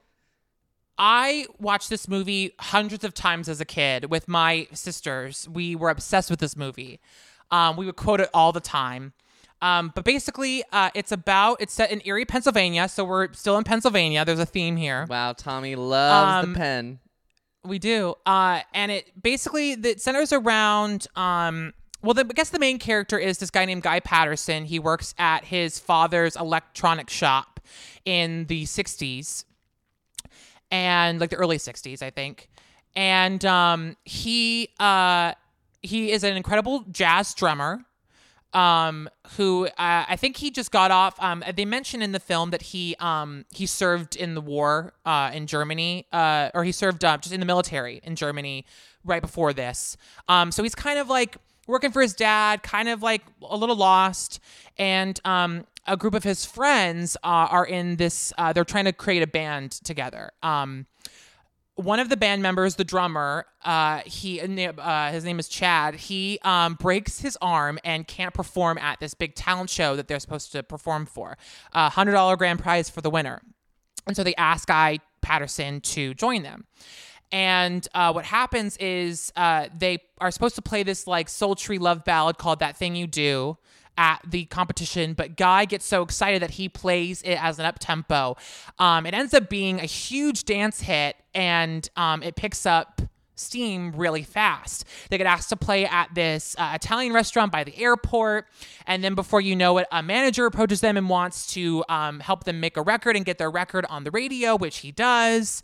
I 0.98 1.46
watched 1.58 1.90
this 1.90 2.08
movie 2.08 2.52
hundreds 2.58 3.04
of 3.04 3.12
times 3.14 3.48
as 3.48 3.60
a 3.60 3.64
kid 3.64 4.10
with 4.10 4.28
my 4.28 4.66
sisters. 4.72 5.48
We 5.48 5.76
were 5.76 5.90
obsessed 5.90 6.30
with 6.30 6.40
this 6.40 6.56
movie. 6.56 7.00
Um, 7.50 7.76
we 7.76 7.86
would 7.86 7.96
quote 7.96 8.20
it 8.20 8.30
all 8.32 8.52
the 8.52 8.60
time. 8.60 9.12
Um, 9.62 9.92
but 9.94 10.04
basically, 10.04 10.64
uh, 10.72 10.90
it's 10.94 11.12
about 11.12 11.58
it's 11.60 11.72
set 11.72 11.90
in 11.90 12.02
Erie, 12.04 12.24
Pennsylvania. 12.24 12.88
So 12.88 13.04
we're 13.04 13.32
still 13.32 13.56
in 13.56 13.64
Pennsylvania. 13.64 14.24
There's 14.24 14.38
a 14.38 14.46
theme 14.46 14.76
here. 14.76 15.06
wow 15.08 15.32
tommy 15.32 15.74
loves 15.76 16.44
Um, 16.46 16.52
the 16.52 16.58
pen 16.58 16.98
We 17.64 17.78
do. 17.78 18.14
Uh, 18.26 18.60
and 18.74 18.92
it 18.92 19.10
basically 19.20 19.74
the 19.74 19.96
centers 19.98 20.32
around 20.32 21.06
um 21.16 21.72
well 22.02 22.12
the, 22.14 22.20
I 22.28 22.32
guess 22.34 22.50
the 22.50 22.58
main 22.58 22.78
character 22.78 23.18
is 23.18 23.38
this 23.38 23.50
guy 23.50 23.64
named 23.64 23.82
Guy 23.82 24.00
Patterson. 24.00 24.66
He 24.66 24.78
works 24.78 25.14
at 25.18 25.46
his 25.46 25.78
father's 25.78 26.36
electronic 26.36 27.08
shop 27.08 27.60
in 28.04 28.46
the 28.46 28.64
60s 28.64 29.44
and 30.70 31.20
like 31.20 31.30
the 31.30 31.36
early 31.36 31.58
60s, 31.58 32.02
I 32.02 32.10
think. 32.10 32.48
And 32.94 33.44
um 33.44 33.96
he 34.04 34.70
uh 34.80 35.32
he 35.82 36.10
is 36.10 36.24
an 36.24 36.36
incredible 36.36 36.84
jazz 36.90 37.34
drummer 37.34 37.84
um, 38.56 39.08
who 39.36 39.66
uh, 39.66 39.70
I 40.08 40.16
think 40.16 40.38
he 40.38 40.50
just 40.50 40.70
got 40.70 40.90
off. 40.90 41.22
Um, 41.22 41.44
they 41.54 41.66
mention 41.66 42.00
in 42.00 42.12
the 42.12 42.20
film 42.20 42.50
that 42.50 42.62
he 42.62 42.96
um, 42.98 43.44
he 43.54 43.66
served 43.66 44.16
in 44.16 44.34
the 44.34 44.40
war 44.40 44.94
uh, 45.04 45.30
in 45.34 45.46
Germany, 45.46 46.06
uh, 46.12 46.50
or 46.54 46.64
he 46.64 46.72
served 46.72 47.04
uh, 47.04 47.18
just 47.18 47.34
in 47.34 47.40
the 47.40 47.46
military 47.46 48.00
in 48.02 48.16
Germany 48.16 48.64
right 49.04 49.20
before 49.20 49.52
this. 49.52 49.96
Um, 50.28 50.50
so 50.50 50.62
he's 50.62 50.74
kind 50.74 50.98
of 50.98 51.08
like 51.10 51.36
working 51.66 51.90
for 51.92 52.00
his 52.00 52.14
dad, 52.14 52.62
kind 52.62 52.88
of 52.88 53.02
like 53.02 53.22
a 53.42 53.56
little 53.56 53.76
lost, 53.76 54.40
and 54.78 55.20
um, 55.26 55.66
a 55.86 55.96
group 55.96 56.14
of 56.14 56.24
his 56.24 56.44
friends 56.44 57.16
uh, 57.22 57.48
are 57.50 57.66
in 57.66 57.96
this. 57.96 58.32
Uh, 58.38 58.52
they're 58.52 58.64
trying 58.64 58.86
to 58.86 58.92
create 58.92 59.22
a 59.22 59.26
band 59.26 59.72
together. 59.72 60.30
Um, 60.42 60.86
one 61.76 62.00
of 62.00 62.08
the 62.08 62.16
band 62.16 62.42
members, 62.42 62.76
the 62.76 62.84
drummer, 62.84 63.44
uh, 63.64 64.00
he 64.06 64.40
uh, 64.40 65.12
his 65.12 65.24
name 65.24 65.38
is 65.38 65.46
Chad. 65.46 65.94
He 65.94 66.38
um, 66.42 66.74
breaks 66.74 67.20
his 67.20 67.36
arm 67.42 67.78
and 67.84 68.06
can't 68.06 68.32
perform 68.32 68.78
at 68.78 68.98
this 68.98 69.12
big 69.12 69.34
talent 69.34 69.68
show 69.68 69.94
that 69.94 70.08
they're 70.08 70.18
supposed 70.18 70.52
to 70.52 70.62
perform 70.62 71.04
for. 71.06 71.36
A 71.72 71.90
hundred 71.90 72.12
dollar 72.12 72.36
grand 72.36 72.60
prize 72.60 72.88
for 72.88 73.02
the 73.02 73.10
winner, 73.10 73.42
and 74.06 74.16
so 74.16 74.24
they 74.24 74.34
ask 74.36 74.66
Guy 74.66 75.00
Patterson 75.20 75.82
to 75.82 76.14
join 76.14 76.42
them. 76.42 76.64
And 77.30 77.86
uh, 77.94 78.12
what 78.12 78.24
happens 78.24 78.76
is 78.78 79.32
uh, 79.36 79.66
they 79.76 79.98
are 80.18 80.30
supposed 80.30 80.54
to 80.54 80.62
play 80.62 80.82
this 80.82 81.06
like 81.06 81.28
sultry 81.28 81.78
love 81.78 82.04
ballad 82.04 82.38
called 82.38 82.60
"That 82.60 82.78
Thing 82.78 82.96
You 82.96 83.06
Do." 83.06 83.58
At 83.96 84.20
the 84.26 84.44
competition, 84.46 85.14
but 85.14 85.36
Guy 85.36 85.64
gets 85.64 85.84
so 85.84 86.02
excited 86.02 86.42
that 86.42 86.52
he 86.52 86.68
plays 86.68 87.22
it 87.22 87.42
as 87.42 87.58
an 87.58 87.64
up 87.64 87.78
tempo. 87.78 88.36
Um, 88.78 89.06
it 89.06 89.14
ends 89.14 89.34
up 89.34 89.48
being 89.48 89.80
a 89.80 89.86
huge 89.86 90.44
dance 90.44 90.80
hit, 90.80 91.16
and 91.34 91.88
um, 91.96 92.22
it 92.22 92.36
picks 92.36 92.66
up 92.66 93.02
steam 93.36 93.92
really 93.92 94.22
fast. 94.22 94.84
They 95.10 95.18
get 95.18 95.26
asked 95.26 95.50
to 95.50 95.56
play 95.56 95.86
at 95.86 96.14
this 96.14 96.56
uh, 96.58 96.72
Italian 96.74 97.12
restaurant 97.12 97.52
by 97.52 97.64
the 97.64 97.76
airport, 97.78 98.46
and 98.86 99.04
then 99.04 99.14
before 99.14 99.40
you 99.40 99.54
know 99.54 99.78
it, 99.78 99.86
a 99.92 100.02
manager 100.02 100.46
approaches 100.46 100.80
them 100.80 100.96
and 100.96 101.08
wants 101.08 101.52
to 101.54 101.84
um, 101.88 102.20
help 102.20 102.44
them 102.44 102.60
make 102.60 102.76
a 102.76 102.82
record 102.82 103.16
and 103.16 103.24
get 103.24 103.38
their 103.38 103.50
record 103.50 103.86
on 103.88 104.04
the 104.04 104.10
radio, 104.10 104.56
which 104.56 104.78
he 104.78 104.90
does. 104.90 105.62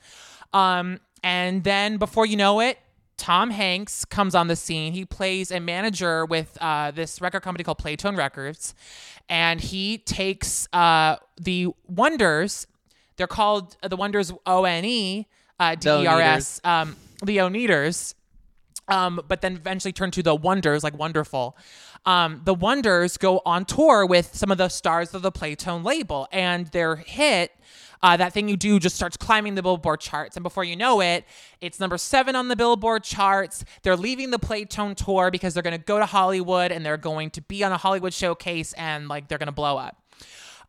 Um, 0.52 1.00
and 1.24 1.64
then 1.64 1.96
before 1.96 2.26
you 2.26 2.36
know 2.36 2.60
it, 2.60 2.78
Tom 3.22 3.50
Hanks 3.50 4.04
comes 4.04 4.34
on 4.34 4.48
the 4.48 4.56
scene. 4.56 4.92
He 4.92 5.04
plays 5.04 5.52
a 5.52 5.60
manager 5.60 6.26
with 6.26 6.58
uh, 6.60 6.90
this 6.90 7.20
record 7.20 7.42
company 7.42 7.62
called 7.62 7.78
Playtone 7.78 8.16
Records, 8.16 8.74
and 9.28 9.60
he 9.60 9.98
takes 9.98 10.68
uh, 10.72 11.18
the 11.40 11.68
Wonders. 11.86 12.66
They're 13.16 13.28
called 13.28 13.76
uh, 13.80 13.86
the 13.86 13.94
Wonders 13.94 14.32
O 14.44 14.64
N 14.64 14.84
E 14.84 15.28
uh, 15.60 15.76
D 15.76 15.88
E 15.88 16.06
R 16.08 16.20
S. 16.20 16.60
Um, 16.64 16.96
the 17.24 17.36
Oneders. 17.36 18.14
um, 18.88 19.20
but 19.28 19.40
then 19.40 19.54
eventually 19.54 19.92
turn 19.92 20.10
to 20.10 20.22
the 20.24 20.34
Wonders, 20.34 20.82
like 20.82 20.98
wonderful. 20.98 21.56
Um, 22.04 22.40
the 22.44 22.54
Wonders 22.54 23.16
go 23.18 23.40
on 23.46 23.64
tour 23.64 24.04
with 24.04 24.34
some 24.34 24.50
of 24.50 24.58
the 24.58 24.68
stars 24.68 25.14
of 25.14 25.22
the 25.22 25.30
Playtone 25.30 25.84
label, 25.84 26.26
and 26.32 26.66
their 26.68 26.96
hit, 26.96 27.52
uh, 28.02 28.16
that 28.16 28.32
thing 28.32 28.48
you 28.48 28.56
do, 28.56 28.78
just 28.78 28.96
starts 28.96 29.16
climbing 29.16 29.54
the 29.54 29.62
Billboard 29.62 30.00
charts. 30.00 30.36
And 30.36 30.42
before 30.42 30.64
you 30.64 30.76
know 30.76 31.00
it, 31.00 31.24
it's 31.60 31.78
number 31.78 31.98
seven 31.98 32.34
on 32.34 32.48
the 32.48 32.56
Billboard 32.56 33.04
charts. 33.04 33.64
They're 33.82 33.96
leaving 33.96 34.30
the 34.30 34.38
Playtone 34.38 34.96
tour 34.96 35.30
because 35.30 35.54
they're 35.54 35.62
going 35.62 35.78
to 35.78 35.84
go 35.84 35.98
to 35.98 36.06
Hollywood 36.06 36.72
and 36.72 36.84
they're 36.84 36.96
going 36.96 37.30
to 37.30 37.42
be 37.42 37.62
on 37.62 37.72
a 37.72 37.76
Hollywood 37.76 38.12
showcase 38.12 38.72
and 38.74 39.08
like 39.08 39.28
they're 39.28 39.38
going 39.38 39.46
to 39.46 39.52
blow 39.52 39.76
up. 39.76 40.02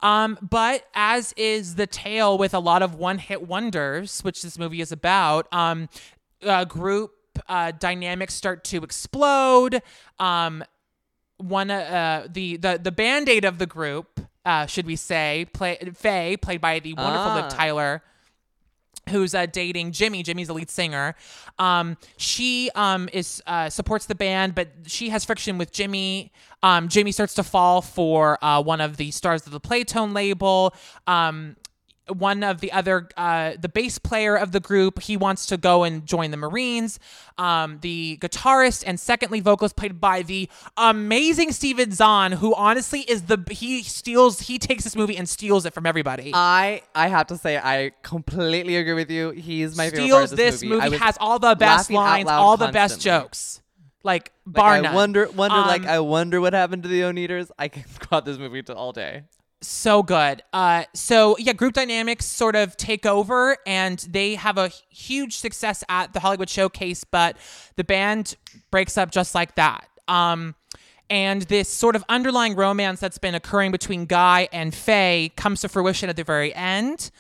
Um, 0.02 0.38
but 0.42 0.86
as 0.94 1.34
is 1.38 1.76
the 1.76 1.88
tale 1.88 2.38
with 2.38 2.54
a 2.54 2.60
lot 2.60 2.82
of 2.84 2.96
one-hit 2.96 3.48
wonders, 3.48 4.22
which 4.22 4.42
this 4.42 4.60
movie 4.60 4.82
is 4.82 4.92
about, 4.92 5.48
um, 5.54 5.88
group 6.68 7.14
uh, 7.48 7.72
dynamics 7.72 8.34
start 8.34 8.64
to 8.66 8.84
explode. 8.84 9.82
Um, 10.20 10.64
one 11.38 11.72
uh, 11.72 12.28
the 12.30 12.58
the 12.58 12.80
the 12.82 12.92
band 12.92 13.28
aid 13.28 13.46
of 13.46 13.58
the 13.58 13.66
group, 13.66 14.20
uh, 14.46 14.66
should 14.66 14.86
we 14.86 14.96
say, 14.96 15.48
play 15.54 15.78
Faye, 15.96 16.38
played 16.38 16.62
by 16.62 16.80
the 16.80 16.94
wonderful 16.94 17.32
Ah. 17.32 17.36
Liv 17.36 17.50
Tyler. 17.50 18.04
Who's 19.10 19.36
uh, 19.36 19.48
dating 19.48 19.92
Jimmy? 19.92 20.24
Jimmy's 20.24 20.48
the 20.48 20.54
lead 20.54 20.70
singer. 20.70 21.16
Um, 21.60 21.98
she 22.16 22.70
um, 22.74 23.10
is 23.12 23.44
uh, 23.46 23.70
supports 23.70 24.06
the 24.06 24.16
band, 24.16 24.56
but 24.56 24.70
she 24.86 25.10
has 25.10 25.26
friction 25.26 25.58
with 25.58 25.74
Jimmy. 25.74 26.32
Um, 26.62 26.88
Jimmy 26.88 27.12
starts 27.12 27.34
to 27.34 27.44
fall 27.44 27.82
for 27.82 28.44
uh, 28.44 28.62
one 28.62 28.80
of 28.80 28.96
the 28.96 29.12
stars 29.12 29.46
of 29.46 29.52
the 29.52 29.60
Playtone 29.60 30.14
label. 30.16 30.74
Um, 31.06 31.58
one 32.10 32.44
of 32.44 32.60
the 32.60 32.72
other 32.72 33.08
uh, 33.16 33.54
the 33.60 33.70
bass 33.70 33.98
player 33.98 34.36
of 34.36 34.52
the 34.52 34.60
group 34.60 35.02
he 35.02 35.16
wants 35.16 35.46
to 35.46 35.56
go 35.58 35.84
and 35.84 36.06
join 36.06 36.32
the 36.32 36.38
marines 36.38 37.00
um, 37.38 37.80
the 37.82 38.18
guitarist 38.22 38.84
and 38.86 39.00
second 39.00 39.32
lead 39.32 39.44
vocalist 39.44 39.76
played 39.76 40.02
by 40.02 40.22
the 40.22 40.50
amazing 40.76 41.52
steven 41.52 41.92
zahn 41.92 42.34
who 42.34 42.54
honestly 42.56 43.02
is 43.02 43.24
the 43.24 43.38
he 43.52 43.82
steals 43.84 44.42
he 44.42 44.60
takes 44.60 44.84
this 44.84 44.96
movie 44.96 45.16
and 45.16 45.30
steals 45.30 45.66
it 45.66 45.74
from 45.74 45.86
everybody 45.86 46.32
I 46.34 46.82
I 46.94 47.08
have 47.08 47.28
to 47.28 47.38
say 47.38 47.58
I 47.58 47.92
completely 48.02 48.76
agree 48.76 48.94
with 48.94 49.10
you. 49.10 49.32
He's 49.32 49.78
my 49.78 49.90
favorite 49.90 50.00
part 50.00 50.08
steals 50.10 50.32
of 50.34 50.38
this, 50.38 50.62
this 50.62 50.70
movie, 50.70 50.96
I 50.96 50.98
has 50.98 51.18
all 51.20 51.40
the 51.40 51.56
best 51.56 51.90
lines 51.90 52.30
all 52.30 52.58
the 52.58 52.68
best 52.70 53.00
jokes 53.00 53.62
like 54.04 54.32
Like, 54.46 54.54
bar 54.56 54.74
I 54.74 54.82
none. 54.82 54.94
wonder 54.94 55.30
wonder 55.32 55.58
like 55.62 55.84
Um, 55.84 55.88
I 55.90 56.00
wonder 56.02 56.42
what 56.42 56.52
happened 56.54 56.84
to 56.84 56.90
the 56.90 57.02
Oneders. 57.04 57.50
I 57.58 57.70
can 57.70 57.84
quote 58.02 58.26
this 58.26 58.38
movie 58.38 58.62
to 58.64 58.76
all 58.76 58.92
day. 58.92 59.24
So 59.68 60.04
good. 60.04 60.44
Uh, 60.54 60.84
so 60.94 61.38
yeah, 61.38 61.54
group 61.54 61.74
dynamics 61.74 62.26
sort 62.26 62.56
of 62.56 62.78
take 62.78 63.06
over, 63.06 63.58
and 63.66 64.00
they 64.10 64.36
have 64.36 64.58
a 64.58 64.70
huge 64.90 65.38
success 65.38 65.84
at 65.90 66.14
the 66.14 66.20
Hollywood 66.20 66.50
Showcase, 66.50 67.04
but 67.04 67.38
the 67.76 67.84
band 67.84 68.36
breaks 68.72 68.98
up 68.98 69.12
just 69.12 69.34
like 69.36 69.56
that. 69.56 69.88
Um, 70.08 70.56
and 71.10 71.44
this 71.44 71.70
sort 71.70 71.96
of 71.96 72.04
underlying 72.10 72.56
romance 72.56 73.00
that's 73.00 73.18
been 73.18 73.36
occurring 73.36 73.72
between 73.72 74.06
Guy 74.06 74.48
and 74.52 74.74
Faye 74.74 75.32
comes 75.36 75.62
to 75.62 75.70
fruition 75.70 76.10
at 76.10 76.16
the 76.16 76.24
very 76.24 76.54
end. 76.56 77.12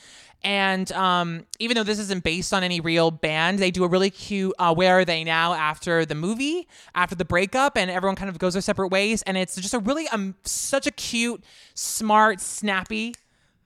And 0.43 0.91
um, 0.91 1.45
even 1.59 1.75
though 1.75 1.83
this 1.83 1.99
isn't 1.99 2.23
based 2.23 2.53
on 2.53 2.63
any 2.63 2.81
real 2.81 3.11
band, 3.11 3.59
they 3.59 3.71
do 3.71 3.85
a 3.85 3.87
really 3.87 4.09
cute 4.09 4.53
uh, 4.59 4.73
"Where 4.73 4.99
Are 4.99 5.05
They 5.05 5.23
Now" 5.23 5.53
after 5.53 6.05
the 6.05 6.15
movie, 6.15 6.67
after 6.93 7.15
the 7.15 7.23
breakup, 7.23 7.77
and 7.77 7.89
everyone 7.89 8.17
kind 8.17 8.29
of 8.29 8.39
goes 8.39 8.53
their 8.53 8.61
separate 8.61 8.89
ways. 8.89 9.21
And 9.21 9.37
it's 9.37 9.55
just 9.55 9.73
a 9.73 9.79
really 9.79 10.07
um, 10.09 10.35
such 10.43 10.85
a 10.85 10.91
cute, 10.91 11.43
smart, 11.75 12.41
snappy 12.41 13.15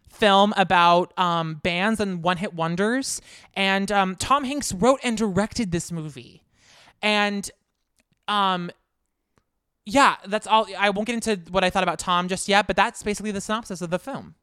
film 0.08 0.54
about 0.56 1.18
um, 1.18 1.56
bands 1.64 2.00
and 2.00 2.24
one-hit 2.24 2.54
wonders. 2.54 3.22
And 3.56 3.92
um, 3.92 4.16
Tom 4.16 4.44
Hanks 4.44 4.72
wrote 4.72 5.00
and 5.04 5.18
directed 5.18 5.72
this 5.72 5.92
movie, 5.92 6.44
and 7.02 7.50
um, 8.28 8.70
yeah, 9.84 10.18
that's 10.28 10.46
all. 10.46 10.68
I 10.78 10.92
won't 10.92 11.08
get 11.08 11.14
into 11.14 11.52
what 11.52 11.64
I 11.64 11.70
thought 11.70 11.84
about 11.84 11.98
Tom 11.98 12.28
just 12.28 12.48
yet, 12.48 12.68
but 12.68 12.76
that's 12.76 13.02
basically 13.02 13.32
the 13.32 13.42
synopsis 13.42 13.82
of 13.82 13.90
the 13.90 14.00
film. 14.00 14.36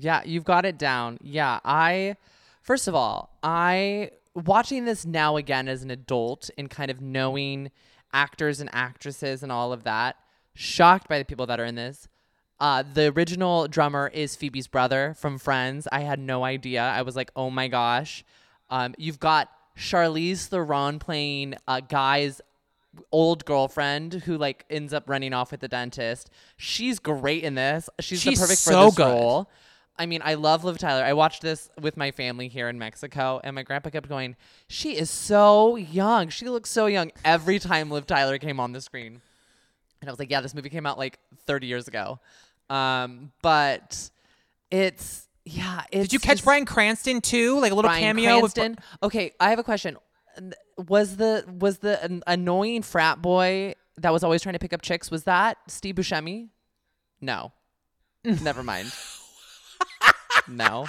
Yeah, 0.00 0.22
you've 0.24 0.44
got 0.44 0.64
it 0.64 0.78
down. 0.78 1.18
Yeah, 1.22 1.60
I 1.64 2.16
first 2.62 2.88
of 2.88 2.94
all, 2.94 3.30
I 3.42 4.10
watching 4.34 4.84
this 4.84 5.06
now 5.06 5.36
again 5.36 5.68
as 5.68 5.82
an 5.82 5.90
adult 5.90 6.50
and 6.58 6.68
kind 6.70 6.90
of 6.90 7.00
knowing 7.00 7.70
actors 8.12 8.60
and 8.60 8.70
actresses 8.72 9.42
and 9.42 9.50
all 9.50 9.72
of 9.72 9.84
that, 9.84 10.16
shocked 10.54 11.08
by 11.08 11.18
the 11.18 11.24
people 11.24 11.46
that 11.46 11.60
are 11.60 11.64
in 11.64 11.74
this. 11.74 12.08
Uh, 12.58 12.82
the 12.94 13.12
original 13.12 13.68
drummer 13.68 14.10
is 14.14 14.34
Phoebe's 14.34 14.66
brother 14.66 15.14
from 15.18 15.38
Friends. 15.38 15.86
I 15.92 16.00
had 16.00 16.18
no 16.18 16.44
idea. 16.44 16.82
I 16.82 17.02
was 17.02 17.14
like, 17.14 17.30
oh 17.36 17.50
my 17.50 17.68
gosh. 17.68 18.24
Um, 18.70 18.94
you've 18.96 19.20
got 19.20 19.50
Charlize 19.76 20.46
Theron 20.46 20.98
playing 20.98 21.54
a 21.68 21.82
guy's 21.82 22.40
old 23.12 23.44
girlfriend 23.44 24.14
who 24.24 24.38
like 24.38 24.64
ends 24.70 24.94
up 24.94 25.08
running 25.08 25.34
off 25.34 25.50
with 25.50 25.60
the 25.60 25.68
dentist. 25.68 26.30
She's 26.56 26.98
great 26.98 27.44
in 27.44 27.54
this. 27.54 27.90
She's, 28.00 28.22
She's 28.22 28.38
the 28.38 28.44
perfect 28.44 28.60
so 28.60 28.72
for 28.72 28.86
this 28.86 28.94
good. 28.96 29.04
role. 29.04 29.50
I 29.98 30.06
mean, 30.06 30.20
I 30.24 30.34
love 30.34 30.62
Liv 30.64 30.78
Tyler. 30.78 31.02
I 31.04 31.14
watched 31.14 31.40
this 31.42 31.70
with 31.80 31.96
my 31.96 32.10
family 32.10 32.48
here 32.48 32.68
in 32.68 32.78
Mexico, 32.78 33.40
and 33.42 33.54
my 33.54 33.62
grandpa 33.62 33.90
kept 33.90 34.08
going, 34.08 34.36
She 34.68 34.96
is 34.96 35.08
so 35.10 35.76
young. 35.76 36.28
She 36.28 36.48
looks 36.48 36.70
so 36.70 36.86
young 36.86 37.12
every 37.24 37.58
time 37.58 37.90
Liv 37.90 38.06
Tyler 38.06 38.38
came 38.38 38.60
on 38.60 38.72
the 38.72 38.80
screen. 38.80 39.20
And 40.00 40.08
I 40.08 40.12
was 40.12 40.18
like, 40.18 40.30
Yeah, 40.30 40.40
this 40.42 40.54
movie 40.54 40.68
came 40.68 40.84
out 40.86 40.98
like 40.98 41.18
30 41.46 41.66
years 41.66 41.88
ago. 41.88 42.20
Um, 42.68 43.32
but 43.42 44.10
it's, 44.70 45.28
yeah. 45.44 45.84
It's 45.90 46.08
Did 46.08 46.12
you 46.12 46.18
catch 46.18 46.36
just- 46.38 46.44
Bryan 46.44 46.66
Cranston 46.66 47.20
too? 47.22 47.58
Like 47.58 47.72
a 47.72 47.74
little 47.74 47.88
Bryan 47.88 48.16
cameo 48.16 48.42
with 48.42 48.54
Cranston? 48.54 48.76
okay, 49.02 49.32
I 49.40 49.50
have 49.50 49.58
a 49.58 49.64
question. 49.64 49.96
Was 50.86 51.16
the 51.16 51.46
was 51.58 51.78
the 51.78 52.02
an- 52.04 52.22
annoying 52.26 52.82
frat 52.82 53.22
boy 53.22 53.74
that 53.96 54.12
was 54.12 54.22
always 54.22 54.42
trying 54.42 54.52
to 54.52 54.58
pick 54.58 54.74
up 54.74 54.82
chicks 54.82 55.10
was 55.10 55.24
that 55.24 55.56
Steve 55.68 55.94
Buscemi? 55.94 56.50
No, 57.22 57.52
never 58.24 58.62
mind. 58.62 58.92
No, 60.48 60.86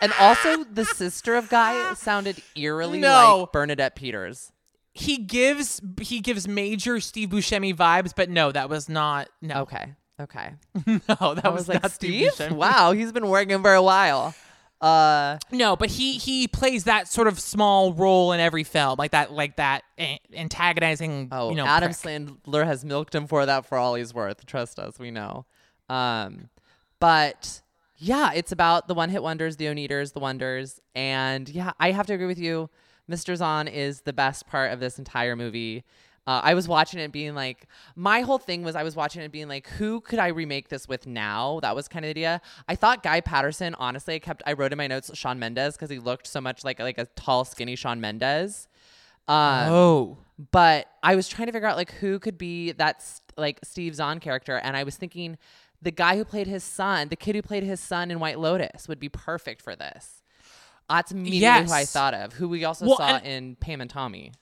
and 0.00 0.12
also 0.20 0.64
the 0.64 0.84
sister 0.84 1.34
of 1.34 1.48
Guy 1.48 1.94
sounded 1.94 2.40
eerily 2.56 3.00
No. 3.00 3.40
like 3.42 3.52
Bernadette 3.52 3.94
Peters. 3.96 4.52
he 4.92 5.18
gives 5.18 5.80
he 6.00 6.20
gives 6.20 6.46
major 6.48 7.00
Steve 7.00 7.30
Buscemi 7.30 7.74
vibes, 7.74 8.12
but 8.16 8.28
no, 8.30 8.52
that 8.52 8.68
was 8.68 8.88
not 8.88 9.28
no 9.42 9.62
Okay, 9.62 9.94
okay. 10.20 10.54
no 10.86 10.98
that 11.34 11.44
I 11.44 11.48
was, 11.48 11.60
was 11.62 11.68
like 11.68 11.82
not 11.82 11.92
Steve. 11.92 12.32
Buscemi. 12.32 12.52
Wow, 12.52 12.92
he's 12.92 13.12
been 13.12 13.28
working 13.28 13.60
for 13.62 13.74
a 13.74 13.82
while. 13.82 14.34
Uh, 14.80 15.38
No, 15.50 15.76
but 15.76 15.88
he 15.88 16.18
he 16.18 16.46
plays 16.46 16.84
that 16.84 17.08
sort 17.08 17.26
of 17.26 17.40
small 17.40 17.94
role 17.94 18.32
in 18.32 18.40
every 18.40 18.64
film, 18.64 18.96
like 18.98 19.12
that 19.12 19.32
like 19.32 19.56
that 19.56 19.82
eh, 19.96 20.18
antagonizing. 20.34 21.28
Oh, 21.32 21.48
you 21.50 21.56
know, 21.56 21.64
Adam 21.64 21.90
prick. 21.90 21.96
Sandler 21.98 22.66
has 22.66 22.84
milked 22.84 23.14
him 23.14 23.26
for 23.26 23.46
that 23.46 23.64
for 23.64 23.78
all 23.78 23.94
he's 23.94 24.12
worth. 24.12 24.44
Trust 24.44 24.78
us, 24.78 24.98
we 24.98 25.10
know. 25.10 25.46
Um, 25.88 26.50
but 27.00 27.62
yeah, 27.96 28.32
it's 28.34 28.52
about 28.52 28.88
the 28.88 28.94
one 28.94 29.08
hit 29.10 29.22
wonders, 29.22 29.56
the 29.56 29.66
Oneders, 29.66 30.12
the 30.12 30.20
Wonders, 30.20 30.80
and 30.94 31.48
yeah, 31.48 31.72
I 31.78 31.92
have 31.92 32.06
to 32.08 32.14
agree 32.14 32.26
with 32.26 32.38
you. 32.38 32.70
Mr. 33.10 33.36
Zahn 33.36 33.68
is 33.68 34.00
the 34.02 34.12
best 34.12 34.46
part 34.46 34.72
of 34.72 34.80
this 34.80 34.98
entire 34.98 35.36
movie. 35.36 35.84
Uh, 36.26 36.40
I 36.42 36.54
was 36.54 36.66
watching 36.66 37.00
it 37.00 37.12
being 37.12 37.34
like, 37.34 37.66
my 37.96 38.22
whole 38.22 38.38
thing 38.38 38.62
was 38.64 38.74
I 38.74 38.82
was 38.82 38.96
watching 38.96 39.20
it 39.20 39.30
being 39.30 39.46
like, 39.46 39.68
who 39.68 40.00
could 40.00 40.18
I 40.18 40.28
remake 40.28 40.70
this 40.70 40.88
with 40.88 41.06
now? 41.06 41.60
That 41.60 41.76
was 41.76 41.86
kind 41.86 42.02
of 42.02 42.06
the 42.06 42.10
idea. 42.12 42.40
I 42.66 42.76
thought 42.76 43.02
Guy 43.02 43.20
Patterson, 43.20 43.74
honestly, 43.74 44.14
I 44.14 44.18
kept, 44.20 44.42
I 44.46 44.54
wrote 44.54 44.72
in 44.72 44.78
my 44.78 44.86
notes 44.86 45.10
Shawn 45.12 45.38
Mendes 45.38 45.74
because 45.76 45.90
he 45.90 45.98
looked 45.98 46.26
so 46.26 46.40
much 46.40 46.64
like 46.64 46.78
like 46.80 46.96
a 46.96 47.04
tall, 47.14 47.44
skinny 47.44 47.76
Shawn 47.76 48.00
Mendes. 48.00 48.68
Um, 49.28 49.68
Oh, 49.70 50.18
but 50.50 50.86
I 51.02 51.14
was 51.14 51.28
trying 51.28 51.46
to 51.46 51.52
figure 51.52 51.68
out 51.68 51.76
like 51.76 51.92
who 51.92 52.18
could 52.18 52.38
be 52.38 52.72
that 52.72 52.96
s- 52.96 53.20
like 53.36 53.60
Steve 53.62 53.94
Zahn 53.94 54.18
character, 54.18 54.56
and 54.56 54.76
I 54.78 54.84
was 54.84 54.96
thinking 54.96 55.36
the 55.84 55.90
guy 55.92 56.16
who 56.16 56.24
played 56.24 56.46
his 56.48 56.64
son, 56.64 57.08
the 57.08 57.16
kid 57.16 57.34
who 57.36 57.42
played 57.42 57.62
his 57.62 57.78
son 57.80 58.10
in 58.10 58.18
White 58.18 58.38
Lotus, 58.40 58.88
would 58.88 58.98
be 58.98 59.08
perfect 59.08 59.62
for 59.62 59.76
this. 59.76 60.22
That's 60.88 61.12
immediately 61.12 61.66
who 61.66 61.72
I 61.72 61.84
thought 61.84 62.14
of. 62.14 62.32
Who 62.34 62.48
we 62.48 62.64
also 62.64 62.86
Well, 62.86 62.96
saw 62.96 63.18
in 63.18 63.56
Pam 63.56 63.80
and 63.80 63.88
Tommy. 63.88 64.32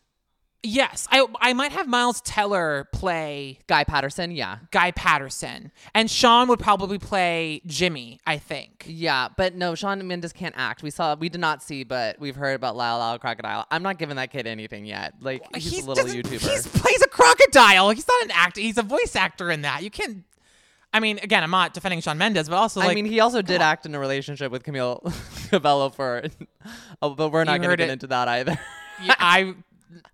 yes. 0.65 1.07
I 1.11 1.25
I 1.41 1.53
might 1.53 1.71
have 1.73 1.87
Miles 1.87 2.21
Teller 2.21 2.89
play 2.93 3.59
Guy 3.69 3.85
Patterson, 3.85 4.31
yeah, 4.33 4.59
Guy 4.73 4.91
Patterson, 4.91 5.71
and 5.95 6.11
Shawn 6.11 6.49
would 6.49 6.59
probably 6.59 6.99
play 6.99 7.63
Jimmy. 7.67 8.19
I 8.27 8.39
think. 8.39 8.85
yeah, 8.89 9.29
but 9.37 9.55
no, 9.55 9.75
Shawn 9.77 10.05
Mendes 10.07 10.33
can't 10.33 10.55
act. 10.59 10.83
We 10.83 10.91
saw, 10.91 11.15
we 11.15 11.29
did 11.29 11.41
not 11.41 11.63
see, 11.63 11.85
but 11.85 12.19
we've 12.19 12.37
heard 12.37 12.55
about 12.55 12.75
Lyle 12.77 12.99
Lyle 12.99 13.19
Crocodile. 13.21 13.67
I'm 13.71 13.83
not 13.85 13.99
giving 13.99 14.17
that 14.17 14.31
kid 14.33 14.47
anything 14.49 14.85
yet. 14.85 15.15
Like 15.21 15.43
he's, 15.57 15.85
a 15.87 15.89
little 15.89 16.05
YouTuber. 16.05 16.65
He 16.73 16.79
plays 16.81 17.03
a 17.03 17.09
crocodile. 17.09 17.91
He's 17.91 18.07
not 18.09 18.23
an 18.25 18.31
actor. 18.33 18.61
He's 18.61 18.79
a 18.79 18.83
voice 18.83 19.15
actor 19.17 19.51
in 19.51 19.63
that. 19.63 19.83
You 19.85 19.91
can. 19.91 20.25
I 20.95 21.01
mean, 21.01 21.19
again, 21.23 21.43
I'm 21.43 21.51
not 21.51 21.73
defending 21.75 22.01
Shawn 22.01 22.19
Mendes, 22.19 22.49
but 22.49 22.57
also 22.57 22.81
like 22.81 22.91
I 22.91 22.95
mean, 22.95 23.07
he 23.07 23.21
also 23.21 23.41
did 23.43 23.63
act 23.63 23.87
in 23.87 23.95
a 23.95 23.99
relationship 23.99 24.53
with 24.53 24.63
Camila 24.63 25.01
Cabello 25.51 25.89
for, 25.89 26.25
oh, 27.01 27.11
but 27.15 27.31
we're 27.31 27.45
not 27.45 27.59
going 27.59 27.71
to 27.71 27.77
get 27.77 27.89
it. 27.89 27.93
into 27.93 28.07
that 28.09 28.29
either. 28.29 28.59
yeah, 29.03 29.15
I 29.19 29.55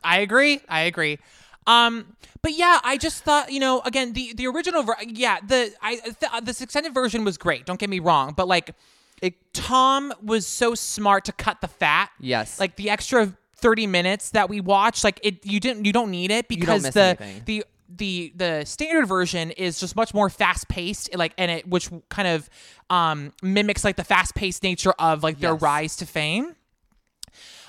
I 0.02 0.18
agree. 0.20 0.60
I 0.68 0.82
agree. 0.82 1.18
Um, 1.66 2.16
but 2.42 2.52
yeah, 2.52 2.80
I 2.84 2.96
just 2.96 3.24
thought 3.24 3.50
you 3.52 3.60
know 3.60 3.80
again 3.80 4.12
the 4.12 4.32
the 4.34 4.46
original 4.46 4.82
ver- 4.84 4.96
yeah 5.06 5.38
the 5.46 5.72
I 5.82 5.96
th- 5.96 6.44
the 6.44 6.56
extended 6.62 6.94
version 6.94 7.24
was 7.24 7.36
great. 7.38 7.66
Don't 7.66 7.78
get 7.80 7.90
me 7.90 7.98
wrong, 7.98 8.32
but 8.36 8.46
like 8.48 8.74
It- 9.20 9.52
Tom 9.52 10.12
was 10.22 10.46
so 10.46 10.74
smart 10.76 11.24
to 11.26 11.32
cut 11.32 11.60
the 11.60 11.68
fat. 11.68 12.10
Yes. 12.20 12.58
Like 12.60 12.76
the 12.76 12.88
extra 12.88 13.34
30 13.56 13.88
minutes 13.88 14.30
that 14.30 14.48
we 14.48 14.60
watched. 14.60 15.02
Like 15.02 15.18
it, 15.24 15.44
you 15.44 15.58
didn't, 15.58 15.84
you 15.84 15.92
don't 15.92 16.12
need 16.12 16.30
it 16.30 16.46
because 16.46 16.84
the 16.90 17.16
anything. 17.20 17.42
the 17.44 17.64
the 17.88 18.32
the 18.36 18.64
standard 18.64 19.06
version 19.06 19.50
is 19.52 19.80
just 19.80 19.96
much 19.96 20.12
more 20.14 20.28
fast 20.28 20.68
paced, 20.68 21.14
like 21.16 21.32
and 21.38 21.50
it 21.50 21.66
which 21.68 21.90
kind 22.08 22.28
of 22.28 22.48
um 22.90 23.32
mimics 23.42 23.84
like 23.84 23.96
the 23.96 24.04
fast 24.04 24.34
paced 24.34 24.62
nature 24.62 24.92
of 24.98 25.22
like 25.22 25.40
their 25.40 25.52
Yes. 25.54 25.62
rise 25.62 25.96
to 25.96 26.06
fame. 26.06 26.54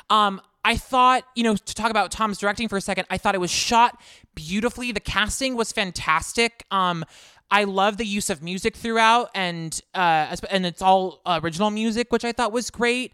Um, 0.10 0.42
I 0.66 0.76
thought, 0.76 1.24
you 1.36 1.44
know, 1.44 1.56
to 1.56 1.76
talk 1.76 1.90
about 1.90 2.12
Tom's 2.12 2.38
directing 2.38 2.68
for 2.68 2.78
a 2.78 2.82
second, 2.82 3.06
I 3.10 3.18
thought 3.18 3.36
it 3.36 3.40
was 3.40 3.52
shot 3.52 4.00
beautifully. 4.36 4.92
The 4.92 5.00
casting 5.00 5.56
was 5.56 5.72
fantastic. 5.72 6.66
Um, 6.72 7.06
I 7.52 7.64
love 7.64 7.98
the 7.98 8.06
use 8.06 8.30
of 8.30 8.44
music 8.44 8.76
throughout, 8.76 9.30
and 9.34 9.80
uh, 9.96 10.36
and 10.52 10.66
it's 10.66 10.82
all 10.82 11.22
original 11.26 11.70
music, 11.72 12.12
which 12.12 12.26
I 12.26 12.32
thought 12.32 12.52
was 12.52 12.70
great. 12.70 13.14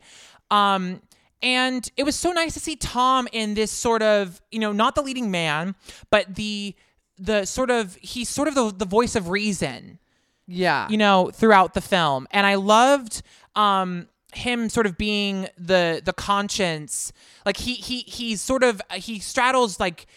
Um, 0.52 1.02
and 1.42 1.90
it 1.98 2.04
was 2.04 2.16
so 2.16 2.32
nice 2.32 2.54
to 2.56 2.60
see 2.60 2.76
Tom 2.76 3.28
in 3.32 3.54
this 3.54 3.72
sort 3.72 4.02
of, 4.02 4.42
you 4.52 4.60
know, 4.60 4.72
not 4.72 4.96
the 4.96 5.02
leading 5.02 5.30
man, 5.32 5.76
but 6.10 6.36
the 6.36 6.76
the 7.18 7.46
sort 7.46 7.70
of 7.72 7.96
he's 8.02 8.30
sort 8.30 8.48
of 8.48 8.56
the 8.56 8.72
the 8.72 8.86
voice 8.86 9.16
of 9.16 9.30
reason 9.30 10.00
Yeah. 10.48 10.88
you 10.90 10.98
know, 10.98 11.32
throughout 11.34 11.74
the 11.74 11.82
film. 11.82 12.28
And 12.32 12.46
I 12.46 12.56
loved 12.56 13.22
um 13.56 14.08
him 14.34 14.68
sort 14.70 14.86
of 14.86 14.98
being 14.98 15.48
the 15.58 16.02
the 16.04 16.14
conscience. 16.14 17.14
Like 17.46 17.58
he 17.58 17.76
he 17.76 18.00
he's 18.00 18.42
sort 18.42 18.64
of 18.64 18.82
he 18.94 19.20
straddles 19.20 19.80
like 19.80 20.08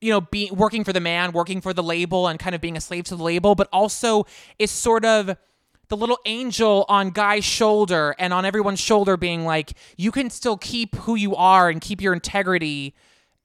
you 0.00 0.10
know, 0.12 0.20
being 0.20 0.54
working 0.54 0.84
for 0.84 0.92
the 0.92 1.00
man, 1.00 1.32
working 1.32 1.60
for 1.60 1.72
the 1.74 1.82
label 1.82 2.28
and 2.28 2.38
kind 2.38 2.54
of 2.54 2.60
being 2.60 2.76
a 2.76 2.80
slave 2.80 3.02
to 3.04 3.16
the 3.16 3.22
label, 3.22 3.54
but 3.56 3.68
also 3.72 4.24
is 4.58 4.70
sort 4.70 5.04
of 5.04 5.36
the 5.88 5.96
little 5.96 6.18
angel 6.24 6.84
on 6.88 7.10
Guy's 7.10 7.44
shoulder 7.44 8.14
and 8.18 8.32
on 8.32 8.44
everyone's 8.44 8.78
shoulder 8.78 9.16
being 9.16 9.44
like, 9.44 9.72
you 9.96 10.12
can 10.12 10.30
still 10.30 10.56
keep 10.56 10.94
who 10.96 11.16
you 11.16 11.34
are 11.34 11.68
and 11.68 11.80
keep 11.80 12.00
your 12.00 12.12
integrity 12.12 12.94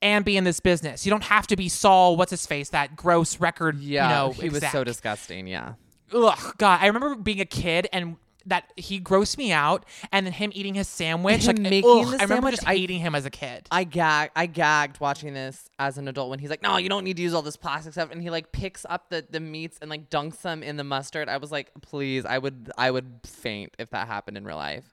and 0.04 0.24
be 0.24 0.36
in 0.36 0.44
this 0.44 0.60
business. 0.60 1.04
You 1.04 1.10
don't 1.10 1.24
have 1.24 1.46
to 1.48 1.56
be 1.56 1.68
Saul, 1.68 2.16
what's 2.16 2.30
his 2.30 2.46
face, 2.46 2.68
that 2.68 2.94
gross 2.94 3.40
record, 3.40 3.78
yeah. 3.80 4.08
you 4.08 4.14
know, 4.14 4.32
he 4.32 4.48
was 4.50 4.64
so 4.70 4.84
disgusting. 4.84 5.46
Yeah. 5.48 5.72
ugh, 6.12 6.54
God, 6.58 6.78
I 6.80 6.86
remember 6.86 7.16
being 7.16 7.40
a 7.40 7.46
kid 7.46 7.88
and 7.92 8.16
that 8.46 8.70
he 8.76 9.00
grossed 9.00 9.38
me 9.38 9.52
out, 9.52 9.86
and 10.12 10.26
then 10.26 10.34
him 10.34 10.52
eating 10.54 10.74
his 10.74 10.86
sandwich, 10.86 11.44
Him 11.44 11.56
like 11.56 11.58
making 11.60 11.90
ugh, 11.90 12.10
the 12.10 12.18
I 12.20 12.24
remember 12.24 12.34
sandwich, 12.34 12.54
just 12.56 12.68
I- 12.68 12.74
hating 12.76 13.00
him 13.00 13.14
as 13.14 13.24
a 13.24 13.30
kid. 13.30 13.66
I 13.70 13.84
gag 13.84 14.32
I 14.36 14.44
gagged 14.44 15.00
watching 15.00 15.32
this 15.32 15.70
as 15.78 15.96
an 15.96 16.08
adult 16.08 16.28
when 16.28 16.38
he's 16.38 16.50
like, 16.50 16.62
No, 16.62 16.76
you 16.76 16.90
don't 16.90 17.04
need 17.04 17.16
to 17.16 17.22
use 17.22 17.32
all 17.32 17.40
this 17.40 17.56
plastic 17.56 17.94
stuff 17.94 18.10
and 18.12 18.20
he 18.22 18.28
like 18.28 18.52
picks 18.52 18.84
up 18.86 19.08
the, 19.08 19.24
the 19.30 19.40
meats 19.40 19.78
and 19.80 19.88
like 19.88 20.10
dunks 20.10 20.42
them 20.42 20.62
in 20.62 20.76
the 20.76 20.84
mustard. 20.84 21.30
I 21.30 21.38
was 21.38 21.50
like, 21.50 21.70
please, 21.80 22.26
I 22.26 22.36
would 22.36 22.70
I 22.76 22.90
would 22.90 23.20
faint 23.24 23.74
if 23.78 23.88
that 23.90 24.06
happened 24.08 24.36
in 24.36 24.44
real 24.44 24.56
life. 24.56 24.92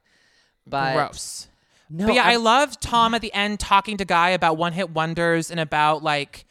But 0.66 0.94
Gross. 0.94 1.50
No, 1.92 2.08
but 2.08 2.16
yeah, 2.16 2.24
I 2.24 2.32
I'm- 2.32 2.44
love 2.44 2.80
Tom 2.80 3.14
at 3.14 3.22
the 3.22 3.34
end 3.34 3.60
talking 3.60 3.98
to 3.98 4.06
Guy 4.06 4.30
about 4.30 4.58
one 4.58 4.74
hit 4.74 4.90
wonders 4.92 5.52
and 5.52 5.60
about 5.60 6.04
like 6.04 6.46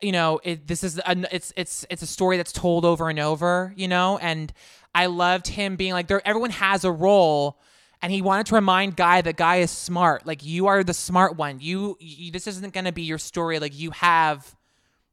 you 0.00 0.12
know, 0.12 0.40
it, 0.44 0.66
this 0.66 0.84
is 0.84 0.98
a, 0.98 1.34
it's 1.34 1.52
it's 1.56 1.84
it's 1.90 2.02
a 2.02 2.06
story 2.06 2.36
that's 2.36 2.52
told 2.52 2.84
over 2.84 3.08
and 3.10 3.18
over, 3.18 3.72
you 3.76 3.88
know, 3.88 4.16
and 4.18 4.52
I 4.94 5.06
loved 5.06 5.48
him 5.48 5.76
being 5.76 5.92
like 5.92 6.06
there 6.06 6.26
everyone 6.26 6.50
has 6.50 6.84
a 6.84 6.92
role 6.92 7.58
and 8.00 8.12
he 8.12 8.22
wanted 8.22 8.46
to 8.46 8.54
remind 8.54 8.96
Guy 8.96 9.22
that 9.22 9.36
Guy 9.36 9.56
is 9.56 9.70
smart. 9.70 10.24
Like 10.26 10.44
you 10.44 10.68
are 10.68 10.84
the 10.84 10.94
smart 10.94 11.36
one. 11.36 11.58
You, 11.60 11.96
you 12.00 12.30
this 12.30 12.46
isn't 12.46 12.72
going 12.72 12.84
to 12.84 12.92
be 12.92 13.02
your 13.02 13.18
story 13.18 13.58
like 13.58 13.76
you 13.76 13.90
have 13.90 14.54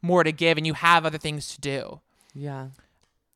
more 0.01 0.23
to 0.23 0.31
give 0.31 0.57
and 0.57 0.67
you 0.67 0.73
have 0.73 1.05
other 1.05 1.17
things 1.17 1.55
to 1.55 1.61
do. 1.61 1.99
Yeah. 2.35 2.67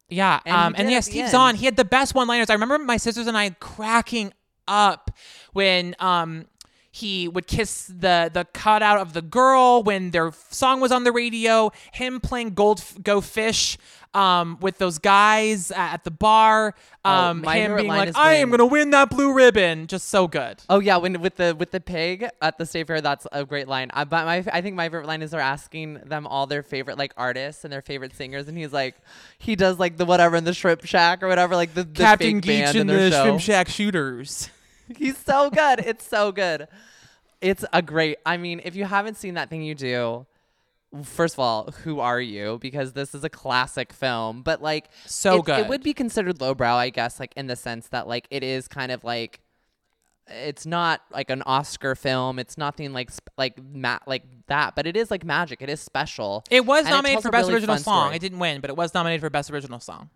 Yeah. 0.08 0.40
And 0.46 0.56
um, 0.56 0.76
and 0.78 0.92
yeah, 0.92 0.98
at 0.98 1.06
the 1.06 1.12
Steve 1.12 1.24
end. 1.24 1.32
Zahn, 1.32 1.56
he 1.56 1.66
had 1.66 1.78
the 1.78 1.86
best 1.86 2.14
one 2.14 2.28
liners. 2.28 2.52
I 2.52 2.54
remember 2.54 2.78
my 2.78 2.98
sisters 2.98 3.26
and 3.26 3.38
I 3.38 3.50
cracking 3.60 4.34
up 4.70 5.12
when 5.54 5.96
um 6.00 6.46
he 6.92 7.28
would 7.28 7.48
kiss 7.48 7.86
the 7.86 8.30
the 8.34 8.46
cutout 8.54 8.98
of 9.00 9.14
the 9.14 9.22
girl 9.22 9.84
when 9.84 10.12
their 10.12 10.32
song 10.50 10.80
was 10.82 10.92
on 10.92 11.04
the 11.04 11.12
radio. 11.12 11.72
Him 11.92 12.20
playing 12.20 12.56
Gold 12.56 12.84
Go 13.04 13.22
Fish 13.22 13.78
um 14.16 14.58
with 14.60 14.80
those 14.80 14.98
guys 14.98 15.70
at 15.72 16.04
the 16.04 16.10
bar. 16.10 16.74
Um, 17.06 17.44
Oh, 17.46 17.50
him 17.52 17.76
being 17.76 17.88
like, 17.88 18.18
"I 18.18 18.34
am 18.36 18.50
gonna 18.50 18.66
win 18.66 18.90
that 18.90 19.12
blue 19.12 19.32
ribbon." 19.32 19.86
Just 19.86 20.08
so 20.10 20.28
good. 20.28 20.62
Oh 20.68 20.80
yeah, 20.80 20.98
when 20.98 21.22
with 21.22 21.36
the 21.36 21.56
with 21.58 21.70
the 21.70 21.80
pig 21.80 22.28
at 22.42 22.58
the 22.58 22.66
state 22.66 22.88
fair, 22.88 23.02
that's 23.02 23.28
a 23.32 23.46
great 23.46 23.68
line. 23.68 23.92
Uh, 23.94 24.06
but 24.06 24.26
my 24.26 24.44
I 24.52 24.62
think 24.62 24.76
my 24.76 24.86
favorite 24.86 25.06
line 25.06 25.22
is 25.22 25.30
they're 25.30 25.40
asking 25.40 25.94
them 26.06 26.26
all 26.26 26.48
their 26.48 26.64
favorite 26.64 26.98
like 26.98 27.14
artists 27.18 27.64
and 27.64 27.72
their 27.72 27.84
favorite 27.84 28.16
singers, 28.16 28.48
and 28.48 28.58
he's 28.58 28.74
like, 28.74 28.96
he 29.38 29.56
does 29.56 29.78
like 29.78 29.98
the 29.98 30.06
whatever 30.06 30.36
in 30.38 30.44
the 30.44 30.56
Shrimp 30.56 30.84
Shack 30.86 31.22
or 31.22 31.28
whatever, 31.28 31.56
like 31.56 31.76
the, 31.76 31.84
the 31.84 32.04
Captain 32.04 32.42
Geech 32.42 32.72
in 32.74 32.82
and 32.82 32.90
the 32.90 33.12
show. 33.12 33.24
Shrimp 33.26 33.42
Shack 33.42 33.70
Shooters. 33.70 34.50
He's 34.98 35.18
so 35.18 35.50
good. 35.50 35.80
It's 35.80 36.06
so 36.06 36.32
good. 36.32 36.68
It's 37.42 37.64
a 37.72 37.82
great. 37.82 38.18
I 38.26 38.38
mean, 38.38 38.62
if 38.64 38.76
you 38.76 38.86
haven't 38.86 39.16
seen 39.18 39.36
that 39.36 39.50
thing 39.50 39.62
you 39.64 39.76
do, 39.76 40.26
first 41.04 41.36
of 41.36 41.40
all, 41.40 41.72
who 41.84 42.00
are 42.00 42.20
you? 42.20 42.58
Because 42.62 42.94
this 42.94 43.14
is 43.16 43.24
a 43.24 43.30
classic 43.30 43.94
film, 43.94 44.42
but 44.42 44.62
like 44.62 44.90
So 45.06 45.38
it, 45.40 45.46
good. 45.46 45.60
It 45.60 45.68
would 45.68 45.84
be 45.84 45.94
considered 45.94 46.42
lowbrow, 46.42 46.76
I 46.76 46.90
guess, 46.90 47.20
like 47.20 47.34
in 47.38 47.48
the 47.48 47.56
sense 47.56 47.88
that 47.90 48.08
like 48.08 48.28
it 48.30 48.44
is 48.44 48.68
kind 48.68 48.92
of 48.92 49.04
like 49.04 49.40
it's 50.32 50.66
not 50.66 51.02
like 51.12 51.30
an 51.30 51.42
Oscar 51.44 51.96
film. 51.96 52.38
It's 52.40 52.58
nothing 52.58 52.94
like 52.94 53.10
like 53.38 53.58
ma- 53.74 54.00
like 54.06 54.24
that, 54.48 54.76
but 54.76 54.86
it 54.86 54.96
is 54.98 55.10
like 55.10 55.24
magic. 55.24 55.62
It 55.62 55.70
is 55.70 55.80
special. 55.80 56.44
It 56.52 56.66
was 56.66 56.86
And 56.86 56.90
nominated 56.92 57.16
tells 57.16 57.24
for 57.24 57.32
Best 57.32 57.44
really 57.48 57.54
Original 57.56 57.78
Song. 57.78 58.04
story. 58.06 58.16
It 58.16 58.20
didn't 58.20 58.40
win, 58.40 58.62
but 58.62 58.70
it 58.70 58.76
was 58.76 58.94
nominated 58.94 59.22
for 59.22 59.30
Best 59.30 59.50
Original 59.50 59.80
Song. 59.80 60.10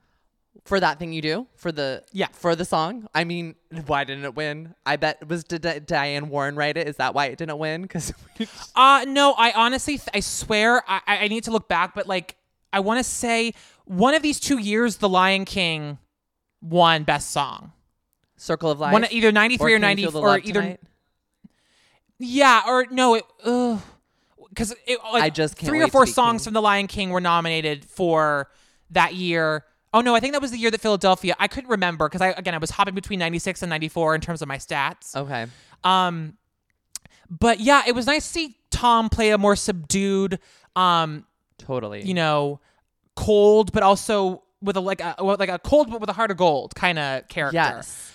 For 0.65 0.79
that 0.79 0.97
thing 0.99 1.11
you 1.11 1.21
do 1.21 1.47
for 1.55 1.71
the 1.71 2.03
Yeah. 2.13 2.27
for 2.31 2.55
the 2.55 2.63
song. 2.65 3.07
I 3.13 3.23
mean, 3.25 3.55
why 3.85 4.03
didn't 4.05 4.23
it 4.25 4.35
win? 4.35 4.75
I 4.85 4.95
bet 4.95 5.27
was 5.27 5.43
did 5.43 5.61
Di- 5.61 5.79
Diane 5.79 6.29
Warren 6.29 6.55
write 6.55 6.77
it? 6.77 6.87
Is 6.87 6.97
that 6.97 7.13
why 7.13 7.25
it 7.25 7.37
didn't 7.37 7.57
win? 7.57 7.81
Because 7.81 8.13
Uh 8.75 9.05
no, 9.07 9.33
I 9.37 9.51
honestly, 9.51 9.97
th- 9.97 10.09
I 10.13 10.19
swear, 10.21 10.83
I, 10.87 11.01
I 11.07 11.27
need 11.27 11.43
to 11.45 11.51
look 11.51 11.67
back, 11.67 11.93
but 11.95 12.07
like, 12.07 12.37
I 12.71 12.79
want 12.79 12.99
to 12.99 13.03
say 13.03 13.53
one 13.85 14.13
of 14.13 14.21
these 14.21 14.39
two 14.39 14.57
years, 14.57 14.97
The 14.97 15.09
Lion 15.09 15.43
King 15.45 15.97
won 16.61 17.03
Best 17.03 17.31
Song. 17.31 17.73
Circle 18.37 18.71
of 18.71 18.79
Life. 18.79 18.93
One 18.93 19.05
either 19.11 19.31
ninety 19.31 19.57
three 19.57 19.73
or, 19.73 19.75
Can 19.75 19.81
ninety 19.81 20.05
or 20.05 20.11
Love 20.11 20.39
either 20.45 20.61
Tonight? 20.61 20.79
yeah 22.19 22.61
or 22.67 22.85
no 22.91 23.15
it 23.15 23.23
because 24.49 24.71
it 24.85 24.99
like 25.11 25.23
I 25.23 25.29
just 25.29 25.55
can't 25.57 25.67
three 25.69 25.81
or 25.81 25.87
four 25.87 26.05
songs 26.05 26.43
from 26.43 26.53
The 26.53 26.61
Lion 26.61 26.87
King 26.87 27.09
were 27.09 27.21
nominated 27.21 27.85
for 27.85 28.49
that 28.91 29.13
year. 29.15 29.65
Oh 29.93 30.01
no, 30.01 30.15
I 30.15 30.19
think 30.19 30.33
that 30.33 30.41
was 30.41 30.51
the 30.51 30.57
year 30.57 30.71
that 30.71 30.81
Philadelphia. 30.81 31.35
I 31.39 31.47
couldn't 31.47 31.69
remember 31.69 32.07
because 32.09 32.21
I 32.21 32.29
again 32.29 32.55
I 32.55 32.57
was 32.57 32.71
hopping 32.71 32.95
between 32.95 33.19
ninety 33.19 33.39
six 33.39 33.61
and 33.61 33.69
ninety 33.69 33.89
four 33.89 34.15
in 34.15 34.21
terms 34.21 34.41
of 34.41 34.47
my 34.47 34.57
stats. 34.57 35.15
Okay. 35.15 35.45
Um, 35.83 36.37
but 37.29 37.59
yeah, 37.59 37.83
it 37.85 37.93
was 37.93 38.07
nice 38.07 38.25
to 38.25 38.29
see 38.33 38.57
Tom 38.71 39.09
play 39.09 39.29
a 39.29 39.37
more 39.37 39.55
subdued, 39.55 40.39
um, 40.75 41.25
Totally. 41.57 42.01
you 42.03 42.13
know, 42.13 42.59
cold, 43.15 43.71
but 43.71 43.83
also 43.83 44.43
with 44.61 44.77
a 44.77 44.79
like 44.79 45.01
a 45.01 45.15
like 45.19 45.49
a 45.49 45.59
cold 45.59 45.91
but 45.91 45.99
with 45.99 46.09
a 46.09 46.13
heart 46.13 46.31
of 46.31 46.37
gold 46.37 46.73
kind 46.75 46.97
of 46.97 47.27
character. 47.27 47.55
Yes. 47.55 48.11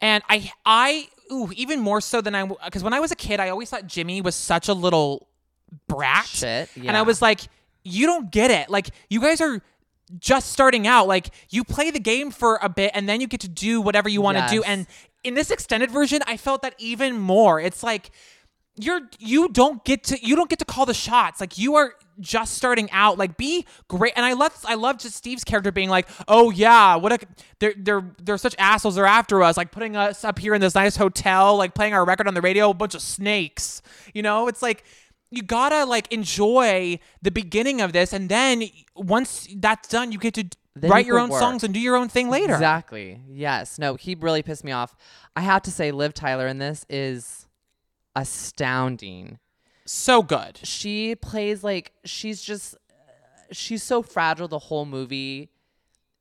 And 0.00 0.22
I 0.28 0.50
I 0.64 1.08
ooh 1.32 1.50
even 1.56 1.80
more 1.80 2.00
so 2.00 2.20
than 2.20 2.34
I 2.34 2.46
because 2.46 2.84
when 2.84 2.92
I 2.92 3.00
was 3.00 3.10
a 3.10 3.16
kid, 3.16 3.40
I 3.40 3.48
always 3.48 3.70
thought 3.70 3.86
Jimmy 3.86 4.20
was 4.20 4.34
such 4.34 4.68
a 4.68 4.74
little 4.74 5.28
brat. 5.88 6.26
Shit. 6.26 6.70
Yeah. 6.76 6.84
And 6.88 6.96
I 6.96 7.02
was 7.02 7.20
like, 7.20 7.40
you 7.84 8.06
don't 8.06 8.30
get 8.30 8.50
it. 8.50 8.70
Like 8.70 8.90
you 9.08 9.20
guys 9.20 9.40
are 9.40 9.62
just 10.18 10.52
starting 10.52 10.86
out. 10.86 11.06
Like 11.08 11.30
you 11.50 11.64
play 11.64 11.90
the 11.90 12.00
game 12.00 12.30
for 12.30 12.58
a 12.62 12.68
bit 12.68 12.90
and 12.94 13.08
then 13.08 13.20
you 13.20 13.26
get 13.26 13.40
to 13.40 13.48
do 13.48 13.80
whatever 13.80 14.08
you 14.08 14.20
want 14.20 14.38
to 14.38 14.46
do. 14.48 14.62
And 14.62 14.86
in 15.22 15.34
this 15.34 15.50
extended 15.50 15.90
version, 15.90 16.20
I 16.26 16.36
felt 16.36 16.62
that 16.62 16.74
even 16.78 17.18
more. 17.18 17.60
It's 17.60 17.82
like 17.82 18.10
you're 18.76 19.00
you 19.18 19.48
don't 19.48 19.84
get 19.84 20.04
to 20.04 20.26
you 20.26 20.36
don't 20.36 20.48
get 20.48 20.58
to 20.60 20.64
call 20.64 20.86
the 20.86 20.94
shots. 20.94 21.40
Like 21.40 21.58
you 21.58 21.74
are 21.74 21.94
just 22.18 22.54
starting 22.54 22.90
out. 22.92 23.18
Like 23.18 23.36
be 23.36 23.66
great. 23.88 24.12
And 24.16 24.24
I 24.24 24.32
love 24.32 24.52
I 24.66 24.74
love 24.74 24.98
just 24.98 25.16
Steve's 25.16 25.44
character 25.44 25.72
being 25.72 25.90
like, 25.90 26.08
oh 26.28 26.50
yeah, 26.50 26.96
what 26.96 27.12
a 27.12 27.18
they're 27.58 27.74
they're 27.76 28.10
they're 28.22 28.38
such 28.38 28.54
assholes. 28.58 28.94
They're 28.94 29.06
after 29.06 29.42
us, 29.42 29.56
like 29.56 29.70
putting 29.70 29.96
us 29.96 30.24
up 30.24 30.38
here 30.38 30.54
in 30.54 30.60
this 30.60 30.74
nice 30.74 30.96
hotel, 30.96 31.56
like 31.56 31.74
playing 31.74 31.94
our 31.94 32.04
record 32.04 32.28
on 32.28 32.34
the 32.34 32.40
radio, 32.40 32.70
a 32.70 32.74
bunch 32.74 32.94
of 32.94 33.02
snakes. 33.02 33.82
You 34.14 34.22
know, 34.22 34.48
it's 34.48 34.62
like 34.62 34.84
you 35.30 35.42
gotta 35.42 35.84
like 35.84 36.12
enjoy 36.12 36.98
the 37.22 37.30
beginning 37.30 37.80
of 37.80 37.92
this, 37.92 38.12
and 38.12 38.28
then 38.28 38.64
once 38.96 39.48
that's 39.56 39.88
done, 39.88 40.12
you 40.12 40.18
get 40.18 40.34
to 40.34 40.44
Then 40.74 40.88
you 40.88 40.90
write 40.90 41.06
your 41.06 41.18
own 41.18 41.30
work. 41.30 41.40
songs 41.40 41.62
and 41.64 41.72
do 41.74 41.80
your 41.80 41.96
own 41.96 42.08
thing 42.08 42.28
later. 42.30 42.54
Exactly. 42.54 43.20
Yes. 43.28 43.78
No, 43.78 43.94
he 43.94 44.14
really 44.14 44.42
pissed 44.42 44.64
me 44.64 44.72
off. 44.72 44.96
I 45.36 45.42
have 45.42 45.62
to 45.62 45.70
say, 45.70 45.92
Liv 45.92 46.14
Tyler 46.14 46.46
in 46.46 46.58
this 46.58 46.84
is 46.88 47.46
astounding. 48.16 49.38
So 49.84 50.22
good. 50.22 50.58
She 50.62 51.14
plays 51.14 51.64
like 51.64 51.92
she's 52.04 52.42
just 52.42 52.76
she's 53.50 53.82
so 53.82 54.02
fragile 54.02 54.46
the 54.48 54.58
whole 54.58 54.84
movie 54.86 55.50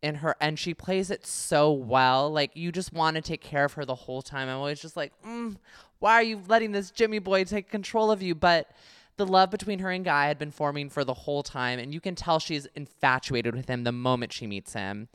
in 0.02 0.16
her 0.16 0.36
and 0.40 0.58
she 0.58 0.74
plays 0.74 1.12
it 1.12 1.28
so 1.28 1.72
well 1.72 2.32
like 2.32 2.50
you 2.56 2.72
just 2.72 2.94
want 2.94 3.16
to 3.16 3.22
take 3.22 3.42
care 3.42 3.66
of 3.66 3.74
her 3.74 3.84
the 3.84 3.94
whole 3.94 4.22
time 4.22 4.48
i'm 4.48 4.56
always 4.58 4.82
just 4.82 4.96
like 4.96 5.12
mm, 5.28 5.54
why 6.00 6.14
are 6.14 6.24
you 6.24 6.42
letting 6.48 6.72
this 6.72 6.90
jimmy 6.90 7.20
boy 7.20 7.44
take 7.44 7.70
control 7.70 8.10
of 8.10 8.22
you 8.22 8.34
but 8.34 8.72
the 9.20 9.28
love 9.28 9.52
between 9.52 9.78
her 9.80 9.92
and 9.92 10.04
guy 10.04 10.26
had 10.28 10.40
been 10.40 10.50
forming 10.52 10.90
for 10.90 11.04
the 11.04 11.14
whole 11.14 11.44
time 11.44 11.78
and 11.78 11.94
you 11.94 12.02
can 12.02 12.16
tell 12.16 12.40
she's 12.40 12.66
infatuated 12.76 13.56
with 13.56 13.70
him 13.70 13.84
the 13.84 13.92
moment 13.92 14.34
she 14.34 14.48
meets 14.48 14.74
him 14.74 15.08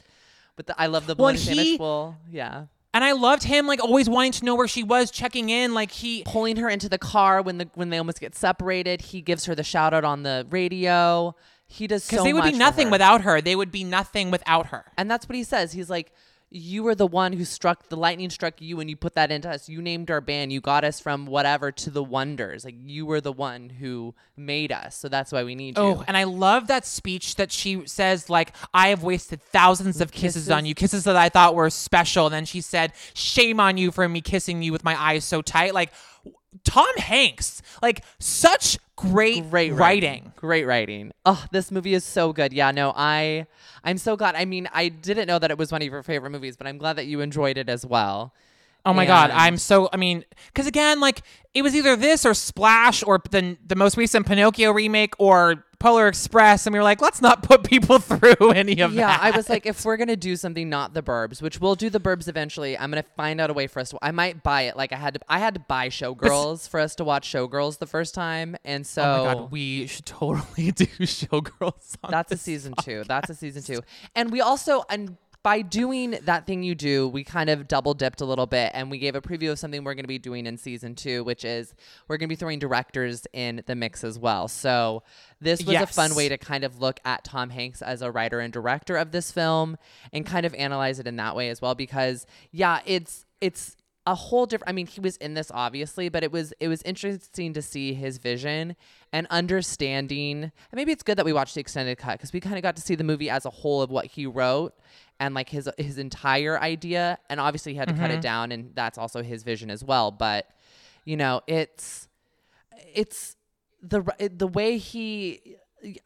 but 0.55 0.67
the, 0.69 0.81
i 0.81 0.87
love 0.87 1.07
the 1.07 1.15
Well, 1.17 1.33
bologna 1.33 1.39
and 1.39 1.45
sandwich 1.47 1.67
he- 1.67 1.79
bowl 1.79 2.15
yeah 2.31 2.67
And 2.95 3.03
I 3.03 3.11
loved 3.11 3.43
him 3.43 3.67
like 3.67 3.83
always 3.83 4.09
wanting 4.09 4.31
to 4.39 4.45
know 4.45 4.55
where 4.55 4.69
she 4.69 4.85
was, 4.85 5.11
checking 5.11 5.49
in. 5.51 5.75
Like 5.75 5.91
he 5.91 6.23
pulling 6.25 6.57
her 6.59 6.69
into 6.69 6.89
the 6.89 6.97
car 6.97 7.43
when 7.43 7.59
the 7.59 7.67
when 7.75 7.91
they 7.91 7.99
almost 7.99 8.21
get 8.21 8.37
separated. 8.37 9.01
He 9.11 9.21
gives 9.21 9.47
her 9.47 9.55
the 9.57 9.65
shout 9.65 9.93
out 9.93 10.05
on 10.05 10.23
the 10.23 10.47
radio. 10.49 11.35
He 11.67 11.89
does 11.89 12.07
because 12.07 12.21
so 12.21 12.25
they 12.25 12.33
would 12.33 12.45
be 12.45 12.57
nothing 12.57 12.87
her. 12.87 12.93
without 12.93 13.23
her. 13.23 13.41
They 13.41 13.57
would 13.57 13.73
be 13.73 13.83
nothing 13.83 14.31
without 14.31 14.67
her. 14.67 14.85
And 14.97 15.11
that's 15.11 15.29
what 15.29 15.35
he 15.35 15.43
says. 15.43 15.73
He's 15.73 15.91
like, 15.91 16.13
You 16.57 16.85
were 16.85 16.95
the 16.95 17.07
one 17.07 17.33
who 17.33 17.45
struck 17.45 17.89
the 17.89 17.97
lightning 17.97 18.31
struck 18.31 18.61
you 18.61 18.79
and 18.79 18.89
you 18.89 18.95
put 18.95 19.15
that 19.17 19.33
into 19.33 19.51
us. 19.51 19.69
You 19.69 19.83
named 19.83 20.09
our 20.09 20.21
band. 20.21 20.53
You 20.53 20.61
got 20.61 20.85
us 20.85 21.01
from 21.01 21.27
whatever 21.27 21.73
to 21.73 21.91
the 21.91 22.03
wonders. 22.03 22.65
Like 22.65 22.77
you 22.79 23.07
were 23.07 23.21
the 23.21 23.33
one 23.33 23.71
who 23.71 24.15
made 24.37 24.71
us. 24.71 24.97
So 24.97 25.09
that's 25.09 25.33
why 25.33 25.43
we 25.43 25.57
need 25.57 25.77
you. 25.77 25.83
Oh, 25.83 26.05
and 26.07 26.17
I 26.17 26.23
love 26.25 26.69
that 26.69 26.87
speech 26.87 27.35
that 27.37 27.51
she 27.51 27.85
says, 27.87 28.31
like, 28.31 28.55
I 28.73 28.89
have 28.89 29.03
wasted 29.03 29.43
thousands 29.43 30.01
of 30.01 30.13
kisses, 30.13 30.45
Kisses. 30.45 30.51
on 30.51 30.65
you, 30.65 30.77
kisses 30.77 31.03
that 31.05 31.17
I 31.17 31.29
thought 31.29 31.57
were 31.57 31.71
special. 31.71 32.27
And 32.27 32.35
then 32.35 32.45
she 32.45 32.61
said, 32.61 32.93
Shame 33.15 33.59
on 33.59 33.77
you 33.77 33.91
for 33.91 34.09
me 34.09 34.21
kissing 34.21 34.63
you 34.63 34.71
with 34.71 34.85
my 34.85 35.01
eyes 35.01 35.25
so 35.25 35.43
tight. 35.43 35.75
Like, 35.75 35.93
Tom 36.63 36.97
Hanks, 36.97 37.63
like, 37.83 38.05
such 38.19 38.79
great, 38.97 39.51
Great 39.51 39.73
writing. 39.73 40.33
Great 40.37 40.65
writing. 40.65 41.13
Oh, 41.27 41.45
this 41.51 41.71
movie 41.71 41.95
is 41.95 42.05
so 42.05 42.33
good. 42.33 42.53
Yeah, 42.53 42.71
no, 42.71 42.93
I 42.95 43.47
I'm 43.83 43.99
so 43.99 44.17
glad. 44.17 44.35
I 44.37 44.45
mean, 44.45 44.69
I 44.73 44.89
didn't 44.89 45.27
know 45.27 45.39
that 45.39 45.51
it 45.51 45.59
was 45.59 45.73
one 45.73 45.83
of 45.83 45.89
your 45.89 46.03
favorite 46.03 46.31
movies, 46.31 46.57
but 46.57 46.67
I'm 46.67 46.79
glad 46.79 46.95
that 46.95 47.07
you 47.07 47.21
enjoyed 47.21 47.59
it 47.59 47.69
as 47.69 47.85
well. 47.85 48.33
Oh 48.87 48.93
my 48.93 49.07
God. 49.07 49.31
I'm 49.31 49.57
so, 49.57 49.89
I 49.93 49.97
mean, 49.97 50.25
because 50.49 50.67
again, 50.67 51.01
like, 51.01 51.23
it 51.55 51.63
was 51.63 51.75
either 51.75 51.97
this 51.97 52.27
or 52.27 52.35
Splash 52.35 53.03
or 53.03 53.21
the, 53.31 53.57
the 53.67 53.77
most 53.77 53.97
recent 53.97 54.27
Pinocchio 54.27 54.73
remake 54.73 55.15
or 55.19 55.65
Polar 55.85 56.09
Express. 56.09 56.67
And 56.67 56.73
we 56.73 56.79
were 56.79 56.83
like, 56.83 57.03
let's 57.03 57.21
not 57.21 57.43
put 57.43 57.63
people 57.65 57.99
through 58.01 58.51
any 58.53 58.81
of 58.81 58.95
Yeah, 58.95 59.07
that. 59.07 59.23
Yeah, 59.23 59.29
I 59.33 59.37
was 59.37 59.51
like, 59.51 59.67
if 59.67 59.85
we're 59.85 59.99
gonna 59.99 60.17
do 60.17 60.35
something 60.35 60.69
not 60.71 60.95
the 60.95 61.03
Burbs, 61.03 61.43
which 61.43 61.61
we'll 61.61 61.75
do 61.75 61.91
the 61.91 62.01
Burbs 62.01 62.27
eventually, 62.27 62.79
I'm 62.79 62.91
gonna 62.91 63.05
find 63.17 63.41
out 63.41 63.51
a 63.51 63.53
way 63.53 63.67
for 63.67 63.81
us 63.81 63.91
to. 63.91 63.99
I 64.01 64.11
might 64.11 64.43
buy 64.43 64.63
it. 64.63 64.77
Like 64.77 64.93
I 64.93 64.97
had 64.97 65.15
to, 65.15 65.21
I 65.29 65.39
had 65.39 65.55
to 65.55 65.61
buy 65.61 65.91
Showgirls 65.91 66.69
for 66.69 66.81
us 66.81 66.95
to 66.97 67.05
watch 67.05 67.31
Showgirls 67.31 67.79
the 67.79 67.87
first 67.87 68.15
time, 68.15 68.57
and 68.65 68.87
so 68.87 69.03
Oh 69.03 69.25
my 69.27 69.35
God. 69.35 69.51
We 69.53 69.87
should 69.87 70.07
totally 70.07 70.71
do 70.73 70.87
Showgirls. 70.87 71.97
That's 72.09 72.33
a 72.33 72.37
season 72.39 72.75
two. 72.83 73.05
That's 73.07 73.29
a 73.29 73.35
season 73.35 73.63
two, 73.63 73.83
and 74.15 74.33
we 74.33 74.41
also 74.41 74.85
and. 74.89 75.19
By 75.45 75.61
doing 75.61 76.17
that 76.23 76.47
thing 76.47 76.63
you 76.63 76.75
do, 76.75 77.07
we 77.07 77.23
kind 77.23 77.51
of 77.51 77.69
double 77.69 77.93
dipped 77.93 78.23
a 78.23 78.25
little 78.25 78.47
bit 78.47 78.73
and 78.73 78.91
we 78.91 78.99
gave 78.99 79.15
a 79.15 79.21
preview 79.21 79.53
of 79.53 79.59
something 79.59 79.85
we're 79.85 79.93
going 79.93 80.05
to 80.05 80.09
be 80.09 80.19
doing 80.19 80.47
in 80.47 80.57
season 80.57 80.95
two, 80.95 81.23
which 81.23 81.45
is 81.45 81.75
we're 82.09 82.17
going 82.17 82.29
to 82.29 82.33
be 82.33 82.37
throwing 82.37 82.59
directors 82.59 83.27
in 83.35 83.63
the 83.67 83.75
mix 83.75 84.05
as 84.05 84.19
well. 84.19 84.49
So, 84.49 85.03
this 85.43 85.63
was 85.63 85.77
a 85.77 85.87
fun 85.87 86.15
way 86.15 86.31
to 86.31 86.39
kind 86.39 86.65
of 86.65 86.81
look 86.81 86.99
at 87.05 87.25
Tom 87.25 87.51
Hanks 87.51 87.83
as 87.83 88.01
a 88.01 88.11
writer 88.11 88.41
and 88.41 88.55
director 88.55 88.97
of 88.97 89.13
this 89.13 89.31
film 89.31 89.77
and 90.15 90.25
kind 90.25 90.47
of 90.47 90.55
analyze 90.55 90.99
it 90.99 91.07
in 91.07 91.17
that 91.17 91.37
way 91.37 91.51
as 91.51 91.61
well 91.61 91.75
because 91.75 92.27
yeah, 92.51 92.81
it's 92.87 93.27
it's 93.43 93.77
a 94.07 94.15
whole 94.15 94.47
different 94.47 94.69
I 94.69 94.73
mean, 94.73 94.87
he 94.87 95.01
was 95.01 95.17
in 95.19 95.35
this 95.35 95.51
obviously, 95.53 96.09
but 96.09 96.23
it 96.23 96.33
was 96.33 96.53
it 96.61 96.69
was 96.69 96.83
interesting 96.83 97.53
to 97.55 97.63
see 97.63 97.95
his 97.95 98.19
vision 98.19 98.77
and 99.13 99.27
understanding. 99.31 100.45
And 100.45 100.53
maybe 100.73 100.93
it's 100.93 101.03
good 101.03 101.17
that 101.17 101.25
we 101.25 101.33
watched 101.33 101.55
the 101.55 101.61
extended 101.61 101.99
cut 101.99 102.21
cuz 102.21 102.33
we 102.33 102.41
kind 102.41 102.57
of 102.57 102.63
got 102.63 102.77
to 102.77 102.83
see 102.83 102.95
the 102.95 103.05
movie 103.05 103.31
as 103.31 103.45
a 103.45 103.51
whole 103.51 103.83
of 103.83 103.91
what 103.91 104.07
he 104.07 104.27
wrote 104.27 104.75
and 105.21 105.35
like 105.35 105.49
his 105.49 105.69
his 105.79 105.99
entire 105.99 106.61
idea 106.61 107.19
and 107.31 107.41
obviously 107.41 107.73
he 107.73 107.79
had 107.79 107.89
to 107.89 107.95
cut 107.95 108.11
it 108.11 108.15
mm-hmm. 108.15 108.21
down 108.21 108.53
and 108.53 108.73
that's 108.75 108.99
also 108.99 109.23
his 109.23 109.43
vision 109.43 109.71
as 109.71 109.85
well, 109.85 110.11
but 110.11 110.49
you 111.05 111.17
know, 111.17 111.41
it's 111.47 112.09
it's 112.95 113.37
the 113.83 114.03
the 114.19 114.47
way 114.47 114.79
he 114.79 115.57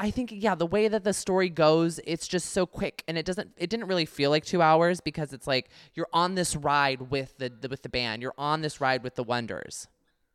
I 0.01 0.11
think 0.11 0.31
yeah, 0.33 0.55
the 0.55 0.67
way 0.67 0.89
that 0.89 1.05
the 1.05 1.13
story 1.13 1.49
goes, 1.49 2.01
it's 2.05 2.27
just 2.27 2.51
so 2.51 2.67
quick 2.67 3.05
and 3.07 3.17
it 3.17 3.25
doesn't 3.25 3.53
it 3.57 3.71
didn't 3.71 3.87
really 3.87 4.07
feel 4.07 4.31
like 4.31 4.45
2 4.45 4.61
hours 4.61 5.01
because 5.01 5.33
it's 5.33 5.47
like 5.47 5.71
you're 5.95 6.09
on 6.13 6.35
this 6.35 6.57
ride 6.57 7.11
with 7.11 7.39
the, 7.39 7.49
the 7.49 7.69
with 7.69 7.83
the 7.83 7.89
band. 7.89 8.23
You're 8.23 8.35
on 8.37 8.61
this 8.61 8.81
ride 8.81 9.03
with 9.03 9.15
the 9.15 9.23
Wonders. 9.23 9.87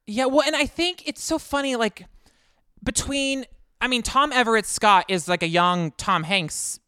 Yeah, 0.06 0.26
well, 0.26 0.46
and 0.46 0.56
I 0.56 0.66
think 0.66 1.08
it's 1.08 1.24
so 1.24 1.38
funny, 1.38 1.76
like 1.76 2.06
between 2.84 3.46
I 3.82 3.88
mean, 3.88 4.02
Tom 4.02 4.32
Everett 4.32 4.66
Scott 4.66 5.06
is 5.10 5.28
like 5.28 5.44
a 5.44 5.48
young 5.48 5.92
Tom 5.92 6.24
Hanks, 6.24 6.80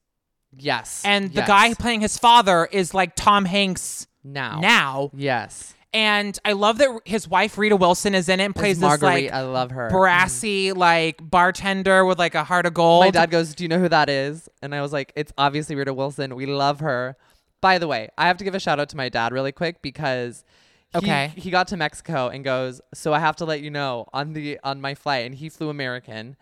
Yes. 0.57 1.01
and 1.05 1.29
the 1.31 1.41
Yes. 1.41 1.47
guy 1.47 1.73
playing 1.73 2.01
his 2.01 2.17
father 2.17 2.65
is 2.71 2.93
like 2.93 3.15
Tom 3.15 3.45
Hanks 3.45 4.07
now. 4.23 4.59
now. 4.59 5.11
Yes. 5.15 5.73
And 5.93 6.37
I 6.43 6.51
love 6.53 6.77
that 6.79 6.89
his 7.05 7.25
wife 7.27 7.57
Rita 7.57 7.77
Wilson 7.77 8.13
is 8.15 8.27
in 8.27 8.41
it 8.41 8.43
and 8.45 8.53
plays 8.55 8.79
Plays 8.79 8.79
this 8.79 8.87
Marguerite. 9.01 9.31
like 9.31 9.33
I 9.33 9.43
love 9.43 9.71
her. 9.71 9.89
brassy 9.89 10.73
like 10.73 11.17
bartender 11.21 12.03
with 12.05 12.19
like 12.19 12.35
a 12.35 12.43
heart 12.43 12.65
of 12.65 12.73
gold. 12.73 13.05
My 13.05 13.11
dad 13.11 13.31
goes, 13.31 13.55
"Do 13.55 13.63
you 13.63 13.69
know 13.69 13.79
who 13.79 13.87
that 13.89 14.09
is?" 14.09 14.49
And 14.61 14.75
I 14.75 14.81
was 14.81 14.91
like, 14.91 15.13
"It's 15.15 15.31
obviously 15.37 15.75
Rita 15.75 15.93
Wilson. 15.93 16.35
We 16.35 16.45
love 16.47 16.81
her." 16.81 17.15
By 17.61 17.77
the 17.77 17.87
way, 17.87 18.09
I 18.17 18.27
have 18.27 18.35
to 18.37 18.43
give 18.43 18.53
a 18.55 18.59
shout 18.59 18.77
out 18.79 18.89
to 18.89 18.97
my 18.97 19.07
dad 19.07 19.31
really 19.31 19.53
quick 19.53 19.81
because 19.81 20.43
he, 20.91 20.97
Okay. 20.97 21.31
he 21.37 21.49
got 21.49 21.67
to 21.69 21.77
Mexico 21.77 22.27
and 22.27 22.43
goes, 22.43 22.81
"So 22.93 23.13
I 23.13 23.19
have 23.19 23.37
to 23.37 23.45
let 23.45 23.61
you 23.61 23.69
know 23.71 24.07
on 24.13 24.33
the 24.33 24.59
on 24.65 24.81
my 24.81 24.95
flight." 24.95 25.25
And 25.25 25.33
he 25.35 25.47
flew 25.47 25.69
American. 25.69 26.35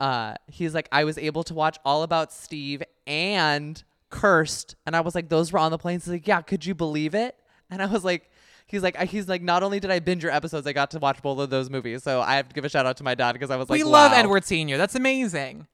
Uh, 0.00 0.34
he's 0.48 0.74
like, 0.74 0.88
"I 0.90 1.04
was 1.04 1.16
able 1.16 1.44
to 1.44 1.54
watch 1.54 1.78
All 1.84 2.02
About 2.02 2.32
Steve 2.32 2.82
and 3.06 3.82
Cursed," 4.10 4.76
and 4.86 4.96
I 4.96 5.00
was 5.00 5.14
like, 5.14 5.28
"Those 5.28 5.52
were 5.52 5.58
on 5.58 5.70
the 5.70 5.78
plane." 5.78 6.00
He's 6.00 6.08
like, 6.08 6.26
"Yeah, 6.26 6.40
could 6.42 6.64
you 6.66 6.74
believe 6.74 7.14
it?" 7.14 7.36
And 7.70 7.82
I 7.82 7.86
was 7.86 8.04
like. 8.04 8.30
He's 8.68 8.82
like, 8.82 9.00
he's 9.02 9.28
like, 9.28 9.42
not 9.42 9.62
only 9.62 9.78
did 9.78 9.92
I 9.92 10.00
binge 10.00 10.24
your 10.24 10.32
episodes, 10.32 10.66
I 10.66 10.72
got 10.72 10.90
to 10.90 10.98
watch 10.98 11.22
both 11.22 11.38
of 11.38 11.50
those 11.50 11.70
movies. 11.70 12.02
So 12.02 12.20
I 12.20 12.34
have 12.34 12.48
to 12.48 12.52
give 12.52 12.64
a 12.64 12.68
shout 12.68 12.84
out 12.84 12.96
to 12.96 13.04
my 13.04 13.14
dad 13.14 13.34
because 13.34 13.48
I 13.48 13.54
was 13.54 13.70
like, 13.70 13.78
we 13.78 13.84
love. 13.84 14.10
Edward 14.12 14.44
Senior. 14.44 14.76
That's 14.76 14.96
amazing. 14.96 15.68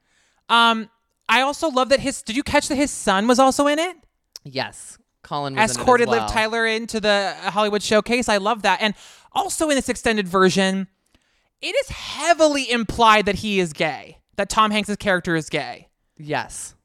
Um, 0.47 0.91
I 1.27 1.41
also 1.41 1.69
love 1.69 1.89
that 1.89 2.01
his. 2.01 2.21
Did 2.21 2.35
you 2.35 2.43
catch 2.43 2.67
that 2.67 2.75
his 2.75 2.91
son 2.91 3.27
was 3.27 3.39
also 3.39 3.65
in 3.65 3.79
it? 3.79 3.97
Yes, 4.43 4.99
Colin 5.23 5.55
was 5.55 5.57
in 5.57 5.61
it 5.61 5.63
as 5.63 5.71
escorted 5.71 6.07
Liv. 6.07 6.29
Tyler 6.29 6.67
into 6.67 6.99
the 6.99 7.33
Hollywood 7.45 7.81
showcase. 7.81 8.29
I 8.29 8.37
love 8.37 8.61
that. 8.61 8.79
And 8.79 8.93
also 9.31 9.69
in 9.69 9.75
this 9.75 9.89
extended 9.89 10.27
version, 10.27 10.87
it 11.61 11.75
is 11.75 11.89
heavily 11.89 12.69
implied 12.69 13.25
that 13.25 13.35
he 13.37 13.59
is 13.59 13.73
gay, 13.73 14.19
that 14.35 14.49
Tom 14.51 14.69
Hanks' 14.69 14.95
character 14.97 15.35
is 15.35 15.49
gay. 15.49 15.87
Yes. 16.15 16.75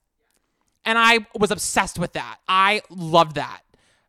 And 0.85 0.97
I 0.99 1.27
was 1.39 1.51
obsessed 1.51 1.99
with 1.99 2.15
that. 2.15 2.39
I 2.49 2.83
loved 2.91 3.35
that. 3.37 3.61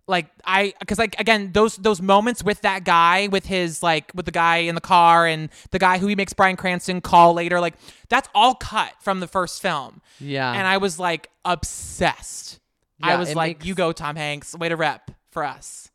Like 0.07 0.28
I 0.43 0.74
cuz 0.88 0.97
like 0.97 1.20
again 1.20 1.51
those 1.51 1.76
those 1.76 2.01
moments 2.01 2.43
with 2.43 2.61
that 2.61 2.84
guy 2.84 3.28
with 3.32 3.45
his 3.45 3.84
like 3.84 4.11
with 4.15 4.26
the 4.26 4.32
guy 4.32 4.57
in 4.57 4.74
the 4.74 4.82
car 4.82 5.28
and 5.28 5.49
the 5.70 5.78
guy 5.78 5.99
who 5.99 6.07
he 6.07 6.15
makes 6.15 6.34
Bryan 6.34 6.55
Cranston 6.55 6.99
call 6.99 7.36
later 7.36 7.59
like 7.59 7.76
that's 8.07 8.28
all 8.34 8.55
cut 8.55 8.93
from 9.01 9.20
the 9.20 9.28
first 9.28 9.61
film. 9.61 10.01
Yeah. 10.20 10.51
And 10.51 10.65
I 10.65 10.78
was 10.78 10.97
like 10.97 11.30
obsessed. 11.45 12.59
Yeah, 12.99 13.07
I 13.13 13.15
was 13.17 13.36
like 13.36 13.57
makes- 13.59 13.67
you 13.67 13.76
go 13.76 13.91
Tom 13.91 14.15
Hanks, 14.15 14.55
way 14.55 14.70
to 14.70 14.76
rep 14.76 15.11
for 15.32 15.43
us. 15.43 15.89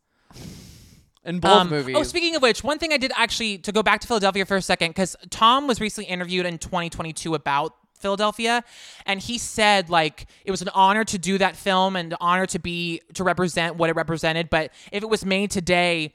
in 1.25 1.39
both 1.39 1.51
Um, 1.51 1.69
movies. 1.69 1.95
Oh, 1.97 2.03
speaking 2.03 2.35
of 2.35 2.41
which, 2.41 2.63
one 2.63 2.77
thing 2.79 2.93
I 2.93 2.97
did 2.97 3.11
actually 3.15 3.57
to 3.59 3.71
go 3.71 3.81
back 3.83 3.99
to 4.01 4.07
Philadelphia 4.07 4.45
for 4.45 4.57
a 4.57 4.61
second 4.61 4.91
because 4.91 5.15
Tom 5.29 5.67
was 5.67 5.81
recently 5.81 6.07
interviewed 6.09 6.45
in 6.45 6.57
2022 6.59 7.33
about 7.35 7.73
Philadelphia, 7.99 8.63
and 9.05 9.19
he 9.19 9.37
said 9.37 9.89
like 9.89 10.27
it 10.43 10.51
was 10.51 10.61
an 10.61 10.69
honor 10.69 11.03
to 11.05 11.17
do 11.17 11.37
that 11.37 11.55
film 11.55 11.95
and 11.95 12.13
an 12.13 12.17
honor 12.21 12.45
to 12.47 12.59
be 12.59 13.01
to 13.13 13.23
represent 13.23 13.75
what 13.75 13.89
it 13.89 13.95
represented. 13.95 14.49
But 14.49 14.71
if 14.91 15.03
it 15.03 15.09
was 15.09 15.25
made 15.25 15.51
today, 15.51 16.13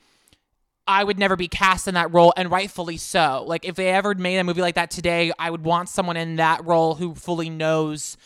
I 0.87 1.05
would 1.05 1.19
never 1.19 1.37
be 1.37 1.49
cast 1.49 1.89
in 1.89 1.95
that 1.95 2.13
role, 2.13 2.33
and 2.37 2.51
rightfully 2.51 2.97
so. 2.97 3.45
Like 3.47 3.65
if 3.65 3.77
they 3.77 3.91
ever 3.91 4.15
made 4.15 4.39
a 4.39 4.45
movie 4.45 4.61
like 4.61 4.75
that 4.75 4.91
today, 4.91 5.33
I 5.39 5.51
would 5.51 5.65
want 5.65 5.89
someone 5.89 6.17
in 6.17 6.37
that 6.37 6.65
role 6.65 6.95
who 6.97 7.15
fully 7.15 7.51
knows 7.51 8.17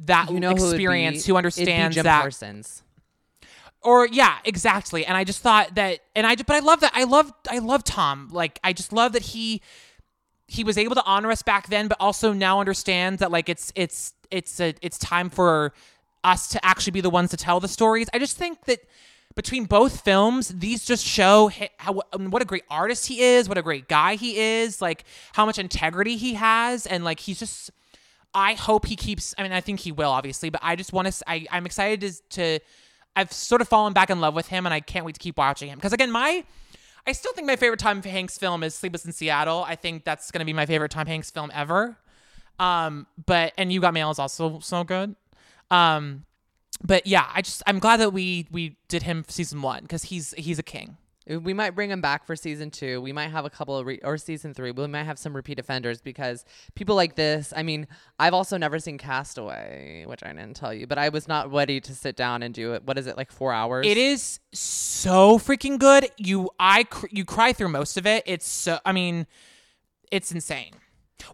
that 0.00 0.30
you 0.30 0.40
know 0.40 0.54
who 0.54 0.70
experience, 0.70 1.26
who 1.26 1.32
be 1.34 1.38
understands 1.38 1.96
that 1.96 2.20
Parsons. 2.20 2.82
or 3.82 4.06
yeah 4.06 4.38
exactly 4.44 5.04
and 5.04 5.16
i 5.16 5.24
just 5.24 5.40
thought 5.40 5.74
that 5.74 5.98
and 6.14 6.26
i 6.26 6.36
but 6.36 6.50
i 6.50 6.60
love 6.60 6.80
that 6.80 6.92
i 6.94 7.04
love 7.04 7.32
i 7.50 7.58
love 7.58 7.82
tom 7.82 8.28
like 8.30 8.60
i 8.62 8.72
just 8.72 8.92
love 8.92 9.12
that 9.12 9.22
he 9.22 9.60
he 10.48 10.64
was 10.64 10.76
able 10.76 10.94
to 10.94 11.04
honor 11.04 11.30
us 11.30 11.42
back 11.42 11.68
then 11.68 11.86
but 11.86 11.96
also 12.00 12.32
now 12.32 12.58
understands 12.58 13.20
that 13.20 13.30
like 13.30 13.48
it's 13.48 13.72
it's 13.76 14.14
it's 14.30 14.60
a 14.60 14.74
it's 14.82 14.98
time 14.98 15.30
for 15.30 15.72
us 16.24 16.48
to 16.48 16.64
actually 16.66 16.90
be 16.90 17.00
the 17.00 17.10
ones 17.10 17.30
to 17.30 17.36
tell 17.36 17.60
the 17.60 17.68
stories 17.68 18.08
i 18.12 18.18
just 18.18 18.36
think 18.36 18.64
that 18.64 18.80
between 19.36 19.66
both 19.66 20.00
films 20.00 20.48
these 20.48 20.84
just 20.84 21.04
show 21.04 21.50
how 21.76 21.92
what 21.92 22.42
a 22.42 22.44
great 22.44 22.64
artist 22.68 23.06
he 23.06 23.20
is 23.20 23.48
what 23.48 23.56
a 23.56 23.62
great 23.62 23.86
guy 23.86 24.16
he 24.16 24.36
is 24.36 24.82
like 24.82 25.04
how 25.32 25.46
much 25.46 25.58
integrity 25.58 26.16
he 26.16 26.34
has 26.34 26.86
and 26.86 27.04
like 27.04 27.20
he's 27.20 27.38
just 27.38 27.70
I 28.34 28.54
hope 28.54 28.86
he 28.86 28.96
keeps. 28.96 29.34
I 29.38 29.42
mean, 29.42 29.52
I 29.52 29.60
think 29.60 29.80
he 29.80 29.92
will, 29.92 30.10
obviously, 30.10 30.50
but 30.50 30.60
I 30.62 30.76
just 30.76 30.92
want 30.92 31.10
to. 31.10 31.24
I 31.26 31.46
I'm 31.50 31.66
excited 31.66 32.00
to, 32.00 32.58
to. 32.58 32.64
I've 33.16 33.32
sort 33.32 33.60
of 33.60 33.68
fallen 33.68 33.92
back 33.94 34.10
in 34.10 34.20
love 34.20 34.34
with 34.34 34.48
him, 34.48 34.66
and 34.66 34.72
I 34.72 34.80
can't 34.80 35.04
wait 35.04 35.14
to 35.14 35.18
keep 35.18 35.38
watching 35.38 35.68
him. 35.70 35.78
Because 35.78 35.92
again, 35.92 36.10
my, 36.10 36.44
I 37.08 37.12
still 37.12 37.32
think 37.32 37.46
my 37.46 37.56
favorite 37.56 37.80
Tom 37.80 38.02
Hanks 38.02 38.36
film 38.36 38.62
is 38.62 38.74
Sleepless 38.74 39.06
in 39.06 39.12
Seattle. 39.12 39.64
I 39.66 39.76
think 39.76 40.04
that's 40.04 40.30
gonna 40.30 40.44
be 40.44 40.52
my 40.52 40.66
favorite 40.66 40.90
Tom 40.90 41.06
Hanks 41.06 41.30
film 41.30 41.50
ever. 41.54 41.96
Um, 42.58 43.06
but 43.24 43.54
and 43.56 43.72
You 43.72 43.80
Got 43.80 43.94
Mail 43.94 44.10
is 44.10 44.18
also 44.18 44.58
so 44.58 44.84
good. 44.84 45.16
Um, 45.70 46.26
but 46.84 47.06
yeah, 47.06 47.26
I 47.34 47.40
just 47.40 47.62
I'm 47.66 47.78
glad 47.78 47.96
that 48.00 48.12
we 48.12 48.46
we 48.50 48.76
did 48.88 49.04
him 49.04 49.24
season 49.26 49.62
one 49.62 49.82
because 49.82 50.04
he's 50.04 50.34
he's 50.36 50.58
a 50.58 50.62
king. 50.62 50.98
Uh, 51.30 51.40
we 51.40 51.52
might 51.52 51.74
bring 51.74 51.90
him 51.90 52.00
back 52.00 52.24
for 52.24 52.36
season 52.36 52.70
two. 52.70 53.00
We 53.00 53.12
might 53.12 53.30
have 53.30 53.44
a 53.44 53.50
couple 53.50 53.76
of 53.76 53.86
re- 53.86 54.00
or 54.02 54.18
season 54.18 54.54
three. 54.54 54.70
We 54.70 54.86
might 54.86 55.04
have 55.04 55.18
some 55.18 55.34
repeat 55.34 55.58
offenders 55.58 56.00
because 56.00 56.44
people 56.74 56.94
like 56.94 57.16
this. 57.16 57.52
I 57.56 57.62
mean, 57.62 57.86
I've 58.18 58.34
also 58.34 58.56
never 58.56 58.78
seen 58.78 58.98
Castaway, 58.98 60.04
which 60.06 60.22
I 60.22 60.28
didn't 60.32 60.54
tell 60.54 60.72
you, 60.72 60.86
but 60.86 60.98
I 60.98 61.08
was 61.08 61.28
not 61.28 61.52
ready 61.52 61.80
to 61.80 61.94
sit 61.94 62.16
down 62.16 62.42
and 62.42 62.54
do 62.54 62.74
it. 62.74 62.84
What 62.84 62.98
is 62.98 63.06
it 63.06 63.16
like 63.16 63.30
four 63.30 63.52
hours? 63.52 63.86
It 63.86 63.96
is 63.96 64.40
so 64.52 65.38
freaking 65.38 65.78
good. 65.78 66.10
You 66.16 66.50
I 66.58 66.84
cr- 66.84 67.06
you 67.10 67.24
cry 67.24 67.52
through 67.52 67.68
most 67.68 67.96
of 67.96 68.06
it. 68.06 68.22
It's 68.26 68.48
so 68.48 68.78
I 68.84 68.92
mean, 68.92 69.26
it's 70.10 70.32
insane. 70.32 70.72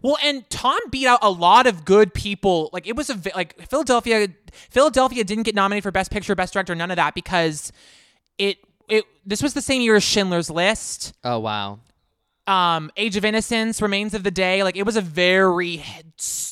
Well, 0.01 0.17
and 0.23 0.49
Tom 0.49 0.79
beat 0.89 1.07
out 1.07 1.19
a 1.21 1.29
lot 1.29 1.67
of 1.67 1.85
good 1.85 2.13
people. 2.13 2.69
Like 2.73 2.87
it 2.87 2.95
was 2.95 3.09
a 3.09 3.19
like 3.35 3.59
Philadelphia. 3.69 4.29
Philadelphia 4.51 5.23
didn't 5.23 5.43
get 5.43 5.55
nominated 5.55 5.83
for 5.83 5.91
Best 5.91 6.11
Picture, 6.11 6.35
Best 6.35 6.53
Director, 6.53 6.75
none 6.75 6.91
of 6.91 6.97
that 6.97 7.13
because 7.13 7.71
it 8.37 8.57
it 8.89 9.05
this 9.25 9.41
was 9.41 9.53
the 9.53 9.61
same 9.61 9.81
year 9.81 9.95
as 9.95 10.03
Schindler's 10.03 10.49
List. 10.49 11.13
Oh 11.23 11.39
wow. 11.39 11.79
Um, 12.47 12.91
Age 12.95 13.15
of 13.17 13.25
Innocence, 13.25 13.81
Remains 13.81 14.13
of 14.13 14.23
the 14.23 14.29
Day. 14.29 14.61
Like 14.63 14.77
it 14.77 14.83
was 14.85 14.95
a 14.95 15.01
very 15.01 15.83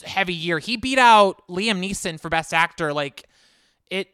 heavy 0.06 0.34
year. 0.34 0.58
He 0.60 0.76
beat 0.76 0.98
out 0.98 1.48
Liam 1.48 1.80
Neeson 1.80 2.20
for 2.20 2.30
Best 2.30 2.52
Actor. 2.54 2.94
Like 2.94 3.28
it, 3.92 4.08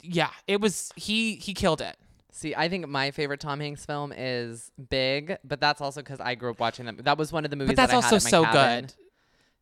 yeah, 0.00 0.30
it 0.46 0.60
was 0.60 0.92
he 0.96 1.34
he 1.36 1.52
killed 1.52 1.80
it. 1.82 1.96
See, 2.32 2.54
I 2.54 2.68
think 2.68 2.86
my 2.88 3.10
favorite 3.10 3.40
Tom 3.40 3.60
Hanks 3.60 3.84
film 3.86 4.12
is 4.16 4.70
Big, 4.90 5.36
but 5.44 5.58
that's 5.60 5.80
also 5.80 6.00
because 6.02 6.20
I 6.20 6.34
grew 6.34 6.50
up 6.50 6.60
watching 6.60 6.84
them. 6.86 6.98
That 7.02 7.16
was 7.18 7.32
one 7.32 7.44
of 7.44 7.50
the 7.50 7.56
movies 7.56 7.76
that's 7.76 7.92
that 7.92 7.98
I 7.98 8.02
had 8.02 8.12
also 8.14 8.26
my 8.26 8.30
so 8.30 8.44
cabin 8.44 8.84
good. 8.86 8.94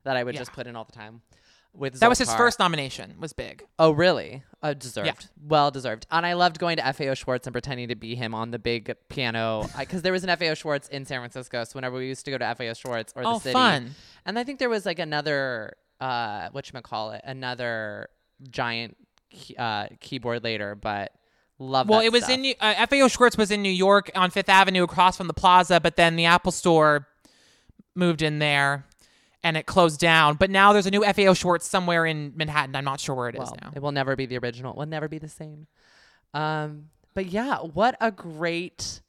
that 0.04 0.16
I 0.16 0.24
would 0.24 0.34
Yeah. 0.34 0.40
just 0.40 0.52
put 0.52 0.66
in 0.66 0.74
all 0.76 0.84
the 0.84 0.92
time. 0.92 1.22
With 1.76 1.98
That 1.98 2.08
was 2.08 2.18
his 2.18 2.28
Zoltar. 2.28 2.36
first 2.36 2.58
nomination. 2.60 3.16
Was 3.18 3.32
big. 3.32 3.64
Oh, 3.80 3.90
really? 3.90 4.44
Uh, 4.62 4.74
deserved. 4.74 5.28
Well 5.44 5.72
deserved. 5.72 6.06
And 6.10 6.24
I 6.24 6.34
loved 6.34 6.58
going 6.60 6.76
to 6.76 6.92
FAO 6.92 7.14
Schwarz 7.14 7.46
and 7.46 7.52
pretending 7.52 7.88
to 7.88 7.96
be 7.96 8.14
him 8.14 8.32
on 8.32 8.52
the 8.52 8.60
big 8.60 8.94
piano 9.08 9.68
because 9.78 10.02
there 10.02 10.12
was 10.12 10.22
an 10.22 10.36
FAO 10.36 10.54
Schwarz 10.54 10.88
in 10.88 11.04
San 11.04 11.18
Francisco. 11.20 11.64
So 11.64 11.72
whenever 11.74 11.96
we 11.96 12.06
used 12.06 12.24
to 12.26 12.30
go 12.30 12.38
to 12.38 12.54
FAO 12.54 12.72
Schwarz 12.74 13.12
or 13.16 13.24
the 13.24 13.28
Oh, 13.28 13.38
city, 13.40 13.52
fun. 13.54 13.94
and 14.24 14.38
I 14.38 14.44
think 14.44 14.60
there 14.60 14.68
was 14.68 14.86
like 14.86 15.00
another 15.00 15.74
uh, 16.00 16.48
what 16.52 16.70
call 16.84 17.10
it, 17.12 17.22
another 17.24 18.08
giant 18.50 18.96
key- 19.30 19.56
uh, 19.56 19.88
keyboard 20.00 20.44
later, 20.44 20.74
but 20.76 21.12
love. 21.58 21.88
Well, 21.88 22.00
that 22.00 22.06
it 22.06 22.12
was 22.12 22.22
stuff. 22.24 22.34
in 22.34 22.42
New- 22.42 22.54
uh, 22.60 22.86
FAO 22.86 23.08
Schwarz 23.08 23.36
was 23.36 23.50
in 23.50 23.62
New 23.62 23.68
York 23.70 24.10
on 24.14 24.30
Fifth 24.30 24.48
Avenue 24.48 24.84
across 24.84 25.16
from 25.16 25.26
the 25.26 25.34
plaza, 25.34 25.80
but 25.80 25.96
then 25.96 26.14
the 26.16 26.26
Apple 26.26 26.52
Store 26.52 27.08
moved 27.96 28.22
in 28.22 28.38
there 28.38 28.84
and 29.44 29.56
it 29.56 29.66
closed 29.66 30.00
down. 30.00 30.36
But 30.36 30.50
now 30.50 30.72
there's 30.72 30.86
a 30.86 30.90
new 30.90 31.04
FAO 31.04 31.34
Schwarz 31.34 31.64
somewhere 31.64 32.06
in 32.06 32.32
Manhattan. 32.34 32.74
I'm 32.74 32.84
not 32.84 32.98
sure 32.98 33.14
where 33.14 33.28
it 33.28 33.34
is 33.34 33.40
well, 33.40 33.56
now. 33.62 33.70
It 33.76 33.82
will 33.82 33.92
never 33.92 34.16
be 34.16 34.26
the 34.26 34.38
original. 34.38 34.72
It 34.72 34.78
will 34.78 34.86
never 34.86 35.06
be 35.06 35.18
the 35.18 35.28
same. 35.28 35.66
Um, 36.32 36.88
but 37.12 37.26
yeah, 37.26 37.58
what 37.58 37.96
a 38.00 38.10
great, 38.10 39.02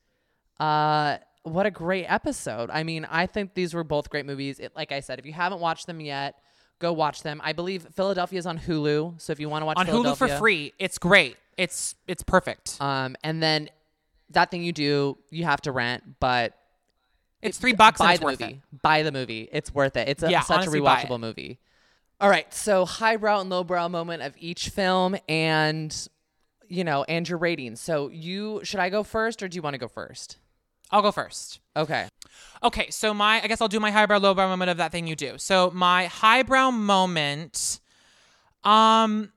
uh, 0.59 1.17
what 1.43 1.65
a 1.65 1.71
great 1.71 2.05
episode. 2.05 2.69
I 2.69 2.83
mean, 2.83 3.05
I 3.09 3.25
think 3.25 3.53
these 3.55 3.73
were 3.73 3.85
both 3.85 4.09
great 4.09 4.25
movies. 4.25 4.59
It, 4.59 4.73
like 4.75 4.91
I 4.91 4.99
said, 4.99 5.17
if 5.17 5.25
you 5.25 5.33
haven't 5.33 5.61
watched 5.61 5.87
them 5.87 6.01
yet, 6.01 6.35
go 6.79 6.91
watch 6.91 7.23
them. 7.23 7.41
I 7.43 7.53
believe 7.53 7.87
Philadelphia 7.95 8.37
is 8.37 8.45
on 8.45 8.59
Hulu, 8.59 9.19
so 9.19 9.31
if 9.31 9.39
you 9.39 9.49
want 9.49 9.61
to 9.61 9.65
watch 9.65 9.77
on 9.77 9.87
Hulu 9.87 10.17
for 10.17 10.27
free. 10.27 10.73
It's 10.77 10.97
great. 10.97 11.37
It's 11.57 11.95
it's 12.07 12.21
perfect. 12.21 12.77
um, 12.81 13.15
and 13.23 13.41
then 13.41 13.69
that 14.31 14.51
thing 14.51 14.63
you 14.63 14.73
do, 14.73 15.17
you 15.29 15.45
have 15.45 15.61
to 15.61 15.71
rent, 15.71 16.03
but 16.19 16.53
It's 17.45 17.57
three 17.57 17.73
bucks 17.73 17.99
buy 17.99 18.17
the 18.17 18.25
worth 18.25 18.39
movie. 18.39 18.61
it. 18.73 18.81
Buy 18.81 19.03
the 19.03 19.11
movie. 19.11 19.47
It's 19.51 19.73
worth 19.73 19.95
it. 19.95 20.07
It's 20.07 20.23
a, 20.23 20.29
Yeah, 20.29 20.41
such 20.41 20.59
honestly, 20.59 20.79
a 20.79 20.81
rewatchable 20.81 21.19
movie. 21.19 21.59
All 22.19 22.29
right, 22.29 22.51
so 22.53 22.85
highbrow 22.85 23.41
and 23.41 23.49
lowbrow 23.49 23.89
moment 23.89 24.23
of 24.23 24.35
each 24.39 24.69
film, 24.69 25.17
and 25.27 26.07
you 26.67 26.83
know, 26.83 27.03
and 27.03 27.27
your 27.27 27.37
rating. 27.37 27.75
So 27.75 28.09
you 28.09 28.61
should 28.63 28.79
I 28.79 28.89
go 28.89 29.03
first, 29.03 29.43
or 29.43 29.47
do 29.47 29.55
you 29.55 29.61
want 29.61 29.73
to 29.73 29.77
go 29.77 29.87
first? 29.87 30.37
I'll 30.91 31.01
go 31.01 31.11
first. 31.11 31.59
Okay. 31.75 32.07
Okay, 32.63 32.89
so 32.89 33.13
my 33.13 33.41
I 33.41 33.47
guess 33.47 33.61
I'll 33.61 33.67
do 33.67 33.79
my 33.79 33.91
highbrow 33.91 34.17
lowbrow 34.19 34.47
moment 34.47 34.71
of 34.71 34.77
that 34.77 34.91
thing 34.91 35.07
you 35.07 35.15
do. 35.15 35.37
So 35.37 35.71
my 35.73 36.05
highbrow 36.05 36.71
moment 36.71 37.79
um 38.63 39.31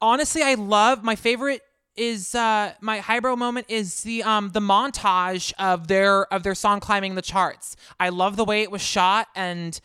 honestly 0.00 0.42
I 0.42 0.54
love 0.54 1.04
my 1.04 1.14
favorite 1.14 1.62
is 1.98 2.34
uh 2.34 2.72
my 2.80 2.98
highbrow 2.98 3.36
moment 3.36 3.66
is 3.68 4.02
the 4.02 4.22
um 4.22 4.50
the 4.50 4.60
montage 4.60 5.52
of 5.58 5.88
their 5.88 6.32
of 6.32 6.42
their 6.42 6.54
song 6.54 6.80
climbing 6.80 7.14
the 7.14 7.22
charts. 7.22 7.76
I 7.98 8.08
love 8.10 8.36
the 8.36 8.44
way 8.44 8.62
it 8.62 8.70
was 8.70 8.82
shot 8.82 9.28
and 9.34 9.78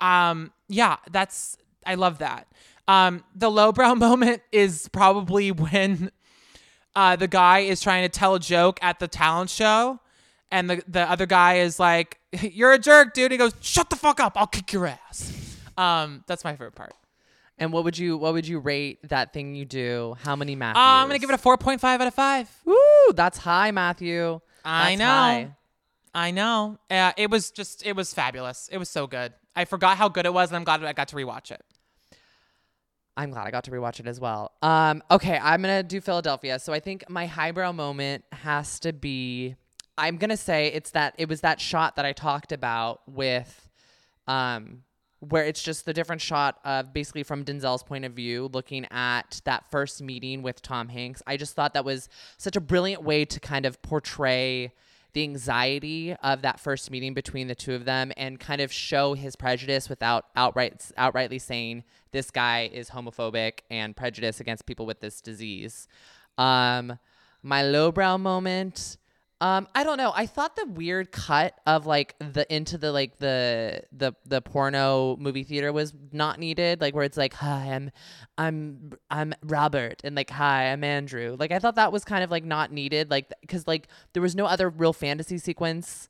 um 0.00 0.52
yeah, 0.68 0.96
that's 1.10 1.56
I 1.86 1.94
love 1.94 2.18
that. 2.18 2.46
Um 2.88 3.24
the 3.34 3.50
lowbrow 3.50 3.94
moment 4.08 4.42
is 4.52 4.88
probably 4.88 5.52
when 5.52 6.10
uh, 6.94 7.16
the 7.16 7.28
guy 7.28 7.60
is 7.60 7.80
trying 7.80 8.02
to 8.04 8.08
tell 8.08 8.34
a 8.34 8.40
joke 8.40 8.78
at 8.82 8.98
the 8.98 9.08
talent 9.08 9.50
show, 9.50 10.00
and 10.50 10.68
the 10.68 10.82
the 10.86 11.10
other 11.10 11.26
guy 11.26 11.54
is 11.54 11.80
like, 11.80 12.18
"You're 12.40 12.72
a 12.72 12.78
jerk, 12.78 13.14
dude." 13.14 13.32
He 13.32 13.38
goes, 13.38 13.54
"Shut 13.60 13.90
the 13.90 13.96
fuck 13.96 14.20
up! 14.20 14.34
I'll 14.36 14.46
kick 14.46 14.72
your 14.72 14.86
ass." 14.86 15.58
Um, 15.76 16.24
that's 16.26 16.44
my 16.44 16.52
favorite 16.52 16.74
part. 16.74 16.94
And 17.62 17.72
what 17.72 17.84
would 17.84 17.96
you 17.96 18.16
what 18.16 18.32
would 18.32 18.44
you 18.44 18.58
rate 18.58 19.08
that 19.08 19.32
thing 19.32 19.54
you 19.54 19.64
do? 19.64 20.16
How 20.24 20.34
many 20.34 20.56
Matthews? 20.56 20.80
Uh, 20.80 20.84
I'm 20.84 21.06
gonna 21.06 21.20
give 21.20 21.30
it 21.30 21.34
a 21.34 21.38
four 21.38 21.56
point 21.56 21.80
five 21.80 22.00
out 22.00 22.08
of 22.08 22.12
five. 22.12 22.50
Woo, 22.64 23.12
that's 23.14 23.38
high, 23.38 23.70
Matthew. 23.70 24.40
I 24.64 24.96
know. 24.96 25.04
high. 25.04 25.56
I 26.12 26.32
know. 26.32 26.78
Uh, 26.90 27.12
it 27.16 27.30
was 27.30 27.52
just, 27.52 27.86
it 27.86 27.94
was 27.94 28.12
fabulous. 28.12 28.68
It 28.72 28.78
was 28.78 28.90
so 28.90 29.06
good. 29.06 29.32
I 29.54 29.64
forgot 29.64 29.96
how 29.96 30.08
good 30.08 30.26
it 30.26 30.34
was, 30.34 30.50
and 30.50 30.56
I'm 30.56 30.64
glad 30.64 30.82
I 30.82 30.92
got 30.92 31.06
to 31.08 31.16
rewatch 31.16 31.52
it. 31.52 31.62
I'm 33.16 33.30
glad 33.30 33.46
I 33.46 33.52
got 33.52 33.62
to 33.64 33.70
rewatch 33.70 34.00
it 34.00 34.08
as 34.08 34.18
well. 34.18 34.50
Um, 34.60 35.00
okay, 35.08 35.38
I'm 35.40 35.62
gonna 35.62 35.84
do 35.84 36.00
Philadelphia. 36.00 36.58
So 36.58 36.72
I 36.72 36.80
think 36.80 37.08
my 37.08 37.26
highbrow 37.26 37.70
moment 37.70 38.24
has 38.32 38.80
to 38.80 38.92
be. 38.92 39.54
I'm 39.96 40.16
gonna 40.16 40.36
say 40.36 40.66
it's 40.66 40.90
that 40.90 41.14
it 41.16 41.28
was 41.28 41.42
that 41.42 41.60
shot 41.60 41.94
that 41.94 42.04
I 42.04 42.12
talked 42.12 42.50
about 42.50 43.02
with, 43.06 43.68
um, 44.26 44.82
where 45.28 45.44
it's 45.44 45.62
just 45.62 45.84
the 45.84 45.92
different 45.92 46.20
shot 46.20 46.58
of 46.64 46.92
basically 46.92 47.22
from 47.22 47.44
Denzel's 47.44 47.84
point 47.84 48.04
of 48.04 48.12
view, 48.12 48.50
looking 48.52 48.86
at 48.90 49.40
that 49.44 49.70
first 49.70 50.02
meeting 50.02 50.42
with 50.42 50.60
Tom 50.62 50.88
Hanks. 50.88 51.22
I 51.28 51.36
just 51.36 51.54
thought 51.54 51.74
that 51.74 51.84
was 51.84 52.08
such 52.38 52.56
a 52.56 52.60
brilliant 52.60 53.04
way 53.04 53.24
to 53.26 53.38
kind 53.38 53.64
of 53.64 53.80
portray 53.82 54.72
the 55.12 55.22
anxiety 55.22 56.16
of 56.24 56.42
that 56.42 56.58
first 56.58 56.90
meeting 56.90 57.14
between 57.14 57.46
the 57.46 57.54
two 57.54 57.74
of 57.74 57.84
them 57.84 58.12
and 58.16 58.40
kind 58.40 58.60
of 58.60 58.72
show 58.72 59.14
his 59.14 59.36
prejudice 59.36 59.88
without 59.88 60.26
outright 60.34 60.90
outrightly 60.98 61.40
saying 61.40 61.84
this 62.10 62.30
guy 62.30 62.68
is 62.72 62.90
homophobic 62.90 63.60
and 63.70 63.94
prejudiced 63.94 64.40
against 64.40 64.66
people 64.66 64.86
with 64.86 65.00
this 65.00 65.20
disease. 65.20 65.86
Um, 66.36 66.98
my 67.44 67.62
lowbrow 67.62 68.18
moment. 68.18 68.96
Um, 69.42 69.66
I 69.74 69.82
don't 69.82 69.96
know. 69.96 70.12
I 70.14 70.26
thought 70.26 70.54
the 70.54 70.66
weird 70.66 71.10
cut 71.10 71.58
of 71.66 71.84
like 71.84 72.14
the 72.20 72.46
into 72.48 72.78
the 72.78 72.92
like 72.92 73.18
the 73.18 73.82
the 73.90 74.14
the 74.24 74.40
porno 74.40 75.16
movie 75.16 75.42
theater 75.42 75.72
was 75.72 75.92
not 76.12 76.38
needed. 76.38 76.80
Like 76.80 76.94
where 76.94 77.02
it's 77.02 77.16
like, 77.16 77.34
"Hi, 77.34 77.72
I'm 77.72 77.90
I'm 78.38 78.92
I'm 79.10 79.34
Robert," 79.42 80.00
and 80.04 80.14
like, 80.14 80.30
"Hi, 80.30 80.70
I'm 80.70 80.84
Andrew." 80.84 81.36
Like 81.36 81.50
I 81.50 81.58
thought 81.58 81.74
that 81.74 81.90
was 81.90 82.04
kind 82.04 82.22
of 82.22 82.30
like 82.30 82.44
not 82.44 82.70
needed. 82.70 83.10
Like 83.10 83.32
because 83.40 83.66
like 83.66 83.88
there 84.12 84.22
was 84.22 84.36
no 84.36 84.46
other 84.46 84.70
real 84.70 84.92
fantasy 84.92 85.38
sequence 85.38 86.08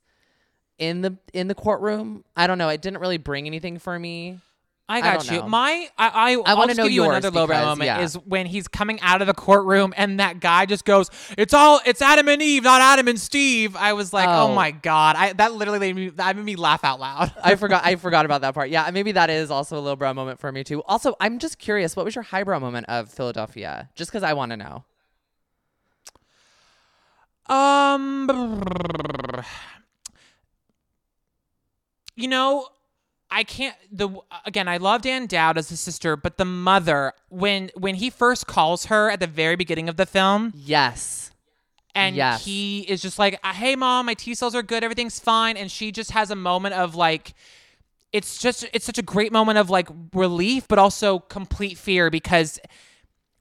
in 0.77 1.01
the 1.01 1.17
in 1.33 1.47
the 1.47 1.55
courtroom. 1.55 2.25
I 2.37 2.45
don't 2.45 2.59
know. 2.59 2.69
It 2.69 2.83
didn't 2.83 2.99
really 2.99 3.17
bring 3.17 3.47
anything 3.47 3.79
for 3.79 3.97
me. 3.97 4.41
I 4.89 4.97
I 4.97 5.01
got 5.01 5.13
don't 5.25 5.31
you. 5.35 5.41
know. 5.43 5.47
My, 5.47 5.87
I, 5.97 6.09
I, 6.09 6.31
I 6.45 6.53
wanna 6.55 6.73
know 6.73 6.83
give 6.83 6.91
you 6.91 7.05
another 7.05 7.31
lowbrow 7.31 7.63
moment 7.63 7.85
yeah. 7.85 8.01
is 8.01 8.15
when 8.15 8.45
he's 8.45 8.67
coming 8.67 8.99
out 8.99 9.21
of 9.21 9.27
the 9.27 9.33
courtroom 9.33 9.93
and 9.95 10.19
that 10.19 10.41
guy 10.41 10.65
just 10.65 10.83
goes, 10.83 11.09
"It's 11.37 11.53
all, 11.53 11.79
it's 11.85 12.01
Adam 12.01 12.27
and 12.27 12.41
Eve, 12.41 12.63
not 12.63 12.81
Adam 12.81 13.07
and 13.07 13.17
Steve." 13.19 13.77
I 13.77 13.93
was 13.93 14.11
like, 14.11 14.27
"Oh, 14.27 14.51
Oh. 14.51 14.55
my 14.55 14.71
god!" 14.71 15.15
I 15.15 15.31
that 15.33 15.53
literally 15.53 15.79
made 15.79 15.95
me, 15.95 16.09
that 16.09 16.35
made 16.35 16.43
me 16.45 16.57
laugh 16.57 16.83
out 16.83 16.99
loud. 16.99 17.31
I 17.41 17.55
forgot. 17.63 17.85
I 17.85 17.95
forgot 17.95 18.25
about 18.25 18.41
that 18.41 18.53
part. 18.53 18.69
Yeah, 18.69 18.89
maybe 18.91 19.13
that 19.13 19.29
is 19.29 19.49
also 19.49 19.77
a 19.77 19.81
lowbrow 19.81 20.13
moment 20.13 20.39
for 20.39 20.51
me 20.51 20.65
too. 20.65 20.83
Also, 20.83 21.15
I'm 21.21 21.39
just 21.39 21.59
curious. 21.59 21.95
What 21.95 22.03
was 22.03 22.13
your 22.13 22.23
highbrow 22.23 22.59
moment 22.59 22.87
of 22.89 23.09
Philadelphia? 23.09 23.89
Just 23.95 24.11
because 24.11 24.23
I 24.23 24.33
want 24.33 24.51
to 24.51 24.57
know. 24.57 24.83
Um, 27.47 28.63
you 32.15 32.27
know, 32.27 32.67
I 33.35 33.43
can't. 33.43 33.75
The 33.91 34.09
again, 34.45 34.67
I 34.67 34.77
love 34.77 35.05
Ann 35.05 35.25
Dowd 35.25 35.57
as 35.57 35.69
the 35.69 35.75
sister, 35.77 36.15
but 36.15 36.37
the 36.37 36.45
mother 36.45 37.13
when 37.29 37.71
when 37.75 37.95
he 37.95 38.09
first 38.09 38.45
calls 38.47 38.85
her 38.85 39.09
at 39.09 39.19
the 39.19 39.27
very 39.27 39.55
beginning 39.55 39.89
of 39.89 39.97
the 39.97 40.05
film, 40.05 40.53
Yes. 40.55 41.31
and 41.95 42.15
Yes. 42.15 42.45
he 42.45 42.81
is 42.81 43.01
just 43.01 43.17
like, 43.17 43.39
uh, 43.43 43.51
"Hey, 43.53 43.75
mom, 43.75 44.05
my 44.05 44.13
T 44.13 44.35
cells 44.35 44.53
are 44.53 44.61
good, 44.61 44.83
everything's 44.83 45.19
fine," 45.19 45.57
and 45.57 45.71
she 45.71 45.91
just 45.91 46.11
has 46.11 46.29
a 46.31 46.35
moment 46.35 46.75
of 46.75 46.95
like. 46.95 47.33
It's 48.11 48.37
just 48.37 48.63
it's 48.73 48.85
such 48.85 48.99
a 48.99 49.01
great 49.01 49.31
moment 49.31 49.57
of 49.57 49.71
like 49.71 49.89
relief 50.13 50.67
but 50.67 50.77
also 50.77 51.17
complete 51.17 51.79
fear 51.79 52.11
because 52.11 52.59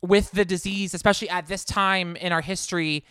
with 0.00 0.30
the 0.30 0.46
disease 0.46 0.94
especially 0.94 1.28
at 1.28 1.46
this 1.46 1.62
time 1.62 2.16
in 2.16 2.32
our 2.32 2.40
history 2.40 3.04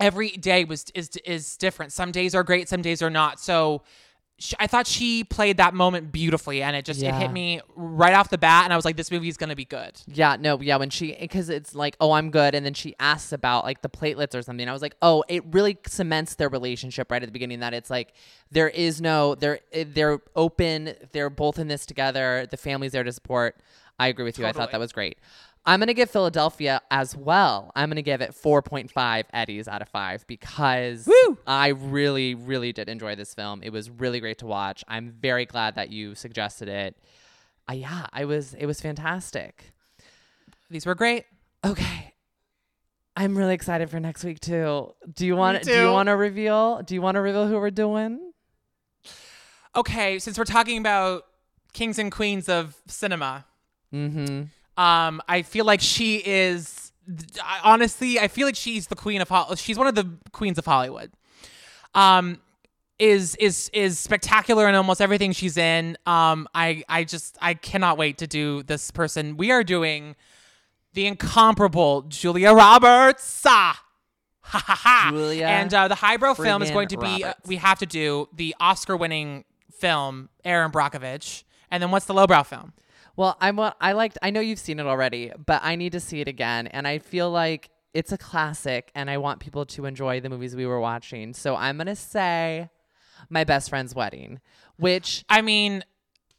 every 0.00 0.30
day 0.30 0.64
was 0.64 0.86
is 0.94 1.10
is 1.24 1.56
different. 1.56 1.92
Some 1.92 2.10
days 2.10 2.34
are 2.34 2.42
great, 2.42 2.68
some 2.68 2.82
days 2.82 3.00
are 3.00 3.10
not. 3.10 3.38
So 3.38 3.82
sh 4.44 4.54
I 4.60 4.66
thought 4.66 4.86
she 4.86 5.24
played 5.24 5.56
that 5.56 5.72
moment 5.74 6.12
beautifully, 6.12 6.62
and 6.62 6.76
it 6.76 6.84
just 6.84 7.02
it 7.02 7.14
hit 7.14 7.32
me 7.32 7.60
right 7.74 8.14
off 8.14 8.28
the 8.28 8.38
bat, 8.38 8.64
and 8.64 8.72
I 8.72 8.76
was 8.76 8.84
like, 8.84 8.96
this 8.96 9.10
movie's 9.10 9.36
gonna 9.36 9.56
be 9.56 9.64
good. 9.64 10.00
Yeah, 10.06 10.36
no, 10.38 10.60
yeah, 10.60 10.76
when 10.76 10.90
she 10.90 11.16
because 11.18 11.48
it's 11.48 11.74
like, 11.74 11.96
oh, 12.00 12.12
I'm 12.12 12.30
good, 12.30 12.54
and 12.54 12.64
then 12.64 12.74
she 12.74 12.94
asks 13.00 13.32
about 13.32 13.64
like 13.64 13.80
the 13.82 13.88
platelets 13.88 14.34
or 14.34 14.42
something. 14.42 14.68
I 14.68 14.72
was 14.72 14.82
like, 14.82 14.96
oh, 15.00 15.24
it 15.28 15.42
really 15.52 15.78
cements 15.86 16.34
their 16.34 16.48
relationship 16.50 17.10
right 17.10 17.22
at 17.22 17.26
the 17.26 17.32
beginning 17.32 17.60
that 17.60 17.72
it's 17.72 17.90
like 17.90 18.12
there 18.50 18.68
is 18.68 19.00
no 19.00 19.34
they're 19.34 19.60
eh, 19.72 19.84
they're 19.88 20.20
open, 20.36 20.94
they're 21.12 21.30
both 21.30 21.58
in 21.58 21.68
this 21.68 21.86
together. 21.86 22.46
The 22.50 22.56
family's 22.58 22.92
there 22.92 23.04
to 23.04 23.12
support. 23.12 23.56
I 23.98 24.08
agree 24.08 24.24
with 24.24 24.38
you. 24.38 24.46
I 24.46 24.52
thought 24.52 24.72
that 24.72 24.80
was 24.80 24.92
great. 24.92 25.18
I'm 25.66 25.80
gonna 25.80 25.94
give 25.94 26.10
Philadelphia 26.10 26.80
as 26.90 27.16
well. 27.16 27.72
I'm 27.74 27.88
gonna 27.88 28.02
give 28.02 28.20
it 28.20 28.32
4.5 28.32 29.24
Eddies 29.32 29.66
out 29.68 29.80
of 29.82 29.88
five 29.88 30.26
because 30.26 31.06
Woo! 31.06 31.38
I 31.46 31.68
really, 31.68 32.34
really 32.34 32.72
did 32.72 32.88
enjoy 32.88 33.14
this 33.14 33.34
film. 33.34 33.62
It 33.62 33.70
was 33.70 33.88
really 33.88 34.20
great 34.20 34.38
to 34.38 34.46
watch. 34.46 34.84
I'm 34.88 35.10
very 35.10 35.46
glad 35.46 35.76
that 35.76 35.90
you 35.90 36.14
suggested 36.14 36.68
it. 36.68 36.96
Uh, 37.68 37.74
yeah, 37.74 38.06
I 38.12 38.26
was. 38.26 38.52
It 38.54 38.66
was 38.66 38.80
fantastic. 38.80 39.72
These 40.70 40.84
were 40.84 40.94
great. 40.94 41.24
Okay. 41.64 42.12
I'm 43.16 43.38
really 43.38 43.54
excited 43.54 43.88
for 43.90 44.00
next 44.00 44.24
week 44.24 44.40
too. 44.40 44.92
Do 45.14 45.24
you 45.24 45.36
want 45.36 45.62
do 45.62 45.72
you 45.72 45.90
want 45.90 46.08
to 46.08 46.16
reveal? 46.16 46.82
Do 46.82 46.94
you 46.94 47.00
want 47.00 47.14
to 47.14 47.20
reveal 47.20 47.46
who 47.46 47.54
we're 47.54 47.70
doing? 47.70 48.32
Okay, 49.76 50.18
since 50.18 50.36
we're 50.36 50.44
talking 50.44 50.78
about 50.78 51.24
kings 51.72 51.98
and 51.98 52.10
queens 52.12 52.48
of 52.48 52.76
cinema, 52.86 53.44
Mhm. 53.92 54.48
Um, 54.76 55.22
I 55.28 55.42
feel 55.42 55.64
like 55.64 55.80
she 55.80 56.16
is 56.16 56.92
honestly, 57.62 58.18
I 58.18 58.28
feel 58.28 58.46
like 58.46 58.56
she's 58.56 58.86
the 58.88 58.96
queen 58.96 59.20
of 59.20 59.28
Hol- 59.28 59.54
she's 59.56 59.78
one 59.78 59.86
of 59.86 59.94
the 59.94 60.08
queens 60.32 60.58
of 60.58 60.64
Hollywood. 60.64 61.12
Um, 61.94 62.40
is 62.98 63.34
is 63.36 63.70
is 63.72 63.98
spectacular 63.98 64.68
in 64.68 64.74
almost 64.74 65.00
everything 65.00 65.32
she's 65.32 65.56
in. 65.56 65.96
Um, 66.06 66.48
I 66.54 66.84
I 66.88 67.04
just 67.04 67.36
I 67.40 67.54
cannot 67.54 67.98
wait 67.98 68.18
to 68.18 68.26
do 68.26 68.62
this 68.62 68.90
person. 68.90 69.36
We 69.36 69.50
are 69.50 69.64
doing 69.64 70.14
the 70.92 71.06
incomparable 71.06 72.02
Julia 72.02 72.52
Roberts. 72.52 73.42
Ah. 73.46 73.80
Ha 74.42 74.58
ha 74.58 74.74
ha. 74.74 75.08
Julia 75.10 75.46
and 75.46 75.72
uh, 75.72 75.88
the 75.88 75.94
highbrow 75.96 76.34
film 76.34 76.62
is 76.62 76.70
going 76.70 76.88
to 76.88 76.98
be. 76.98 77.24
Uh, 77.24 77.32
we 77.46 77.56
have 77.56 77.78
to 77.80 77.86
do 77.86 78.28
the 78.32 78.54
Oscar-winning 78.60 79.44
film 79.72 80.28
Erin 80.44 80.70
Brockovich, 80.70 81.44
and 81.70 81.82
then 81.82 81.90
what's 81.90 82.06
the 82.06 82.14
lowbrow 82.14 82.42
film? 82.44 82.74
Well, 83.16 83.36
I'm 83.40 83.58
I 83.58 83.92
liked. 83.92 84.18
I 84.22 84.30
know 84.30 84.40
you've 84.40 84.58
seen 84.58 84.80
it 84.80 84.86
already, 84.86 85.30
but 85.46 85.60
I 85.64 85.76
need 85.76 85.92
to 85.92 86.00
see 86.00 86.20
it 86.20 86.28
again, 86.28 86.66
and 86.68 86.86
I 86.86 86.98
feel 86.98 87.30
like 87.30 87.70
it's 87.92 88.10
a 88.10 88.18
classic, 88.18 88.90
and 88.94 89.08
I 89.08 89.18
want 89.18 89.38
people 89.40 89.64
to 89.66 89.86
enjoy 89.86 90.20
the 90.20 90.28
movies 90.28 90.56
we 90.56 90.66
were 90.66 90.80
watching. 90.80 91.32
So 91.32 91.54
I'm 91.54 91.76
gonna 91.78 91.94
say, 91.96 92.70
my 93.30 93.44
best 93.44 93.70
friend's 93.70 93.94
wedding, 93.94 94.40
which 94.76 95.24
I 95.28 95.42
mean, 95.42 95.84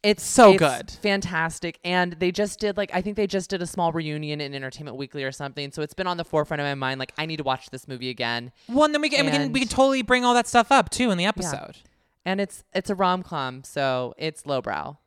it's 0.04 0.24
So 0.24 0.52
it's 0.52 0.60
good. 0.60 0.92
fantastic. 1.02 1.80
And 1.84 2.14
they 2.14 2.32
just 2.32 2.60
did 2.60 2.76
like 2.78 2.92
I 2.94 3.02
think 3.02 3.16
they 3.16 3.26
just 3.26 3.50
did 3.50 3.62
a 3.62 3.68
small 3.68 3.92
reunion 3.92 4.42
in 4.42 4.54
Entertainment 4.54 4.98
Weekly 4.98 5.24
or 5.24 5.32
something. 5.32 5.72
So 5.72 5.82
it's 5.82 5.94
been 5.94 6.08
on 6.08 6.18
the 6.18 6.26
forefront 6.26 6.60
of 6.62 6.66
my 6.66 6.76
mind. 6.76 7.00
Like 7.00 7.14
I 7.18 7.26
need 7.26 7.38
to 7.38 7.44
watch 7.44 7.70
this 7.70 7.88
movie 7.88 8.10
again. 8.10 8.52
well, 8.68 8.84
and 8.84 8.94
then 8.94 9.02
we 9.02 9.10
can, 9.10 9.26
we 9.26 9.32
can 9.32 9.52
we 9.54 9.60
can 9.62 9.70
totally 9.70 10.02
bring 10.02 10.26
all 10.26 10.34
that 10.34 10.48
stuff 10.48 10.72
up 10.72 10.90
too 10.90 11.10
in 11.10 11.18
the 11.18 11.26
episode. 11.26 11.78
And 12.26 12.42
it's 12.42 12.64
it's 12.74 12.90
a 12.90 12.96
rom 12.96 13.24
com, 13.24 13.64
so 13.64 14.14
it's 14.18 14.46
lowbrow. 14.46 14.98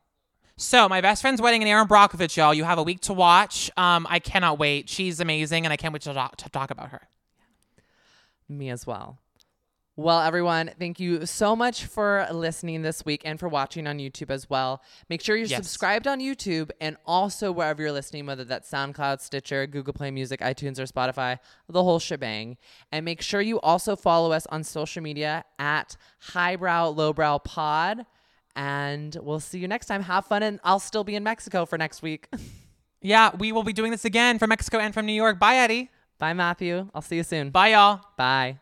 So, 0.61 0.89
my 0.89 1.01
best 1.01 1.23
friend's 1.23 1.41
wedding 1.41 1.63
and 1.63 1.69
Erin 1.71 1.87
Brockovich, 1.87 2.37
y'all. 2.37 2.53
You 2.53 2.65
have 2.65 2.79
a 2.79 2.83
week 2.83 2.99
to 3.03 3.13
watch. 3.13 3.71
Um, 3.77 4.09
I 4.11 4.19
cannot 4.19 4.59
wait. 4.59 4.89
She's 4.89 5.21
amazing, 5.21 5.65
and 5.65 5.73
I 5.73 5.77
can't 5.77 5.93
wait 5.93 6.03
to 6.03 6.13
talk, 6.13 6.37
to 6.39 6.49
talk 6.51 6.73
about 6.73 6.89
her. 6.89 7.03
Me 8.49 8.69
as 8.69 8.85
well. 8.85 9.19
Well, 9.95 10.21
everyone, 10.21 10.73
thank 10.77 10.99
you 10.99 11.27
so 11.27 11.55
much 11.55 11.85
for 11.85 12.27
listening 12.33 12.83
this 12.83 13.05
week 13.05 13.23
and 13.25 13.39
for 13.39 13.49
watching 13.49 13.87
on 13.87 13.99
YouTube 13.99 14.31
as 14.31 14.51
well. 14.51 14.83
Make 15.09 15.21
sure 15.23 15.37
you're 15.37 15.47
Yes. 15.47 15.59
subscribed 15.59 16.09
on 16.09 16.19
YouTube 16.19 16.71
and 16.81 16.97
also 17.07 17.53
wherever 17.53 17.81
you're 17.81 17.93
listening, 17.93 18.27
whether 18.27 18.43
that's 18.45 18.69
SoundCloud, 18.69 19.21
Stitcher, 19.21 19.65
Google 19.69 19.93
Play 19.93 20.11
Music, 20.11 20.41
iTunes, 20.41 20.81
or 20.81 20.87
Spotify, 20.87 21.39
the 21.69 21.85
whole 21.85 22.01
shebang. 22.01 22.57
And 22.91 23.05
make 23.05 23.23
sure 23.23 23.41
you 23.41 23.61
also 23.61 23.95
follow 23.95 24.33
us 24.33 24.45
on 24.47 24.65
social 24.65 25.03
media 25.05 25.45
at 25.59 25.97
Highbrow 26.33 26.89
Lowbrow 26.91 27.39
Pod. 27.41 28.07
And 28.59 29.17
we'll 29.23 29.39
see 29.39 29.61
you 29.61 29.69
next 29.69 29.87
time. 29.87 30.03
Have 30.03 30.27
fun, 30.27 30.43
and 30.43 30.59
I'll 30.65 30.81
still 30.81 31.05
be 31.05 31.15
in 31.15 31.23
Mexico 31.23 31.65
for 31.65 31.79
next 31.79 32.03
week. 32.03 32.29
Yeah, 33.01 33.31
we 33.39 33.53
will 33.53 33.63
be 33.63 33.73
doing 33.73 33.93
this 33.93 34.05
again 34.05 34.41
from 34.41 34.49
Mexico 34.49 34.79
and 34.81 34.93
from 34.93 35.07
New 35.07 35.13
York. 35.13 35.39
Bye, 35.39 35.59
Eddie. 35.59 35.89
Bye, 36.19 36.33
Matthew. 36.33 36.91
I'll 36.93 37.01
see 37.01 37.15
you 37.15 37.23
soon. 37.23 37.51
Bye, 37.51 37.69
y'all. 37.69 38.01
Bye. 38.17 38.59